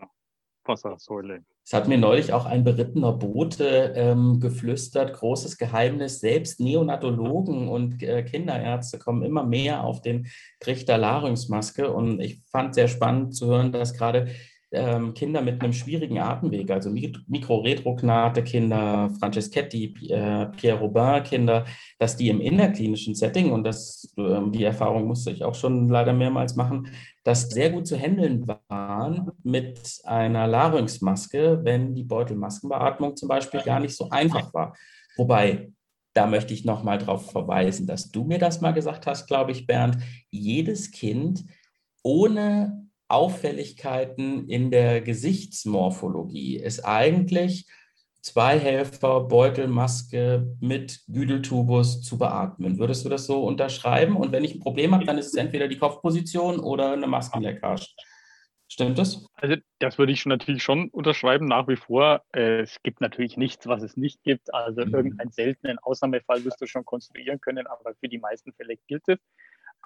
Wassersäule. 0.66 1.44
Es 1.64 1.72
hat 1.72 1.88
mir 1.88 1.98
neulich 1.98 2.32
auch 2.32 2.44
ein 2.44 2.64
berittener 2.64 3.12
Bote 3.12 3.94
ähm, 3.96 4.40
geflüstert, 4.40 5.14
großes 5.14 5.56
Geheimnis, 5.56 6.20
selbst 6.20 6.60
Neonatologen 6.60 7.68
und 7.68 8.02
äh, 8.02 8.22
Kinderärzte 8.22 8.98
kommen 8.98 9.22
immer 9.22 9.44
mehr 9.44 9.84
auf 9.84 10.02
den 10.02 10.26
Trichter 10.60 10.98
Larynxmaske 10.98 11.90
und 11.90 12.20
ich 12.20 12.42
fand 12.50 12.74
sehr 12.74 12.88
spannend 12.88 13.34
zu 13.34 13.46
hören, 13.46 13.72
dass 13.72 13.94
gerade 13.94 14.28
ähm, 14.74 15.14
Kinder 15.14 15.40
mit 15.40 15.62
einem 15.62 15.72
schwierigen 15.72 16.18
Atemweg, 16.18 16.70
also 16.70 16.90
Mikroretrognate-Kinder, 16.90 19.10
Franceschetti, 19.18 19.94
äh, 20.10 20.46
Pierre 20.56 20.80
Robin-Kinder, 20.80 21.64
dass 21.98 22.16
die 22.16 22.28
im 22.28 22.40
innerklinischen 22.40 23.14
Setting, 23.14 23.52
und 23.52 23.64
das, 23.64 24.12
äh, 24.16 24.40
die 24.50 24.64
Erfahrung 24.64 25.06
musste 25.06 25.30
ich 25.30 25.44
auch 25.44 25.54
schon 25.54 25.88
leider 25.88 26.12
mehrmals 26.12 26.56
machen, 26.56 26.88
dass 27.22 27.48
sehr 27.48 27.70
gut 27.70 27.86
zu 27.86 27.96
handeln 27.96 28.46
waren 28.68 29.30
mit 29.42 30.00
einer 30.04 30.46
Larynxmaske, 30.46 31.60
wenn 31.62 31.94
die 31.94 32.04
Beutelmaskenbeatmung 32.04 33.16
zum 33.16 33.28
Beispiel 33.28 33.62
gar 33.62 33.80
nicht 33.80 33.96
so 33.96 34.10
einfach 34.10 34.52
war. 34.52 34.76
Wobei 35.16 35.70
da 36.14 36.28
möchte 36.28 36.54
ich 36.54 36.64
nochmal 36.64 36.98
darauf 36.98 37.32
verweisen, 37.32 37.86
dass 37.86 38.10
du 38.10 38.24
mir 38.24 38.38
das 38.38 38.60
mal 38.60 38.72
gesagt 38.72 39.06
hast, 39.06 39.26
glaube 39.26 39.50
ich, 39.50 39.66
Bernd. 39.66 39.98
Jedes 40.30 40.92
Kind 40.92 41.44
ohne 42.04 42.83
Auffälligkeiten 43.14 44.48
in 44.48 44.72
der 44.72 45.00
Gesichtsmorphologie 45.00 46.56
ist 46.56 46.84
eigentlich 46.84 47.66
zwei 48.20 48.58
Helfer, 48.58 49.20
Beutelmaske 49.20 50.56
mit 50.58 51.02
Güdeltubus 51.06 52.02
zu 52.02 52.18
beatmen. 52.18 52.78
Würdest 52.78 53.04
du 53.04 53.08
das 53.08 53.26
so 53.26 53.44
unterschreiben? 53.44 54.16
Und 54.16 54.32
wenn 54.32 54.42
ich 54.42 54.54
ein 54.54 54.60
Problem 54.60 54.94
habe, 54.94 55.04
dann 55.04 55.18
ist 55.18 55.28
es 55.28 55.34
entweder 55.34 55.68
die 55.68 55.78
Kopfposition 55.78 56.58
oder 56.58 56.92
eine 56.92 57.06
Maskenleckage. 57.06 57.94
Stimmt 58.66 58.98
das? 58.98 59.24
Also 59.34 59.56
das 59.78 59.98
würde 59.98 60.10
ich 60.10 60.20
schon 60.20 60.30
natürlich 60.30 60.64
schon 60.64 60.88
unterschreiben, 60.88 61.46
nach 61.46 61.68
wie 61.68 61.76
vor. 61.76 62.24
Äh, 62.34 62.62
es 62.62 62.82
gibt 62.82 63.00
natürlich 63.00 63.36
nichts, 63.36 63.68
was 63.68 63.82
es 63.82 63.96
nicht 63.96 64.24
gibt. 64.24 64.52
Also 64.52 64.84
mhm. 64.84 64.94
irgendeinen 64.94 65.30
seltenen 65.30 65.78
Ausnahmefall 65.78 66.44
wirst 66.44 66.60
du 66.60 66.66
schon 66.66 66.84
konstruieren 66.84 67.40
können, 67.40 67.68
aber 67.68 67.94
für 68.00 68.08
die 68.08 68.18
meisten 68.18 68.52
Fälle 68.54 68.76
gilt 68.88 69.04
es. 69.06 69.18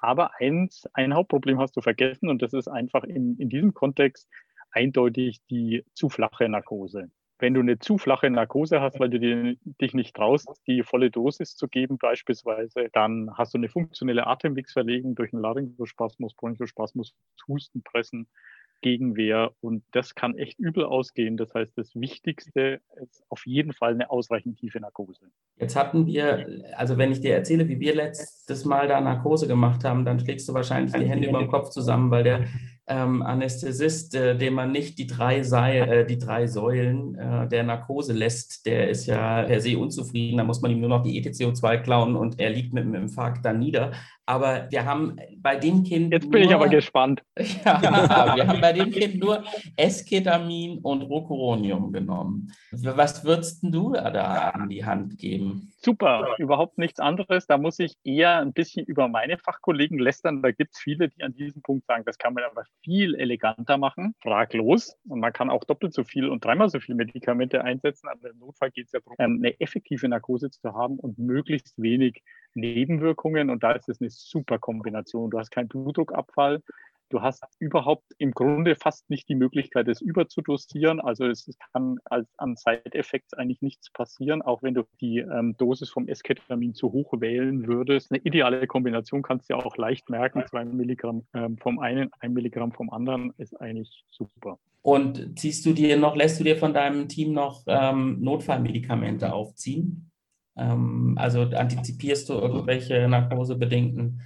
Aber 0.00 0.32
eins, 0.38 0.88
ein 0.92 1.14
Hauptproblem 1.14 1.58
hast 1.58 1.76
du 1.76 1.80
vergessen 1.80 2.28
und 2.28 2.42
das 2.42 2.52
ist 2.52 2.68
einfach 2.68 3.04
in, 3.04 3.36
in 3.38 3.48
diesem 3.48 3.74
Kontext 3.74 4.28
eindeutig 4.70 5.40
die 5.50 5.84
zu 5.94 6.08
flache 6.08 6.48
Narkose. 6.48 7.10
Wenn 7.40 7.54
du 7.54 7.60
eine 7.60 7.78
zu 7.78 7.98
flache 7.98 8.28
Narkose 8.28 8.80
hast, 8.80 8.98
weil 8.98 9.10
du 9.10 9.20
dir, 9.20 9.56
dich 9.80 9.94
nicht 9.94 10.16
traust, 10.16 10.48
die 10.66 10.82
volle 10.82 11.10
Dosis 11.10 11.54
zu 11.54 11.68
geben 11.68 11.96
beispielsweise, 11.96 12.88
dann 12.92 13.30
hast 13.34 13.54
du 13.54 13.58
eine 13.58 13.68
funktionelle 13.68 14.26
Atemwegsverlegung 14.26 15.14
durch 15.14 15.32
einen 15.32 15.42
Laryngospasmus, 15.42 16.34
Bronchospasmus, 16.34 17.14
Hustenpressen, 17.46 18.28
Gegenwehr 18.80 19.52
und 19.60 19.82
das 19.92 20.14
kann 20.14 20.36
echt 20.36 20.58
übel 20.58 20.84
ausgehen. 20.84 21.36
Das 21.36 21.54
heißt, 21.54 21.76
das 21.76 21.94
Wichtigste 21.94 22.80
ist 23.02 23.24
auf 23.28 23.46
jeden 23.46 23.72
Fall 23.72 23.92
eine 23.94 24.10
ausreichend 24.10 24.58
tiefe 24.58 24.80
Narkose. 24.80 25.26
Jetzt 25.56 25.76
hatten 25.76 26.06
wir, 26.06 26.62
also 26.76 26.98
wenn 26.98 27.10
ich 27.10 27.20
dir 27.20 27.34
erzähle, 27.34 27.68
wie 27.68 27.80
wir 27.80 27.94
letztes 27.94 28.64
Mal 28.64 28.88
da 28.88 29.00
Narkose 29.00 29.48
gemacht 29.48 29.84
haben, 29.84 30.04
dann 30.04 30.20
schlägst 30.20 30.48
du 30.48 30.54
wahrscheinlich 30.54 30.92
die 30.92 31.08
Hände 31.08 31.28
über 31.28 31.40
den 31.40 31.48
Kopf 31.48 31.70
zusammen, 31.70 32.10
weil 32.10 32.24
der 32.24 32.44
ähm, 32.88 33.22
Anästhesist, 33.22 34.14
äh, 34.14 34.36
dem 34.36 34.54
man 34.54 34.72
nicht 34.72 34.98
die 34.98 35.06
drei, 35.06 35.42
Seil, 35.42 35.88
äh, 35.88 36.06
die 36.06 36.18
drei 36.18 36.46
Säulen 36.46 37.14
äh, 37.16 37.46
der 37.48 37.62
Narkose 37.62 38.12
lässt, 38.12 38.66
der 38.66 38.88
ist 38.88 39.06
ja 39.06 39.42
per 39.42 39.60
se 39.60 39.78
unzufrieden. 39.78 40.38
Da 40.38 40.44
muss 40.44 40.60
man 40.60 40.70
ihm 40.70 40.80
nur 40.80 40.88
noch 40.88 41.02
die 41.02 41.22
ETCO2 41.22 41.78
klauen 41.78 42.16
und 42.16 42.40
er 42.40 42.50
liegt 42.50 42.72
mit 42.72 42.84
dem 42.84 42.94
Infarkt 42.94 43.44
dann 43.44 43.58
nieder. 43.58 43.92
Aber 44.26 44.66
wir 44.70 44.84
haben 44.84 45.16
bei 45.38 45.56
dem 45.56 45.82
Kind. 45.84 46.12
Jetzt 46.12 46.30
bin 46.30 46.42
nur, 46.42 46.50
ich 46.50 46.54
aber 46.54 46.68
gespannt. 46.68 47.22
ja, 47.64 48.36
wir 48.36 48.46
haben 48.46 48.60
bei 48.60 48.72
dem 48.72 48.90
Kind 48.90 49.18
nur 49.20 49.42
Esketamin 49.76 50.78
und 50.80 51.02
Rocuronium 51.02 51.92
genommen. 51.92 52.52
Was 52.72 53.24
würdest 53.24 53.60
du 53.62 53.92
da 53.92 54.50
an 54.50 54.68
die 54.68 54.84
Hand 54.84 55.16
geben? 55.18 55.72
Super, 55.88 56.34
überhaupt 56.36 56.76
nichts 56.76 57.00
anderes. 57.00 57.46
Da 57.46 57.56
muss 57.56 57.78
ich 57.78 57.96
eher 58.04 58.40
ein 58.40 58.52
bisschen 58.52 58.84
über 58.84 59.08
meine 59.08 59.38
Fachkollegen 59.38 59.98
lästern. 59.98 60.42
Da 60.42 60.50
gibt 60.50 60.74
es 60.74 60.78
viele, 60.78 61.08
die 61.08 61.22
an 61.22 61.32
diesem 61.32 61.62
Punkt 61.62 61.86
sagen, 61.86 62.04
das 62.04 62.18
kann 62.18 62.34
man 62.34 62.44
aber 62.44 62.64
viel 62.84 63.14
eleganter 63.14 63.78
machen. 63.78 64.14
Fraglos. 64.22 64.98
Und 65.08 65.20
man 65.20 65.32
kann 65.32 65.48
auch 65.48 65.64
doppelt 65.64 65.94
so 65.94 66.04
viel 66.04 66.28
und 66.28 66.44
dreimal 66.44 66.68
so 66.68 66.78
viel 66.78 66.94
Medikamente 66.94 67.64
einsetzen. 67.64 68.08
Aber 68.08 68.28
im 68.28 68.38
Notfall 68.38 68.70
geht 68.70 68.84
es 68.84 68.92
ja 68.92 69.00
darum, 69.00 69.16
eine 69.18 69.58
effektive 69.60 70.06
Narkose 70.10 70.50
zu 70.50 70.74
haben 70.74 70.98
und 70.98 71.18
möglichst 71.18 71.80
wenig 71.80 72.22
Nebenwirkungen 72.52 73.48
und 73.50 73.62
da 73.62 73.72
ist 73.72 73.88
es 73.88 74.00
eine 74.00 74.10
super 74.10 74.58
Kombination. 74.58 75.30
Du 75.30 75.38
hast 75.38 75.50
keinen 75.50 75.68
Blutdruckabfall, 75.68 76.62
du 77.08 77.22
hast 77.22 77.44
überhaupt 77.58 78.04
im 78.18 78.32
Grunde 78.32 78.76
fast 78.76 79.08
nicht 79.10 79.28
die 79.28 79.34
Möglichkeit, 79.34 79.88
es 79.88 80.00
überzudosieren. 80.00 81.00
Also 81.00 81.26
es, 81.26 81.48
kann 81.72 81.98
als 82.04 82.28
an 82.36 82.56
Side-Effects 82.56 83.34
eigentlich 83.34 83.62
nichts 83.62 83.90
passieren, 83.92 84.42
auch 84.42 84.62
wenn 84.62 84.74
du 84.74 84.84
die 85.00 85.18
ähm, 85.18 85.56
Dosis 85.56 85.90
vom 85.90 86.08
Esketamin 86.08 86.74
zu 86.74 86.92
hoch 86.92 87.12
wählen 87.20 87.66
würdest. 87.66 88.12
Eine 88.12 88.20
ideale 88.22 88.66
Kombination 88.66 89.22
kannst 89.22 89.48
du 89.48 89.54
ja 89.54 89.64
auch 89.64 89.76
leicht 89.76 90.10
merken. 90.10 90.44
Zwei 90.48 90.64
Milligramm 90.64 91.26
ähm, 91.34 91.58
vom 91.58 91.78
einen, 91.78 92.10
ein 92.20 92.32
Milligramm 92.32 92.72
vom 92.72 92.90
anderen 92.90 93.32
ist 93.38 93.58
eigentlich 93.60 94.04
super. 94.10 94.58
Und 94.82 95.38
ziehst 95.38 95.66
du 95.66 95.72
dir 95.72 95.96
noch, 95.96 96.16
lässt 96.16 96.40
du 96.40 96.44
dir 96.44 96.56
von 96.56 96.72
deinem 96.72 97.08
Team 97.08 97.32
noch 97.32 97.64
ähm, 97.66 98.20
Notfallmedikamente 98.20 99.32
aufziehen? 99.32 100.10
Ähm, 100.56 101.14
also 101.18 101.42
antizipierst 101.42 102.28
du 102.28 102.34
irgendwelche 102.34 103.08
narkosebedingten 103.08 104.22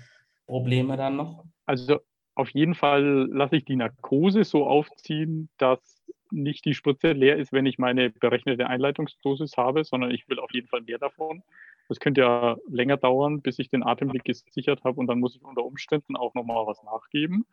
Probleme 0.46 0.96
dann 0.96 1.16
noch? 1.16 1.44
Also 1.66 2.00
auf 2.34 2.50
jeden 2.50 2.74
Fall 2.74 3.28
lasse 3.30 3.56
ich 3.56 3.64
die 3.64 3.76
Narkose 3.76 4.44
so 4.44 4.66
aufziehen, 4.66 5.48
dass 5.58 6.02
nicht 6.30 6.64
die 6.64 6.74
Spritze 6.74 7.12
leer 7.12 7.36
ist, 7.36 7.52
wenn 7.52 7.66
ich 7.66 7.78
meine 7.78 8.10
berechnete 8.10 8.66
Einleitungsdosis 8.66 9.56
habe, 9.56 9.84
sondern 9.84 10.10
ich 10.10 10.28
will 10.28 10.38
auf 10.38 10.50
jeden 10.52 10.68
Fall 10.68 10.80
mehr 10.80 10.98
davon. 10.98 11.42
Das 11.88 12.00
könnte 12.00 12.22
ja 12.22 12.56
länger 12.68 12.96
dauern, 12.96 13.42
bis 13.42 13.58
ich 13.58 13.68
den 13.68 13.82
Atemweg 13.82 14.24
gesichert 14.24 14.82
habe 14.84 14.98
und 14.98 15.08
dann 15.08 15.20
muss 15.20 15.36
ich 15.36 15.42
unter 15.42 15.64
Umständen 15.64 16.16
auch 16.16 16.32
nochmal 16.34 16.66
was 16.66 16.82
nachgeben. 16.84 17.44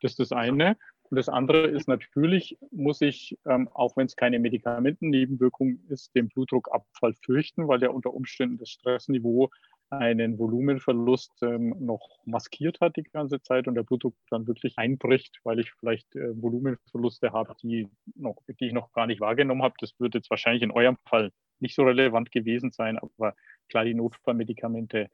Das 0.00 0.12
ist 0.12 0.20
das 0.20 0.32
eine. 0.32 0.76
Und 1.10 1.18
das 1.18 1.28
andere 1.28 1.66
ist 1.66 1.86
natürlich, 1.86 2.58
muss 2.70 3.02
ich, 3.02 3.38
ähm, 3.46 3.68
auch 3.74 3.96
wenn 3.96 4.06
es 4.06 4.16
keine 4.16 4.38
Medikamentennebenwirkung 4.38 5.80
ist, 5.88 6.14
den 6.14 6.28
Blutdruckabfall 6.28 7.14
fürchten, 7.14 7.68
weil 7.68 7.78
der 7.78 7.94
unter 7.94 8.14
Umständen 8.14 8.58
das 8.58 8.70
Stressniveau 8.70 9.50
einen 9.90 10.38
Volumenverlust 10.38 11.42
ähm, 11.42 11.74
noch 11.78 12.18
maskiert 12.24 12.80
hat 12.80 12.96
die 12.96 13.02
ganze 13.02 13.40
Zeit 13.40 13.68
und 13.68 13.74
der 13.74 13.82
Blutdruck 13.82 14.14
dann 14.30 14.46
wirklich 14.46 14.78
einbricht, 14.78 15.40
weil 15.44 15.60
ich 15.60 15.72
vielleicht 15.72 16.14
äh, 16.16 16.40
Volumenverluste 16.40 17.32
habe, 17.32 17.54
die, 17.62 17.88
noch, 18.14 18.36
die 18.48 18.66
ich 18.66 18.72
noch 18.72 18.92
gar 18.92 19.06
nicht 19.06 19.20
wahrgenommen 19.20 19.62
habe. 19.62 19.74
Das 19.80 19.98
würde 19.98 20.18
jetzt 20.18 20.30
wahrscheinlich 20.30 20.62
in 20.62 20.70
eurem 20.70 20.96
Fall 21.06 21.30
nicht 21.60 21.74
so 21.74 21.84
relevant 21.84 22.30
gewesen 22.30 22.72
sein, 22.72 22.98
aber 22.98 23.34
klar, 23.68 23.84
die 23.84 23.94
Notfallmedikamente 23.94 25.08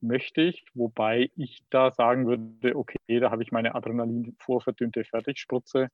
möchte 0.00 0.42
ich, 0.42 0.64
wobei 0.74 1.30
ich 1.36 1.62
da 1.70 1.92
sagen 1.92 2.26
würde, 2.26 2.76
okay, 2.76 2.98
da 3.20 3.30
habe 3.30 3.42
ich 3.42 3.52
meine 3.52 3.74
Adrenalin 3.74 4.34
vorverdünnte 4.38 5.04
Fertigspritze 5.04 5.88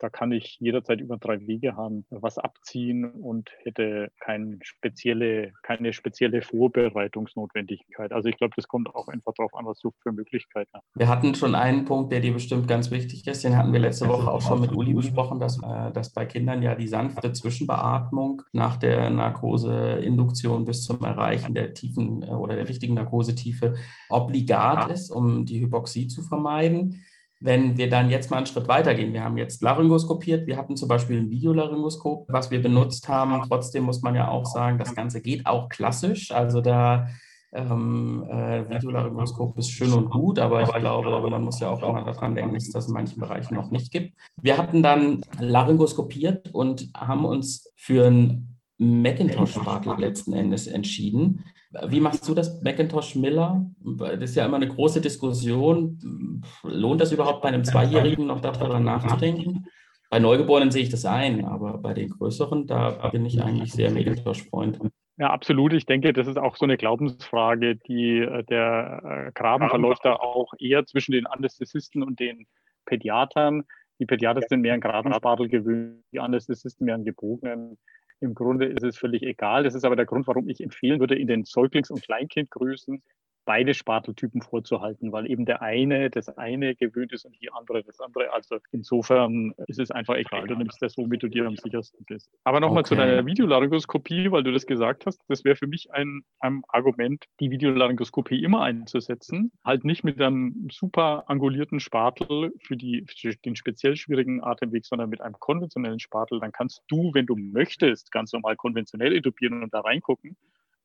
da 0.00 0.08
kann 0.08 0.32
ich 0.32 0.56
jederzeit 0.60 1.00
über 1.00 1.18
drei 1.18 1.46
Wege 1.46 1.76
haben, 1.76 2.06
was 2.08 2.38
abziehen 2.38 3.04
und 3.04 3.50
hätte 3.62 4.10
kein 4.18 4.58
spezielle, 4.62 5.52
keine 5.62 5.92
spezielle 5.92 6.40
Vorbereitungsnotwendigkeit. 6.40 8.10
Also 8.12 8.30
ich 8.30 8.38
glaube, 8.38 8.54
das 8.56 8.66
kommt 8.66 8.94
auch 8.94 9.08
einfach 9.08 9.32
darauf 9.36 9.54
an, 9.54 9.66
was 9.66 9.78
du 9.78 9.92
für 10.02 10.12
Möglichkeiten 10.12 10.70
hast. 10.72 10.84
Wir 10.94 11.08
hatten 11.08 11.34
schon 11.34 11.54
einen 11.54 11.84
Punkt, 11.84 12.12
der 12.12 12.20
dir 12.20 12.32
bestimmt 12.32 12.66
ganz 12.66 12.90
wichtig 12.90 13.26
ist. 13.26 13.44
Den 13.44 13.56
hatten 13.56 13.72
wir 13.72 13.80
letzte 13.80 14.08
Woche 14.08 14.30
auch 14.30 14.40
schon 14.40 14.62
mit 14.62 14.72
Uli 14.72 14.94
besprochen, 14.94 15.38
dass, 15.38 15.62
äh, 15.62 15.92
dass 15.92 16.12
bei 16.12 16.24
Kindern 16.24 16.62
ja 16.62 16.74
die 16.74 16.88
sanfte 16.88 17.32
Zwischenbeatmung 17.32 18.42
nach 18.52 18.78
der 18.78 19.10
Narkoseinduktion 19.10 20.64
bis 20.64 20.84
zum 20.84 21.04
Erreichen 21.04 21.54
der 21.54 21.74
tiefen 21.74 22.22
äh, 22.22 22.30
oder 22.30 22.56
der 22.56 22.68
richtigen 22.68 22.94
Narkosetiefe 22.94 23.74
obligat 24.08 24.90
ist, 24.90 25.10
um 25.10 25.44
die 25.44 25.60
Hypoxie 25.60 26.08
zu 26.08 26.22
vermeiden. 26.22 27.04
Wenn 27.40 27.78
wir 27.78 27.88
dann 27.88 28.10
jetzt 28.10 28.30
mal 28.30 28.36
einen 28.36 28.46
Schritt 28.46 28.68
weitergehen, 28.68 29.14
wir 29.14 29.24
haben 29.24 29.38
jetzt 29.38 29.62
Laryngoskopiert, 29.62 30.46
wir 30.46 30.58
hatten 30.58 30.76
zum 30.76 30.88
Beispiel 30.88 31.20
ein 31.20 31.30
Videolaryngoskop, 31.30 32.26
was 32.28 32.50
wir 32.50 32.60
benutzt 32.60 33.08
haben. 33.08 33.42
Trotzdem 33.48 33.84
muss 33.84 34.02
man 34.02 34.14
ja 34.14 34.28
auch 34.28 34.44
sagen, 34.44 34.78
das 34.78 34.94
Ganze 34.94 35.22
geht 35.22 35.46
auch 35.46 35.70
klassisch. 35.70 36.32
Also 36.32 36.60
da 36.60 37.08
ähm, 37.52 38.24
äh, 38.30 38.68
Videolaryngoskop 38.68 39.58
ist 39.58 39.70
schön 39.70 39.92
und 39.92 40.10
gut, 40.10 40.38
aber 40.38 40.62
ich 40.62 40.72
glaube, 40.72 41.28
man 41.28 41.42
muss 41.42 41.60
ja 41.60 41.70
auch 41.70 41.82
immer 41.82 42.04
daran 42.04 42.34
denken, 42.34 42.54
dass 42.54 42.66
es 42.66 42.72
das 42.72 42.88
in 42.88 42.94
manchen 42.94 43.20
Bereichen 43.20 43.54
noch 43.54 43.70
nicht 43.70 43.90
gibt. 43.90 44.14
Wir 44.40 44.56
hatten 44.56 44.82
dann 44.82 45.22
Laryngoskopiert 45.38 46.54
und 46.54 46.90
haben 46.94 47.24
uns 47.24 47.72
für 47.76 48.06
ein 48.06 48.58
Macintosh-Spatel 48.78 49.98
letzten 49.98 50.32
Endes 50.32 50.66
entschieden. 50.66 51.44
Wie 51.86 52.00
machst 52.00 52.28
du 52.28 52.34
das, 52.34 52.60
Macintosh 52.62 53.14
Miller? 53.14 53.64
Das 53.78 54.30
ist 54.30 54.34
ja 54.34 54.44
immer 54.46 54.56
eine 54.56 54.68
große 54.68 55.00
Diskussion. 55.00 56.42
Lohnt 56.64 57.00
das 57.00 57.12
überhaupt 57.12 57.42
bei 57.42 57.48
einem 57.48 57.64
Zweijährigen 57.64 58.26
noch 58.26 58.40
darüber 58.40 58.80
nachzudenken? 58.80 59.66
Bei 60.10 60.18
Neugeborenen 60.18 60.72
sehe 60.72 60.82
ich 60.82 60.88
das 60.88 61.04
ein, 61.04 61.44
aber 61.44 61.78
bei 61.78 61.94
den 61.94 62.10
Größeren, 62.10 62.66
da 62.66 63.08
bin 63.10 63.24
ich 63.24 63.40
eigentlich 63.40 63.72
sehr 63.72 63.92
Macintosh-Freund. 63.92 64.80
Ja, 65.20 65.30
absolut. 65.30 65.74
Ich 65.74 65.84
denke, 65.84 66.12
das 66.12 66.26
ist 66.26 66.38
auch 66.38 66.56
so 66.56 66.64
eine 66.64 66.78
Glaubensfrage, 66.78 67.76
die 67.76 68.20
äh, 68.20 68.42
der 68.44 69.26
äh, 69.28 69.32
Graben 69.32 69.68
verläuft 69.68 70.04
da 70.04 70.14
auch 70.14 70.54
eher 70.58 70.86
zwischen 70.86 71.12
den 71.12 71.26
Anästhesisten 71.26 72.02
und 72.02 72.18
den 72.18 72.46
Pädiatern. 72.86 73.64
Die 73.98 74.06
Pädiater 74.06 74.40
sind 74.48 74.62
mehr 74.62 74.72
an 74.72 74.80
Gradenspatel 74.80 75.48
gewöhnt, 75.48 76.02
die 76.10 76.20
Anästhesisten 76.20 76.86
mehr 76.86 76.94
an 76.94 77.04
gebogenen. 77.04 77.76
Im 78.20 78.34
Grunde 78.34 78.66
ist 78.66 78.84
es 78.84 78.98
völlig 78.98 79.22
egal. 79.22 79.64
Das 79.64 79.74
ist 79.74 79.84
aber 79.84 79.96
der 79.96 80.06
Grund, 80.06 80.26
warum 80.26 80.48
ich 80.48 80.62
empfehlen 80.62 81.00
würde, 81.00 81.18
in 81.18 81.26
den 81.26 81.44
Säuglings- 81.44 81.90
und 81.90 82.02
Kleinkindgrößen 82.02 83.02
beide 83.50 83.74
Sparteltypen 83.74 84.42
vorzuhalten, 84.42 85.10
weil 85.10 85.28
eben 85.28 85.44
der 85.44 85.60
eine 85.60 86.08
das 86.08 86.28
eine 86.38 86.76
gewöhnt 86.76 87.12
ist 87.12 87.24
und 87.24 87.34
die 87.40 87.50
andere 87.50 87.82
das 87.82 87.98
andere. 87.98 88.32
Also 88.32 88.58
insofern 88.70 89.54
ist 89.66 89.80
es 89.80 89.90
einfach 89.90 90.14
egal. 90.14 90.46
Du 90.46 90.54
nimmst 90.54 90.80
das, 90.80 90.96
womit 90.96 91.24
du 91.24 91.26
dir 91.26 91.46
am 91.46 91.56
sichersten 91.56 92.04
bist. 92.04 92.30
Aber 92.44 92.60
nochmal 92.60 92.82
okay. 92.82 92.90
zu 92.90 92.94
deiner 92.94 93.26
Videolaryngoskopie, 93.26 94.30
weil 94.30 94.44
du 94.44 94.52
das 94.52 94.66
gesagt 94.66 95.04
hast. 95.04 95.20
Das 95.26 95.42
wäre 95.42 95.56
für 95.56 95.66
mich 95.66 95.92
ein, 95.92 96.22
ein 96.38 96.62
Argument, 96.68 97.24
die 97.40 97.50
Videolaryngoskopie 97.50 98.40
immer 98.40 98.62
einzusetzen. 98.62 99.50
Halt 99.64 99.84
nicht 99.84 100.04
mit 100.04 100.20
einem 100.20 100.68
super 100.70 101.24
angulierten 101.28 101.80
Spartel 101.80 102.52
für, 102.60 102.76
die, 102.76 103.04
für 103.08 103.34
den 103.34 103.56
speziell 103.56 103.96
schwierigen 103.96 104.44
Atemweg, 104.44 104.86
sondern 104.86 105.10
mit 105.10 105.22
einem 105.22 105.34
konventionellen 105.40 105.98
Spartel. 105.98 106.38
Dann 106.38 106.52
kannst 106.52 106.84
du, 106.86 107.10
wenn 107.14 107.26
du 107.26 107.34
möchtest, 107.34 108.12
ganz 108.12 108.32
normal 108.32 108.54
konventionell 108.54 109.12
intubieren 109.12 109.64
und 109.64 109.74
da 109.74 109.80
reingucken. 109.80 110.36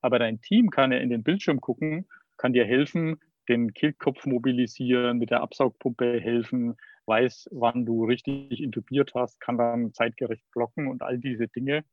Aber 0.02 0.18
dein 0.18 0.42
Team 0.42 0.72
kann 0.72 0.92
ja 0.92 0.98
in 0.98 1.12
den 1.12 1.22
Bildschirm 1.22 1.62
gucken 1.62 2.08
kann 2.38 2.54
dir 2.54 2.66
helfen, 2.66 3.20
den 3.48 3.74
Kehlkopf 3.74 4.26
mobilisieren, 4.26 5.18
mit 5.18 5.30
der 5.30 5.42
Absaugpumpe 5.42 6.20
helfen, 6.20 6.76
weiß, 7.06 7.50
wann 7.52 7.86
du 7.86 8.06
richtig 8.06 8.62
intubiert 8.62 9.14
hast, 9.14 9.40
kann 9.40 9.58
dann 9.58 9.94
zeitgerecht 9.94 10.44
blocken 10.52 10.88
und 10.88 11.02
all 11.02 11.20
diese 11.20 11.48
Dinge. 11.48 11.84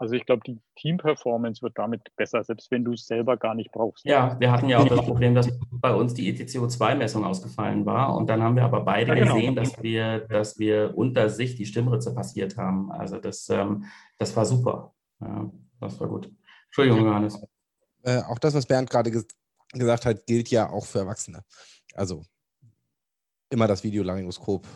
Also 0.00 0.14
ich 0.14 0.24
glaube, 0.24 0.40
die 0.46 0.58
Team-Performance 0.76 1.60
wird 1.60 1.76
damit 1.76 2.00
besser, 2.16 2.42
selbst 2.42 2.70
wenn 2.70 2.84
du 2.84 2.94
es 2.94 3.06
selber 3.06 3.36
gar 3.36 3.54
nicht 3.54 3.70
brauchst. 3.70 4.06
Ja, 4.06 4.34
wir 4.40 4.50
hatten 4.50 4.66
ja 4.70 4.78
auch 4.78 4.88
das 4.88 5.04
Problem, 5.04 5.34
dass 5.34 5.50
bei 5.70 5.92
uns 5.92 6.14
die 6.14 6.32
ETCO2-Messung 6.32 7.22
ausgefallen 7.22 7.84
war. 7.84 8.16
Und 8.16 8.30
dann 8.30 8.42
haben 8.42 8.56
wir 8.56 8.64
aber 8.64 8.80
beide 8.80 9.08
ja, 9.08 9.14
genau. 9.22 9.34
gesehen, 9.34 9.56
dass 9.56 9.82
wir, 9.82 10.20
dass 10.20 10.58
wir 10.58 10.92
unter 10.96 11.28
sich 11.28 11.54
die 11.54 11.66
Stimmritze 11.66 12.14
passiert 12.14 12.56
haben. 12.56 12.90
Also 12.90 13.18
das, 13.18 13.46
ähm, 13.50 13.84
das 14.16 14.34
war 14.34 14.46
super. 14.46 14.94
Ja, 15.20 15.50
das 15.80 16.00
war 16.00 16.08
gut. 16.08 16.32
Entschuldigung, 16.68 17.04
Johannes. 17.04 17.46
Äh, 18.02 18.22
auch 18.22 18.38
das, 18.38 18.54
was 18.54 18.64
Bernd 18.64 18.88
gerade 18.88 19.10
ge 19.10 19.22
gesagt 19.72 20.06
hat, 20.06 20.26
gilt 20.26 20.50
ja 20.50 20.68
auch 20.70 20.86
für 20.86 21.00
Erwachsene. 21.00 21.44
Also 21.94 22.22
immer 23.50 23.66
das 23.66 23.84
Videolaryngoskop 23.84 24.66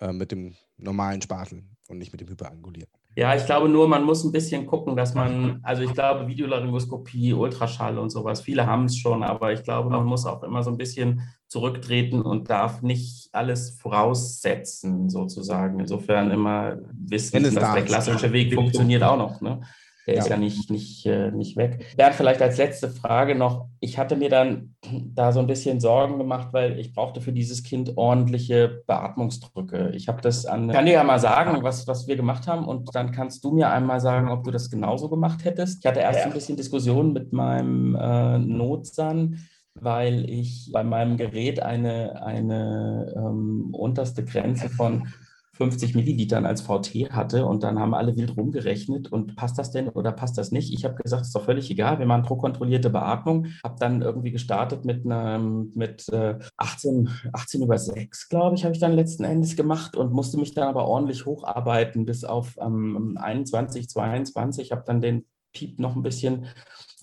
äh, 0.00 0.12
mit 0.12 0.32
dem 0.32 0.54
normalen 0.76 1.22
Spatel 1.22 1.64
und 1.88 1.98
nicht 1.98 2.12
mit 2.12 2.20
dem 2.20 2.28
hyperangulierten. 2.28 3.02
Ja, 3.14 3.36
ich 3.36 3.44
glaube 3.44 3.68
nur, 3.68 3.88
man 3.88 4.04
muss 4.04 4.24
ein 4.24 4.32
bisschen 4.32 4.66
gucken, 4.66 4.96
dass 4.96 5.12
man, 5.12 5.60
also 5.62 5.82
ich 5.82 5.92
glaube, 5.92 6.26
Videolaryngoskopie, 6.26 7.34
Ultraschall 7.34 7.98
und 7.98 8.08
sowas, 8.08 8.40
viele 8.40 8.66
haben 8.66 8.86
es 8.86 8.96
schon, 8.96 9.22
aber 9.22 9.52
ich 9.52 9.62
glaube, 9.62 9.90
man 9.90 10.06
muss 10.06 10.24
auch 10.24 10.42
immer 10.42 10.62
so 10.62 10.70
ein 10.70 10.78
bisschen 10.78 11.20
zurücktreten 11.46 12.22
und 12.22 12.48
darf 12.48 12.80
nicht 12.80 13.28
alles 13.32 13.78
voraussetzen, 13.78 15.10
sozusagen. 15.10 15.78
Insofern 15.80 16.30
immer 16.30 16.78
wissen, 16.90 17.42
dass 17.42 17.54
da 17.54 17.74
der 17.74 17.84
klassische 17.84 18.32
Weg 18.32 18.54
funktioniert 18.54 19.02
auch 19.02 19.18
noch. 19.18 19.42
Ne? 19.42 19.60
Der 20.06 20.14
ja. 20.14 20.20
ist 20.20 20.28
ja 20.28 20.36
nicht, 20.36 20.70
nicht, 20.70 21.06
äh, 21.06 21.30
nicht 21.30 21.56
weg. 21.56 21.94
Bernd, 21.96 22.14
vielleicht 22.14 22.42
als 22.42 22.56
letzte 22.56 22.88
Frage 22.88 23.34
noch. 23.34 23.68
Ich 23.78 23.98
hatte 23.98 24.16
mir 24.16 24.30
dann 24.30 24.74
da 25.14 25.32
so 25.32 25.38
ein 25.40 25.46
bisschen 25.46 25.80
Sorgen 25.80 26.18
gemacht, 26.18 26.48
weil 26.52 26.78
ich 26.78 26.92
brauchte 26.92 27.20
für 27.20 27.32
dieses 27.32 27.62
Kind 27.62 27.96
ordentliche 27.96 28.82
Beatmungsdrücke. 28.86 29.92
Ich 29.94 30.08
habe 30.08 30.20
das 30.20 30.44
an. 30.44 30.68
Ich 30.68 30.74
kann 30.74 30.86
dir 30.86 30.92
ja 30.92 31.04
mal 31.04 31.20
sagen, 31.20 31.62
was, 31.62 31.86
was 31.86 32.08
wir 32.08 32.16
gemacht 32.16 32.48
haben 32.48 32.66
und 32.66 32.94
dann 32.94 33.12
kannst 33.12 33.44
du 33.44 33.52
mir 33.52 33.70
einmal 33.70 34.00
sagen, 34.00 34.28
ob 34.28 34.42
du 34.42 34.50
das 34.50 34.70
genauso 34.70 35.08
gemacht 35.08 35.44
hättest. 35.44 35.84
Ich 35.84 35.86
hatte 35.86 36.00
erst 36.00 36.20
ja. 36.20 36.24
ein 36.26 36.32
bisschen 36.32 36.56
Diskussion 36.56 37.12
mit 37.12 37.32
meinem 37.32 37.94
äh, 37.94 38.38
Notsan 38.38 39.38
weil 39.74 40.28
ich 40.28 40.70
bei 40.72 40.84
meinem 40.84 41.16
Gerät 41.16 41.60
eine, 41.60 42.22
eine 42.22 43.12
ähm, 43.16 43.70
unterste 43.72 44.24
Grenze 44.24 44.68
von 44.68 45.08
50 45.54 45.94
Millilitern 45.94 46.46
als 46.46 46.62
VT 46.62 47.12
hatte 47.12 47.44
und 47.44 47.62
dann 47.62 47.78
haben 47.78 47.92
alle 47.92 48.16
wild 48.16 48.36
rumgerechnet 48.36 49.12
und 49.12 49.36
passt 49.36 49.58
das 49.58 49.70
denn 49.70 49.88
oder 49.88 50.10
passt 50.10 50.38
das 50.38 50.50
nicht? 50.50 50.72
Ich 50.72 50.84
habe 50.84 50.94
gesagt, 50.94 51.26
ist 51.26 51.34
doch 51.34 51.44
völlig 51.44 51.70
egal, 51.70 51.98
wir 51.98 52.06
machen 52.06 52.22
druckkontrollierte 52.22 52.88
Beatmung. 52.88 53.46
Habe 53.62 53.76
dann 53.78 54.00
irgendwie 54.00 54.32
gestartet 54.32 54.86
mit 54.86 55.04
einem 55.04 55.70
mit 55.74 56.08
äh, 56.08 56.38
18, 56.56 57.10
18 57.32 57.62
über 57.62 57.76
6, 57.76 58.28
glaube 58.30 58.56
ich, 58.56 58.64
habe 58.64 58.74
ich 58.74 58.80
dann 58.80 58.92
letzten 58.92 59.24
Endes 59.24 59.54
gemacht 59.54 59.94
und 59.94 60.12
musste 60.12 60.38
mich 60.38 60.54
dann 60.54 60.68
aber 60.68 60.86
ordentlich 60.86 61.26
hocharbeiten 61.26 62.06
bis 62.06 62.24
auf 62.24 62.56
ähm, 62.58 63.18
21, 63.20 63.88
22. 63.88 64.72
Habe 64.72 64.84
dann 64.86 65.02
den 65.02 65.26
Piep 65.52 65.78
noch 65.78 65.96
ein 65.96 66.02
bisschen 66.02 66.46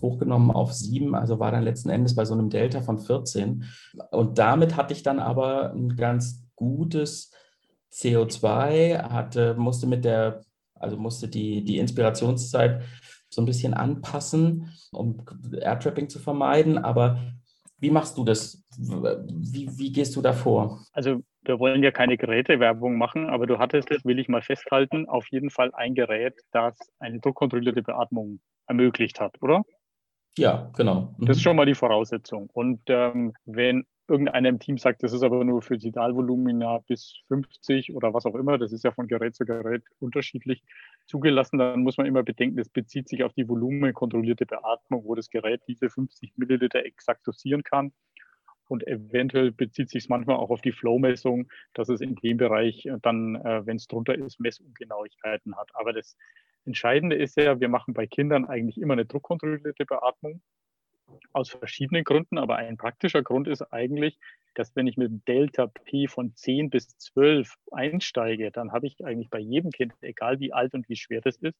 hochgenommen 0.02 0.50
auf 0.50 0.74
7, 0.74 1.14
also 1.14 1.39
war 1.39 1.52
dann 1.52 1.64
letzten 1.64 1.89
Endes 1.89 2.16
bei 2.16 2.26
so 2.26 2.34
einem 2.34 2.50
Delta 2.50 2.82
von 2.82 2.97
14. 2.97 3.66
Und 4.12 4.39
damit 4.39 4.76
hatte 4.76 4.93
ich 4.93 5.04
dann 5.04 5.20
aber 5.20 5.72
ein 5.74 5.95
ganz 5.95 6.45
gutes 6.56 7.32
CO2, 7.92 9.10
hatte, 9.10 9.56
musste 9.56 9.88
mit 9.88 10.06
der, 10.06 10.42
also 10.76 10.98
musste 10.98 11.28
die, 11.28 11.64
die 11.64 11.78
Inspirationszeit 11.78 12.84
so 13.30 13.42
ein 13.42 13.46
bisschen 13.46 13.74
anpassen, 13.74 14.72
um 14.92 15.24
Airtrapping 15.54 16.10
zu 16.10 16.20
vermeiden. 16.20 16.78
Aber 16.78 17.20
wie 17.80 17.92
machst 17.92 18.18
du 18.18 18.24
das? 18.24 18.64
Wie, 18.78 19.70
wie 19.78 19.92
gehst 19.92 20.16
du 20.16 20.22
da 20.22 20.34
vor? 20.34 20.86
Also 20.92 21.22
wir 21.44 21.60
wollen 21.60 21.84
ja 21.84 21.92
keine 21.92 22.18
Gerätewerbung 22.18 22.98
machen, 22.98 23.30
aber 23.30 23.48
du 23.48 23.58
hattest, 23.58 23.90
das 23.92 24.04
will 24.04 24.20
ich 24.20 24.28
mal 24.28 24.42
festhalten, 24.42 25.08
auf 25.08 25.28
jeden 25.32 25.50
Fall 25.50 25.74
ein 25.74 25.96
Gerät, 25.96 26.36
das 26.52 26.78
eine 27.00 27.20
druckkontrollierte 27.20 27.82
Beatmung 27.82 28.40
ermöglicht 28.68 29.20
hat, 29.20 29.42
oder? 29.42 29.64
Ja, 30.38 30.70
genau. 30.76 31.16
Mhm. 31.18 31.26
Das 31.26 31.38
ist 31.38 31.44
schon 31.44 31.56
mal 31.56 31.66
die 31.66 31.76
Voraussetzung. 31.76 32.50
Und 32.54 32.82
ähm, 32.88 33.34
wenn 33.46 33.86
irgendeiner 34.10 34.49
im 34.49 34.60
Team 34.60 34.78
sagt, 34.78 35.03
das 35.03 35.14
ist 35.14 35.24
aber 35.24 35.43
nur 35.43 35.62
für 35.62 35.80
Sidalvolumina 35.80 36.80
bis 36.88 37.22
50 37.28 37.93
oder 37.95 38.14
was 38.14 38.26
auch 38.26 38.36
immer, 38.36 38.57
das 38.57 38.72
ist 38.72 38.84
ja 38.84 38.91
von 38.91 39.07
Gerät 39.07 39.36
zu 39.36 39.45
Gerät 39.45 39.84
unterschiedlich 39.99 40.64
zugelassen, 41.05 41.57
dann 41.57 41.84
muss 41.84 41.97
man 41.97 42.07
immer 42.07 42.24
bedenken, 42.24 42.57
das 42.57 42.70
bezieht 42.70 43.07
sich 43.07 43.24
auf 43.24 43.34
die 43.34 43.47
volumenkontrollierte 43.47 44.45
Beatmung, 44.45 45.05
wo 45.05 45.16
das 45.16 45.30
Gerät 45.30 45.62
diese 45.68 45.89
50 45.89 46.34
Milliliter 46.38 46.86
exakt 46.86 47.28
dosieren 47.28 47.64
kann. 47.64 47.93
Und 48.68 48.86
eventuell 48.86 49.51
bezieht 49.51 49.89
sich 49.89 50.03
es 50.03 50.10
manchmal 50.10 50.36
auch 50.36 50.51
auf 50.51 50.62
die 50.62 50.72
Flow-Messung, 50.72 51.49
dass 51.74 51.89
es 51.89 52.01
in 52.01 52.16
dem 52.16 52.38
Bereich 52.38 52.88
dann, 53.01 53.36
äh, 53.36 53.66
wenn 53.66 53.78
es 53.78 53.88
drunter 53.88 54.14
ist, 54.16 54.39
Messungenauigkeiten 54.39 55.55
hat. 55.55 55.72
Aber 55.74 55.91
das 55.91 56.16
Entscheidende 56.66 57.16
ist 57.16 57.36
ja, 57.36 57.60
wir 57.60 57.70
machen 57.70 57.95
bei 57.95 58.05
Kindern 58.05 58.45
eigentlich 58.45 58.80
immer 58.80 58.93
eine 58.93 59.05
druckkontrollierte 59.05 59.86
Beatmung 59.86 60.41
aus 61.34 61.49
verschiedenen 61.49 62.03
Gründen, 62.03 62.38
aber 62.38 62.57
ein 62.57 62.78
praktischer 62.78 63.24
Grund 63.24 63.47
ist 63.47 63.62
eigentlich, 63.74 64.20
dass 64.55 64.76
wenn 64.76 64.88
ich 64.88 64.97
mit 64.97 65.28
Delta 65.28 65.68
P 65.68 66.07
von 66.07 66.36
10 66.36 66.70
bis 66.70 66.97
12 66.97 67.55
einsteige, 67.72 68.51
dann 68.51 68.72
habe 68.72 68.88
ich 68.88 69.03
eigentlich 69.05 69.30
bei 69.30 69.39
jedem 69.39 69.72
Kind, 69.72 69.93
egal 70.01 70.39
wie 70.39 70.53
alt 70.53 70.74
und 70.74 70.89
wie 70.89 70.95
schwer 70.95 71.22
das 71.22 71.38
ist, 71.38 71.57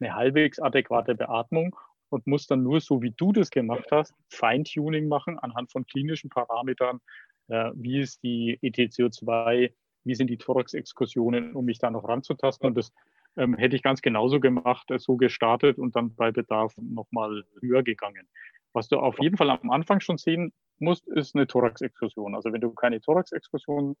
eine 0.00 0.14
halbwegs 0.14 0.58
adäquate 0.58 1.14
Beatmung 1.14 1.74
und 2.10 2.26
muss 2.26 2.46
dann 2.46 2.62
nur 2.62 2.80
so, 2.80 3.02
wie 3.02 3.10
du 3.10 3.32
das 3.32 3.50
gemacht 3.50 3.86
hast, 3.90 4.14
Feintuning 4.28 5.08
machen 5.08 5.38
anhand 5.38 5.70
von 5.72 5.86
klinischen 5.86 6.30
Parametern. 6.30 7.00
Äh, 7.48 7.70
wie 7.74 8.00
ist 8.00 8.22
die 8.22 8.58
ETCO2, 8.62 9.72
wie 10.04 10.14
sind 10.14 10.28
die 10.28 10.38
Thorax-Exkursionen, 10.38 11.54
um 11.54 11.64
mich 11.64 11.78
da 11.78 11.90
noch 11.90 12.08
ranzutasten. 12.08 12.68
Und 12.68 12.76
das 12.76 12.92
ähm, 13.36 13.54
hätte 13.54 13.76
ich 13.76 13.82
ganz 13.82 14.02
genauso 14.02 14.40
gemacht, 14.40 14.90
äh, 14.90 14.98
so 14.98 15.16
gestartet 15.16 15.78
und 15.78 15.96
dann 15.96 16.14
bei 16.14 16.30
Bedarf 16.30 16.74
nochmal 16.78 17.44
höher 17.60 17.82
gegangen. 17.82 18.28
Was 18.76 18.88
du 18.88 18.98
auf 18.98 19.18
jeden 19.22 19.38
Fall 19.38 19.48
am 19.48 19.70
Anfang 19.70 20.00
schon 20.00 20.18
sehen 20.18 20.52
musst, 20.78 21.08
ist 21.08 21.34
eine 21.34 21.46
Thorax-Exkursion. 21.46 22.34
Also 22.34 22.52
wenn 22.52 22.60
du 22.60 22.72
keine 22.72 23.00
Thorax-Exkursion 23.00 23.96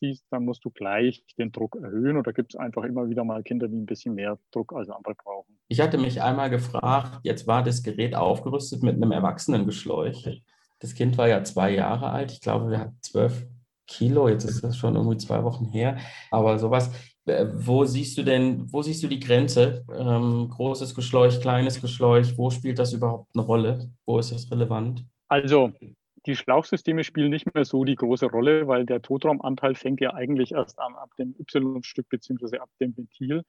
siehst, 0.00 0.26
dann 0.30 0.44
musst 0.44 0.64
du 0.64 0.70
gleich 0.70 1.24
den 1.38 1.52
Druck 1.52 1.76
erhöhen 1.76 2.16
oder 2.16 2.32
gibt 2.32 2.52
es 2.52 2.58
einfach 2.58 2.82
immer 2.82 3.08
wieder 3.08 3.22
mal 3.22 3.44
Kinder, 3.44 3.68
die 3.68 3.76
ein 3.76 3.86
bisschen 3.86 4.16
mehr 4.16 4.36
Druck 4.50 4.72
als 4.72 4.90
andere 4.90 5.14
brauchen. 5.14 5.56
Ich 5.68 5.80
hatte 5.80 5.98
mich 5.98 6.20
einmal 6.20 6.50
gefragt, 6.50 7.20
jetzt 7.22 7.46
war 7.46 7.62
das 7.62 7.84
Gerät 7.84 8.16
aufgerüstet 8.16 8.82
mit 8.82 8.96
einem 8.96 9.12
Erwachsenengeschläuch. 9.12 10.42
Das 10.80 10.96
Kind 10.96 11.16
war 11.16 11.28
ja 11.28 11.44
zwei 11.44 11.70
Jahre 11.70 12.10
alt. 12.10 12.32
Ich 12.32 12.40
glaube, 12.40 12.72
wir 12.72 12.80
hatten 12.80 12.98
zwölf 13.00 13.46
Kilo. 13.86 14.28
Jetzt 14.28 14.42
ist 14.42 14.64
das 14.64 14.76
schon 14.76 14.96
irgendwie 14.96 15.18
zwei 15.18 15.44
Wochen 15.44 15.66
her. 15.66 15.96
Aber 16.32 16.58
sowas, 16.58 16.90
wo 17.54 17.84
siehst 17.84 18.18
du 18.18 18.22
denn, 18.22 18.72
wo 18.72 18.82
siehst 18.82 19.02
du 19.02 19.08
die 19.08 19.20
Grenze? 19.20 19.84
Ähm, 19.96 20.48
großes 20.50 20.94
Geschläuch, 20.94 21.40
kleines 21.40 21.80
Geschläuch, 21.80 22.36
wo 22.36 22.50
spielt 22.50 22.78
das 22.78 22.92
überhaupt 22.92 23.30
eine 23.34 23.44
Rolle? 23.44 23.90
Wo 24.06 24.18
ist 24.18 24.32
das 24.32 24.50
relevant? 24.50 25.04
Also, 25.28 25.72
die 26.26 26.36
Schlauchsysteme 26.36 27.04
spielen 27.04 27.30
nicht 27.30 27.54
mehr 27.54 27.64
so 27.64 27.84
die 27.84 27.94
große 27.94 28.26
Rolle, 28.26 28.66
weil 28.66 28.84
der 28.84 29.02
Totraumanteil 29.02 29.74
fängt 29.74 30.00
ja 30.00 30.14
eigentlich 30.14 30.52
erst 30.52 30.78
an 30.78 30.94
ab 30.94 31.10
dem 31.18 31.34
Y-Stück 31.38 32.08
beziehungsweise 32.08 32.60
ab 32.60 32.70
dem 32.80 32.96
Ventil. 32.96 33.44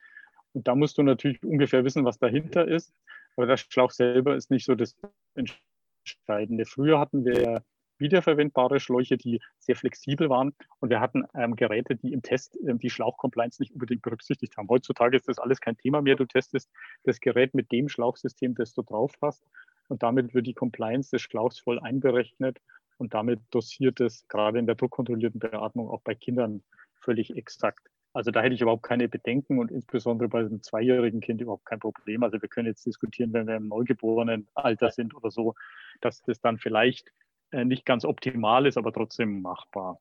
Und 0.53 0.67
da 0.67 0.75
musst 0.75 0.97
du 0.97 1.03
natürlich 1.03 1.43
ungefähr 1.43 1.83
wissen, 1.83 2.05
was 2.05 2.19
dahinter 2.19 2.67
ist. 2.67 2.93
Aber 3.35 3.45
der 3.47 3.57
Schlauch 3.57 3.91
selber 3.91 4.35
ist 4.35 4.51
nicht 4.51 4.65
so 4.65 4.75
das 4.75 4.95
Entscheidende. 5.35 6.65
Früher 6.65 6.99
hatten 6.99 7.25
wir 7.25 7.63
wiederverwendbare 7.99 8.79
Schläuche, 8.79 9.17
die 9.17 9.41
sehr 9.59 9.75
flexibel 9.75 10.29
waren. 10.29 10.53
Und 10.79 10.89
wir 10.89 10.99
hatten 10.99 11.25
ähm, 11.35 11.55
Geräte, 11.55 11.95
die 11.95 12.13
im 12.13 12.21
Test 12.21 12.57
ähm, 12.65 12.79
die 12.79 12.89
Schlauchcompliance 12.89 13.61
nicht 13.61 13.73
unbedingt 13.73 14.01
berücksichtigt 14.01 14.57
haben. 14.57 14.69
Heutzutage 14.69 15.17
ist 15.17 15.27
das 15.27 15.39
alles 15.39 15.61
kein 15.61 15.77
Thema 15.77 16.01
mehr. 16.01 16.15
Du 16.15 16.25
testest 16.25 16.69
das 17.03 17.19
Gerät 17.19 17.53
mit 17.53 17.71
dem 17.71 17.89
Schlauchsystem, 17.89 18.55
das 18.55 18.73
du 18.73 18.81
drauf 18.81 19.13
hast. 19.21 19.43
Und 19.87 20.03
damit 20.03 20.33
wird 20.33 20.47
die 20.47 20.53
Compliance 20.53 21.11
des 21.11 21.21
Schlauchs 21.21 21.59
voll 21.59 21.79
einberechnet. 21.79 22.59
Und 22.97 23.13
damit 23.13 23.39
dosiert 23.51 23.99
es 24.01 24.27
gerade 24.27 24.59
in 24.59 24.65
der 24.65 24.75
druckkontrollierten 24.75 25.39
Beatmung 25.39 25.89
auch 25.89 26.01
bei 26.01 26.15
Kindern 26.15 26.63
völlig 26.99 27.35
exakt. 27.35 27.89
Also 28.13 28.31
da 28.31 28.41
hätte 28.41 28.55
ich 28.55 28.61
überhaupt 28.61 28.83
keine 28.83 29.07
Bedenken 29.07 29.59
und 29.59 29.71
insbesondere 29.71 30.29
bei 30.29 30.39
einem 30.39 30.63
zweijährigen 30.63 31.21
Kind 31.21 31.41
überhaupt 31.41 31.65
kein 31.65 31.79
Problem. 31.79 32.23
Also 32.23 32.41
wir 32.41 32.49
können 32.49 32.67
jetzt 32.67 32.85
diskutieren, 32.85 33.33
wenn 33.33 33.47
wir 33.47 33.55
im 33.55 33.67
neugeborenen 33.67 34.47
Alter 34.55 34.91
sind 34.91 35.15
oder 35.15 35.29
so, 35.29 35.55
dass 36.01 36.21
das 36.23 36.41
dann 36.41 36.57
vielleicht 36.57 37.13
nicht 37.51 37.85
ganz 37.85 38.05
optimal 38.05 38.65
ist, 38.65 38.77
aber 38.77 38.93
trotzdem 38.93 39.41
machbar. 39.41 39.99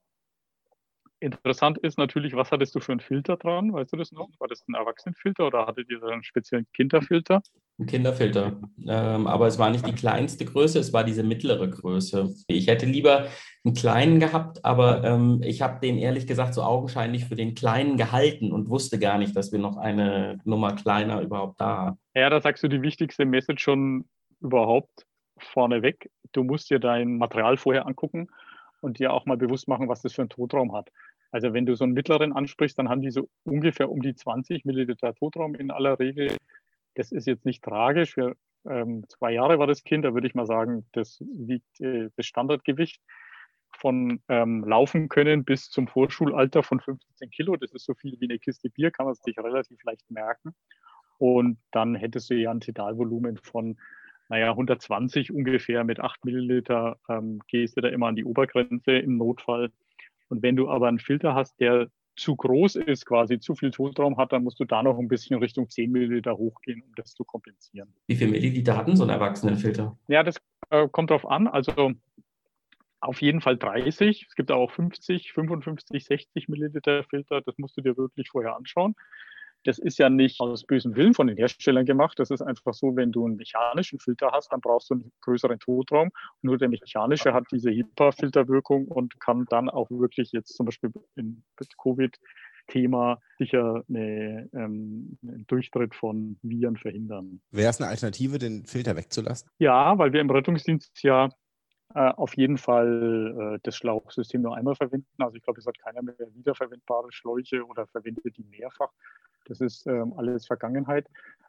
Interessant 1.20 1.78
ist 1.78 1.98
natürlich, 1.98 2.36
was 2.36 2.52
hattest 2.52 2.76
du 2.76 2.80
für 2.80 2.92
einen 2.92 3.00
Filter 3.00 3.36
dran? 3.36 3.72
Weißt 3.72 3.92
du 3.92 3.96
das 3.96 4.12
noch? 4.12 4.28
War 4.38 4.46
das 4.46 4.64
ein 4.68 4.74
Erwachsenenfilter 4.74 5.48
oder 5.48 5.66
hattet 5.66 5.90
ihr 5.90 6.00
einen 6.04 6.22
speziellen 6.22 6.66
Kinderfilter? 6.72 7.42
Ein 7.80 7.86
Kinderfilter. 7.86 8.60
Ähm, 8.86 9.26
aber 9.26 9.48
es 9.48 9.58
war 9.58 9.70
nicht 9.70 9.84
die 9.84 9.94
kleinste 9.94 10.44
Größe, 10.44 10.78
es 10.78 10.92
war 10.92 11.02
diese 11.02 11.24
mittlere 11.24 11.68
Größe. 11.68 12.32
Ich 12.46 12.68
hätte 12.68 12.86
lieber 12.86 13.26
einen 13.64 13.74
kleinen 13.74 14.20
gehabt, 14.20 14.64
aber 14.64 15.02
ähm, 15.02 15.40
ich 15.42 15.60
habe 15.60 15.80
den 15.80 15.98
ehrlich 15.98 16.28
gesagt 16.28 16.54
so 16.54 16.62
augenscheinlich 16.62 17.24
für 17.24 17.34
den 17.34 17.56
kleinen 17.56 17.96
gehalten 17.96 18.52
und 18.52 18.68
wusste 18.68 19.00
gar 19.00 19.18
nicht, 19.18 19.34
dass 19.34 19.50
wir 19.50 19.58
noch 19.58 19.76
eine 19.76 20.38
Nummer 20.44 20.76
kleiner 20.76 21.20
überhaupt 21.20 21.60
da 21.60 21.76
haben. 21.78 21.98
Ja, 22.14 22.30
da 22.30 22.40
sagst 22.40 22.62
du 22.62 22.68
die 22.68 22.82
wichtigste 22.82 23.24
Message 23.24 23.62
schon 23.62 24.08
überhaupt 24.40 25.07
vorneweg. 25.42 26.10
Du 26.32 26.44
musst 26.44 26.70
dir 26.70 26.78
dein 26.78 27.18
Material 27.18 27.56
vorher 27.56 27.86
angucken 27.86 28.28
und 28.80 28.98
dir 28.98 29.12
auch 29.12 29.26
mal 29.26 29.36
bewusst 29.36 29.68
machen, 29.68 29.88
was 29.88 30.02
das 30.02 30.14
für 30.14 30.22
einen 30.22 30.30
Totraum 30.30 30.74
hat. 30.74 30.90
Also 31.30 31.52
wenn 31.52 31.66
du 31.66 31.74
so 31.74 31.84
einen 31.84 31.92
mittleren 31.92 32.32
ansprichst, 32.32 32.78
dann 32.78 32.88
haben 32.88 33.02
die 33.02 33.10
so 33.10 33.28
ungefähr 33.44 33.90
um 33.90 34.00
die 34.00 34.14
20 34.14 34.64
Milliliter 34.64 35.14
Totraum 35.14 35.54
in 35.54 35.70
aller 35.70 35.98
Regel. 35.98 36.36
Das 36.94 37.12
ist 37.12 37.26
jetzt 37.26 37.44
nicht 37.44 37.62
tragisch. 37.62 38.16
Wir, 38.16 38.34
ähm, 38.66 39.04
zwei 39.08 39.32
Jahre 39.32 39.58
war 39.58 39.66
das 39.66 39.84
Kind, 39.84 40.04
da 40.04 40.14
würde 40.14 40.26
ich 40.26 40.34
mal 40.34 40.46
sagen, 40.46 40.86
das 40.92 41.20
wiegt 41.20 41.80
äh, 41.80 42.08
das 42.16 42.26
Standardgewicht 42.26 43.02
von 43.76 44.20
ähm, 44.28 44.64
Laufen 44.64 45.08
können 45.08 45.44
bis 45.44 45.70
zum 45.70 45.86
Vorschulalter 45.86 46.62
von 46.62 46.80
15 46.80 47.30
Kilo. 47.30 47.56
Das 47.56 47.72
ist 47.72 47.84
so 47.84 47.94
viel 47.94 48.18
wie 48.20 48.28
eine 48.28 48.38
Kiste 48.38 48.70
Bier, 48.70 48.90
kann 48.90 49.06
man 49.06 49.14
sich 49.14 49.38
relativ 49.38 49.82
leicht 49.84 50.10
merken. 50.10 50.54
Und 51.18 51.58
dann 51.72 51.94
hättest 51.94 52.30
du 52.30 52.34
ja 52.34 52.50
ein 52.50 52.60
Tidalvolumen 52.60 53.36
von, 53.38 53.78
naja, 54.28 54.50
120 54.50 55.32
ungefähr 55.32 55.84
mit 55.84 56.00
8 56.00 56.24
Milliliter, 56.24 56.98
ähm, 57.08 57.40
gehst 57.48 57.76
du 57.76 57.80
da 57.80 57.88
immer 57.88 58.08
an 58.08 58.16
die 58.16 58.24
Obergrenze 58.24 58.92
im 58.92 59.16
Notfall. 59.16 59.70
Und 60.28 60.42
wenn 60.42 60.56
du 60.56 60.68
aber 60.68 60.88
einen 60.88 60.98
Filter 60.98 61.34
hast, 61.34 61.58
der 61.60 61.88
zu 62.18 62.36
groß 62.36 62.76
ist, 62.76 63.06
quasi 63.06 63.38
zu 63.38 63.54
viel 63.54 63.70
Totraum 63.70 64.16
hat, 64.16 64.32
dann 64.32 64.42
musst 64.42 64.58
du 64.60 64.64
da 64.64 64.82
noch 64.82 64.98
ein 64.98 65.08
bisschen 65.08 65.38
Richtung 65.38 65.70
10 65.70 65.90
Milliliter 65.90 66.36
hochgehen, 66.36 66.82
um 66.82 66.92
das 66.96 67.14
zu 67.14 67.24
kompensieren. 67.24 67.94
Wie 68.06 68.16
viel 68.16 68.28
Milliliter 68.28 68.76
hatten 68.76 68.96
so 68.96 69.04
ein 69.04 69.10
Erwachsenenfilter? 69.10 69.96
Ja, 70.08 70.22
das 70.24 70.36
äh, 70.70 70.88
kommt 70.88 71.10
drauf 71.10 71.26
an. 71.26 71.46
Also 71.46 71.92
auf 73.00 73.22
jeden 73.22 73.40
Fall 73.40 73.56
30. 73.56 74.26
Es 74.28 74.34
gibt 74.34 74.50
auch 74.50 74.70
50, 74.70 75.32
55, 75.32 76.04
60 76.04 76.48
Milliliter 76.48 77.04
Filter. 77.04 77.40
Das 77.40 77.56
musst 77.56 77.76
du 77.76 77.80
dir 77.80 77.96
wirklich 77.96 78.28
vorher 78.30 78.56
anschauen. 78.56 78.94
Das 79.64 79.78
ist 79.78 79.98
ja 79.98 80.08
nicht 80.08 80.40
aus 80.40 80.64
bösem 80.64 80.94
Willen 80.94 81.14
von 81.14 81.26
den 81.26 81.36
Herstellern 81.36 81.84
gemacht. 81.84 82.18
Das 82.18 82.30
ist 82.30 82.42
einfach 82.42 82.74
so, 82.74 82.96
wenn 82.96 83.12
du 83.12 83.26
einen 83.26 83.36
mechanischen 83.36 83.98
Filter 83.98 84.30
hast, 84.32 84.52
dann 84.52 84.60
brauchst 84.60 84.90
du 84.90 84.94
einen 84.94 85.12
größeren 85.22 85.58
Totraum. 85.58 86.10
Nur 86.42 86.58
der 86.58 86.68
mechanische 86.68 87.34
hat 87.34 87.44
diese 87.52 87.70
HIPAA-Filterwirkung 87.70 88.86
und 88.86 89.18
kann 89.20 89.44
dann 89.48 89.68
auch 89.68 89.90
wirklich 89.90 90.32
jetzt 90.32 90.56
zum 90.56 90.66
Beispiel 90.66 90.90
in 91.16 91.42
Covid 91.82 92.16
Thema 92.68 93.18
sicher 93.38 93.82
eine, 93.88 94.48
ähm, 94.52 95.18
einen 95.22 95.46
Durchtritt 95.46 95.94
von 95.94 96.38
Viren 96.42 96.76
verhindern. 96.76 97.40
Wäre 97.50 97.70
es 97.70 97.80
eine 97.80 97.90
Alternative, 97.90 98.38
den 98.38 98.64
Filter 98.66 98.94
wegzulassen? 98.94 99.48
Ja, 99.58 99.98
weil 99.98 100.12
wir 100.12 100.20
im 100.20 100.30
Rettungsdienst 100.30 101.02
ja 101.02 101.30
auf 101.98 102.36
jeden 102.36 102.58
Fall 102.58 103.56
äh, 103.56 103.58
das 103.62 103.76
Schlauchsystem 103.76 104.42
nur 104.42 104.56
einmal 104.56 104.74
verwenden. 104.74 105.06
Also 105.18 105.36
ich 105.36 105.42
glaube, 105.42 105.60
es 105.60 105.66
hat 105.66 105.78
keiner 105.78 106.02
mehr 106.02 106.14
wiederverwendbare 106.34 107.12
Schläuche 107.12 107.64
oder 107.64 107.86
verwendet 107.86 108.36
die 108.36 108.44
mehrfach. 108.44 108.90
Das 109.46 109.60
ist 109.60 109.86
ähm, 109.86 110.12
alles 110.16 110.46
Vergangenheit. 110.46 111.06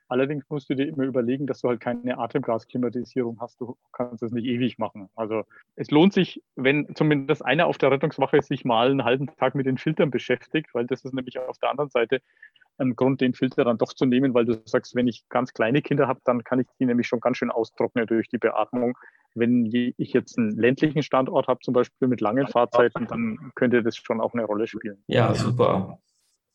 Allerdings 0.07 0.49
musst 0.49 0.67
du 0.69 0.75
dir 0.75 0.87
immer 0.87 1.03
überlegen, 1.03 1.45
dass 1.45 1.61
du 1.61 1.69
halt 1.69 1.81
keine 1.81 2.17
Atemgasklimatisierung 2.17 3.39
hast. 3.39 3.61
Du 3.61 3.77
kannst 3.91 4.23
das 4.23 4.31
nicht 4.31 4.45
ewig 4.45 4.79
machen. 4.79 5.07
Also 5.15 5.43
es 5.75 5.91
lohnt 5.91 6.13
sich, 6.13 6.41
wenn 6.55 6.95
zumindest 6.95 7.45
einer 7.45 7.67
auf 7.67 7.77
der 7.77 7.91
Rettungswache 7.91 8.41
sich 8.41 8.65
mal 8.65 8.89
einen 8.89 9.03
halben 9.03 9.27
Tag 9.27 9.53
mit 9.53 9.67
den 9.67 9.77
Filtern 9.77 10.09
beschäftigt, 10.09 10.73
weil 10.73 10.87
das 10.87 11.05
ist 11.05 11.13
nämlich 11.13 11.37
auf 11.37 11.59
der 11.59 11.69
anderen 11.69 11.91
Seite 11.91 12.21
ein 12.79 12.95
Grund, 12.95 13.21
den 13.21 13.33
Filter 13.33 13.65
dann 13.65 13.77
doch 13.77 13.93
zu 13.93 14.05
nehmen, 14.05 14.33
weil 14.33 14.45
du 14.45 14.59
sagst, 14.65 14.95
wenn 14.95 15.07
ich 15.07 15.29
ganz 15.29 15.53
kleine 15.53 15.83
Kinder 15.83 16.07
habe, 16.07 16.21
dann 16.23 16.43
kann 16.43 16.59
ich 16.59 16.67
die 16.79 16.85
nämlich 16.85 17.07
schon 17.07 17.19
ganz 17.19 17.37
schön 17.37 17.51
austrocknen 17.51 18.07
durch 18.07 18.29
die 18.29 18.39
Beatmung. 18.39 18.97
Wenn 19.35 19.65
ich 19.97 20.13
jetzt 20.13 20.37
einen 20.37 20.57
ländlichen 20.57 21.03
Standort 21.03 21.47
habe, 21.47 21.59
zum 21.61 21.73
Beispiel 21.73 22.07
mit 22.07 22.21
langen 22.21 22.47
Fahrzeiten, 22.47 23.07
dann 23.07 23.51
könnte 23.55 23.83
das 23.83 23.95
schon 23.95 24.21
auch 24.21 24.33
eine 24.33 24.43
Rolle 24.43 24.67
spielen. 24.67 25.03
Ja, 25.07 25.33
super. 25.33 25.99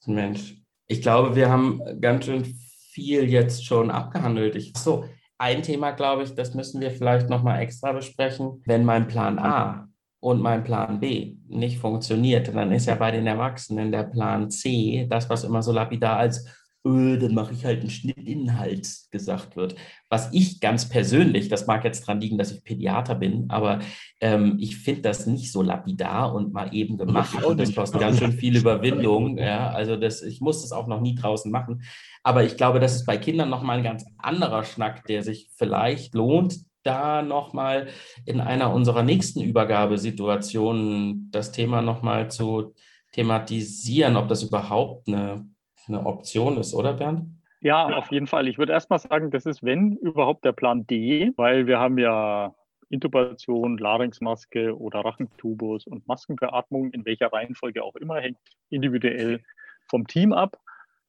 Mensch. 0.06 0.56
Ich 0.86 1.00
glaube, 1.00 1.34
wir 1.34 1.50
haben 1.50 1.80
ganz 2.00 2.26
schön 2.26 2.44
viel 2.44 3.24
jetzt 3.24 3.64
schon 3.64 3.90
abgehandelt. 3.90 4.54
Ich, 4.56 4.72
so, 4.76 5.04
ein 5.38 5.62
Thema, 5.62 5.90
glaube 5.90 6.22
ich, 6.22 6.34
das 6.34 6.54
müssen 6.54 6.80
wir 6.80 6.90
vielleicht 6.90 7.28
nochmal 7.28 7.60
extra 7.60 7.92
besprechen. 7.92 8.62
Wenn 8.66 8.84
mein 8.84 9.08
Plan 9.08 9.38
A 9.38 9.88
und 10.20 10.40
mein 10.40 10.64
Plan 10.64 11.00
B 11.00 11.36
nicht 11.48 11.78
funktioniert, 11.78 12.54
dann 12.54 12.72
ist 12.72 12.86
ja 12.86 12.94
bei 12.94 13.10
den 13.10 13.26
Erwachsenen 13.26 13.90
der 13.90 14.04
Plan 14.04 14.50
C, 14.50 15.06
das, 15.08 15.28
was 15.28 15.44
immer 15.44 15.62
so 15.62 15.72
lapidar 15.72 16.16
als 16.16 16.46
öh, 16.86 17.16
dann 17.18 17.34
mache 17.34 17.54
ich 17.54 17.64
halt 17.64 17.80
einen 17.80 17.90
Schnittinhalt 17.90 18.88
gesagt 19.10 19.56
wird. 19.56 19.74
Was 20.08 20.32
ich 20.32 20.60
ganz 20.60 20.88
persönlich, 20.88 21.48
das 21.48 21.66
mag 21.66 21.84
jetzt 21.84 22.06
dran 22.06 22.20
liegen, 22.20 22.38
dass 22.38 22.52
ich 22.52 22.62
Pädiater 22.62 23.14
bin, 23.14 23.46
aber 23.48 23.80
ähm, 24.20 24.56
ich 24.60 24.76
finde 24.76 25.02
das 25.02 25.26
nicht 25.26 25.50
so 25.50 25.62
lapidar 25.62 26.34
und 26.34 26.52
mal 26.52 26.74
eben 26.74 26.98
gemacht. 26.98 27.42
Und 27.44 27.58
das 27.58 27.74
kostet 27.74 28.00
ganz 28.00 28.18
schön 28.18 28.32
viel 28.32 28.56
Überwindung. 28.56 29.38
Ja, 29.38 29.70
also 29.70 29.96
das, 29.96 30.22
ich 30.22 30.40
muss 30.40 30.62
das 30.62 30.72
auch 30.72 30.86
noch 30.86 31.00
nie 31.00 31.14
draußen 31.14 31.50
machen. 31.50 31.82
Aber 32.22 32.44
ich 32.44 32.56
glaube, 32.56 32.80
das 32.80 32.94
ist 32.94 33.06
bei 33.06 33.16
Kindern 33.16 33.50
nochmal 33.50 33.78
ein 33.78 33.84
ganz 33.84 34.04
anderer 34.18 34.64
Schnack, 34.64 35.06
der 35.06 35.22
sich 35.22 35.50
vielleicht 35.56 36.14
lohnt, 36.14 36.58
da 36.84 37.22
nochmal 37.22 37.88
in 38.24 38.40
einer 38.40 38.72
unserer 38.72 39.02
nächsten 39.02 39.40
Übergabesituationen 39.40 41.30
das 41.30 41.50
Thema 41.50 41.82
nochmal 41.82 42.30
zu 42.30 42.74
thematisieren, 43.12 44.16
ob 44.16 44.28
das 44.28 44.42
überhaupt 44.42 45.08
eine, 45.08 45.46
eine 45.88 46.04
Option 46.06 46.56
ist, 46.58 46.74
oder 46.74 46.94
Bernd? 46.94 47.26
Ja, 47.60 47.86
auf 47.96 48.10
jeden 48.10 48.26
Fall. 48.26 48.46
Ich 48.46 48.58
würde 48.58 48.72
erstmal 48.72 48.98
sagen, 48.98 49.30
das 49.30 49.46
ist, 49.46 49.62
wenn 49.62 49.96
überhaupt, 49.96 50.44
der 50.44 50.52
Plan 50.52 50.86
D, 50.86 51.32
weil 51.36 51.66
wir 51.66 51.78
haben 51.78 51.98
ja 51.98 52.54
Intubation, 52.90 53.78
Larynxmaske 53.78 54.78
oder 54.78 55.00
Rachentubus 55.00 55.86
und 55.86 56.06
Maskenbeatmung, 56.06 56.90
in 56.90 57.04
welcher 57.06 57.32
Reihenfolge 57.32 57.82
auch 57.82 57.96
immer, 57.96 58.20
hängt 58.20 58.38
individuell 58.68 59.42
vom 59.88 60.06
Team 60.06 60.32
ab. 60.32 60.58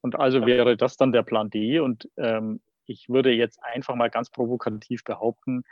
Und 0.01 0.17
also 0.17 0.45
wäre 0.45 0.77
das 0.77 0.97
dann 0.97 1.11
der 1.11 1.23
Plan 1.23 1.49
D. 1.49 1.79
Und 1.79 2.09
ähm, 2.17 2.61
ich 2.85 3.09
würde 3.09 3.31
jetzt 3.31 3.61
einfach 3.61 3.95
mal 3.95 4.09
ganz 4.09 4.29
provokativ 4.29 5.03
behaupten, 5.03 5.63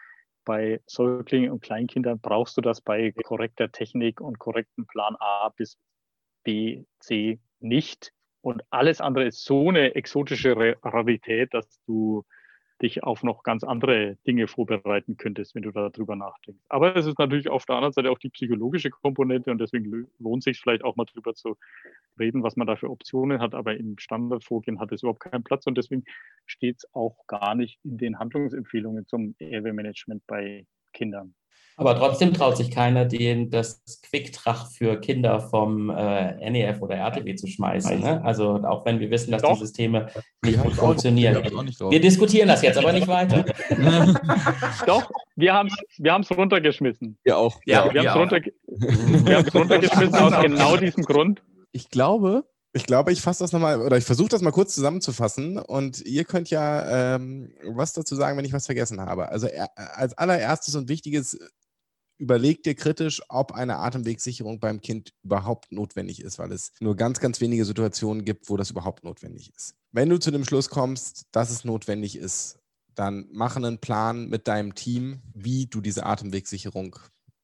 bei 0.45 0.81
Säuglingen 0.85 1.51
und 1.51 1.61
Kleinkindern 1.61 2.19
brauchst 2.19 2.57
du 2.57 2.61
das 2.61 2.81
bei 2.81 3.13
korrekter 3.23 3.71
Technik 3.71 4.19
und 4.19 4.39
korrektem 4.39 4.85
Plan 4.85 5.15
A 5.19 5.49
bis 5.55 5.77
B, 6.43 6.83
C 6.99 7.39
nicht. 7.59 8.11
Und 8.43 8.61
alles 8.71 8.99
andere 8.99 9.23
ist 9.23 9.45
so 9.45 9.69
eine 9.69 9.95
exotische 9.95 10.75
Rarität, 10.83 11.53
dass 11.53 11.81
du 11.85 12.25
dich 12.81 13.01
auf 13.01 13.23
noch 13.23 13.43
ganz 13.43 13.63
andere 13.63 14.17
Dinge 14.27 14.47
vorbereiten 14.47 15.15
könntest, 15.15 15.55
wenn 15.55 15.61
du 15.61 15.71
darüber 15.71 16.17
nachdenkst. 16.17 16.61
Aber 16.67 16.93
es 16.97 17.05
ist 17.05 17.17
natürlich 17.17 17.47
auf 17.47 17.65
der 17.65 17.77
anderen 17.77 17.93
Seite 17.93 18.11
auch 18.11 18.19
die 18.19 18.29
psychologische 18.29 18.89
Komponente 18.89 19.49
und 19.49 19.59
deswegen 19.59 20.09
lohnt 20.19 20.39
es 20.39 20.43
sich 20.43 20.59
vielleicht 20.59 20.83
auch 20.83 20.97
mal 20.97 21.05
darüber 21.05 21.33
zu 21.33 21.55
reden, 22.19 22.43
was 22.43 22.57
man 22.57 22.67
da 22.67 22.75
für 22.75 22.89
Optionen 22.89 23.39
hat. 23.39 23.55
Aber 23.55 23.77
im 23.77 23.97
Standardvorgehen 23.97 24.81
hat 24.81 24.91
es 24.91 25.03
überhaupt 25.03 25.21
keinen 25.21 25.45
Platz 25.45 25.65
und 25.65 25.77
deswegen 25.77 26.03
steht 26.45 26.79
es 26.79 26.93
auch 26.93 27.25
gar 27.27 27.55
nicht 27.55 27.79
in 27.85 27.97
den 27.97 28.19
Handlungsempfehlungen 28.19 29.05
zum 29.05 29.35
Airway-Management 29.39 30.27
bei 30.27 30.67
Kindern. 30.91 31.33
Aber 31.75 31.97
trotzdem 31.97 32.33
traut 32.33 32.55
sich 32.55 32.69
keiner, 32.69 33.05
den 33.05 33.49
das 33.49 33.81
Quicktrach 34.07 34.69
für 34.71 34.99
Kinder 34.99 35.39
vom 35.39 35.89
äh, 35.89 36.49
NEF 36.49 36.81
oder 36.81 36.95
RTW 36.95 37.33
zu 37.35 37.47
schmeißen. 37.47 37.99
Ne? 37.99 38.23
Also 38.23 38.61
auch 38.63 38.85
wenn 38.85 38.99
wir 38.99 39.09
wissen, 39.09 39.31
dass 39.31 39.41
Doch. 39.41 39.53
die 39.53 39.59
Systeme 39.59 40.07
nicht 40.43 40.61
gut 40.61 40.73
funktionieren. 40.73 41.43
Wir 41.43 41.99
diskutieren 41.99 42.47
das 42.47 42.61
jetzt 42.61 42.77
aber 42.77 42.93
nicht 42.93 43.07
weiter. 43.07 43.43
Doch, 44.85 45.09
wir 45.35 45.53
haben 45.53 45.67
es 45.67 45.75
wir 45.97 46.37
runtergeschmissen. 46.37 47.17
Wir 47.23 47.37
auch. 47.37 47.59
Ja, 47.65 47.85
wir, 47.91 48.03
wir 48.03 48.13
haben 48.13 48.33
es 49.47 49.55
runtergeschmissen 49.55 50.15
aus 50.19 50.41
genau 50.41 50.77
diesem 50.77 51.03
Grund. 51.03 51.41
Ich 51.71 51.89
glaube, 51.89 52.45
ich 52.73 52.85
glaube, 52.85 53.11
ich 53.11 53.21
fasse 53.21 53.43
das 53.43 53.51
nochmal, 53.51 53.81
oder 53.81 53.97
ich 53.97 54.03
versuche 54.03 54.29
das 54.29 54.41
mal 54.41 54.51
kurz 54.51 54.73
zusammenzufassen 54.73 55.59
und 55.59 56.01
ihr 56.01 56.25
könnt 56.25 56.49
ja 56.49 57.15
ähm, 57.15 57.53
was 57.63 57.93
dazu 57.93 58.15
sagen, 58.15 58.35
wenn 58.37 58.45
ich 58.45 58.53
was 58.53 58.65
vergessen 58.65 58.99
habe. 58.99 59.29
Also 59.29 59.47
als 59.75 60.17
allererstes 60.17 60.73
und 60.73 60.89
wichtiges, 60.89 61.37
überleg 62.17 62.63
dir 62.63 62.73
kritisch, 62.73 63.21
ob 63.29 63.51
eine 63.51 63.77
Atemwegssicherung 63.77 64.59
beim 64.59 64.81
Kind 64.81 65.13
überhaupt 65.23 65.71
notwendig 65.71 66.21
ist, 66.21 66.39
weil 66.39 66.51
es 66.51 66.71
nur 66.79 66.95
ganz, 66.95 67.19
ganz 67.19 67.41
wenige 67.41 67.65
Situationen 67.65 68.25
gibt, 68.25 68.49
wo 68.49 68.57
das 68.57 68.71
überhaupt 68.71 69.03
notwendig 69.03 69.51
ist. 69.55 69.75
Wenn 69.91 70.09
du 70.09 70.19
zu 70.19 70.31
dem 70.31 70.43
Schluss 70.43 70.69
kommst, 70.69 71.27
dass 71.31 71.51
es 71.51 71.65
notwendig 71.65 72.15
ist, 72.15 72.57
dann 72.95 73.27
mach 73.31 73.55
einen 73.55 73.79
Plan 73.79 74.29
mit 74.29 74.47
deinem 74.47 74.73
Team, 74.73 75.21
wie 75.33 75.67
du 75.67 75.79
diese 75.79 76.05
Atemwegssicherung 76.05 76.95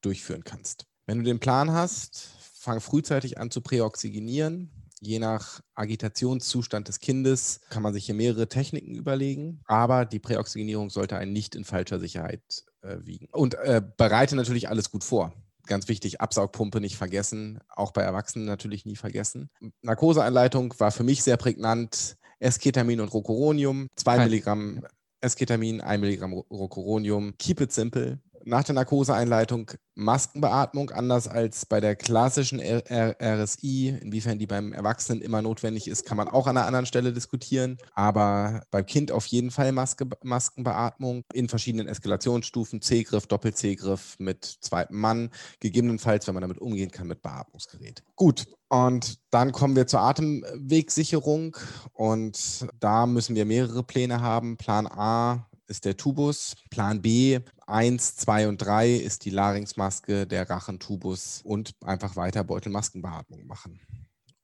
durchführen 0.01 0.43
kannst. 0.43 0.86
Wenn 1.05 1.19
du 1.19 1.23
den 1.23 1.39
Plan 1.39 1.71
hast, 1.71 2.30
fang 2.39 2.82
frühzeitig 2.82 3.38
an 3.38 3.51
zu 3.51 3.61
präoxygenieren, 3.61 4.71
Je 5.02 5.20
nach 5.20 5.62
Agitationszustand 5.76 6.88
des 6.88 7.00
Kindes 7.00 7.62
kann 7.70 7.84
man 7.84 7.93
sich 7.93 8.06
hier 8.06 8.16
mehrere 8.16 8.50
Techniken 8.50 8.95
überlegen, 8.95 9.62
aber 9.66 10.06
die 10.06 10.20
Präoxygenierung 10.20 10.89
sollte 10.89 11.18
einen 11.18 11.32
nicht 11.32 11.56
in 11.56 11.64
falscher 11.64 12.00
Sicherheit 12.00 12.41
äh, 12.82 12.97
wiegen. 13.02 13.28
Und 13.32 13.56
äh, 13.56 13.82
bereite 13.97 14.36
natürlich 14.36 14.68
alles 14.70 14.91
gut 14.91 15.04
vor. 15.04 15.34
Ganz 15.68 15.88
wichtig, 15.88 16.20
Absaugpumpe 16.20 16.82
nicht 16.82 16.97
vergessen, 16.97 17.60
auch 17.70 17.91
bei 17.91 18.02
Erwachsenen 18.02 18.45
natürlich 18.45 18.86
nie 18.86 18.95
vergessen. 18.95 19.50
Narkoseeinleitung 19.82 20.74
war 20.80 20.91
für 20.91 21.04
mich 21.04 21.24
sehr 21.24 21.38
prägnant. 21.38 22.18
Esketamin 22.39 23.02
und 23.02 23.14
Rocuronium, 23.14 23.88
2 23.97 24.20
Milligramm 24.20 24.82
Esketamin, 25.22 25.82
1 25.82 26.00
Milligramm 26.00 26.34
Rocuronium. 26.34 27.38
Keep 27.38 27.62
it 27.62 27.72
simple. 27.74 28.20
Nach 28.46 28.64
der 28.64 28.76
Narkoseeinleitung 28.76 29.72
Maskenbeatmung, 29.96 30.92
anders 30.92 31.28
als 31.28 31.66
bei 31.66 31.80
der 31.80 31.96
klassischen 31.96 32.62
RSI. 32.62 33.98
Inwiefern 34.02 34.40
die 34.40 34.48
beim 34.48 34.74
Erwachsenen 34.74 35.22
immer 35.22 35.42
notwendig 35.42 35.88
ist, 35.88 36.06
kann 36.06 36.18
man 36.18 36.30
auch 36.30 36.48
an 36.48 36.58
einer 36.58 36.66
anderen 36.66 36.86
Stelle 36.86 37.14
diskutieren. 37.14 37.78
Aber 37.94 38.64
beim 38.72 38.86
Kind 38.86 39.12
auf 39.12 39.26
jeden 39.26 39.52
Fall 39.52 39.72
Maske, 39.72 40.08
Maskenbeatmung 40.24 41.24
in 41.34 41.50
verschiedenen 41.50 41.88
Eskalationsstufen, 41.88 42.82
C-Griff, 42.82 43.28
Doppel-C-Griff 43.28 44.16
mit 44.20 44.46
zweitem 44.62 45.00
Mann, 45.00 45.30
gegebenenfalls, 45.60 46.28
wenn 46.28 46.34
man 46.34 46.42
damit 46.42 46.60
umgehen 46.60 46.92
kann, 46.92 47.08
mit 47.08 47.22
Beatmungsgerät. 47.22 48.04
Gut, 48.16 48.48
und 48.70 49.20
dann 49.32 49.52
kommen 49.52 49.76
wir 49.76 49.88
zur 49.88 50.02
Atemwegsicherung 50.02 51.58
und 51.94 52.68
da 52.80 53.06
müssen 53.06 53.36
wir 53.36 53.46
mehrere 53.46 53.84
Pläne 53.84 54.22
haben. 54.22 54.58
Plan 54.58 54.88
A 54.88 55.49
ist 55.70 55.86
der 55.86 55.95
Tubus. 55.95 56.55
Plan 56.70 57.01
B 57.01 57.39
1, 57.67 58.17
2 58.17 58.47
und 58.47 58.57
3 58.57 58.95
ist 58.95 59.26
die 59.26 59.30
Larynxmaske, 59.30 60.28
der 60.28 60.49
Rachentubus 60.49 61.41
und 61.43 61.76
einfach 61.84 62.15
weiter 62.15 62.43
Beutelmaskenbeatmung 62.43 63.45
machen. 63.45 63.80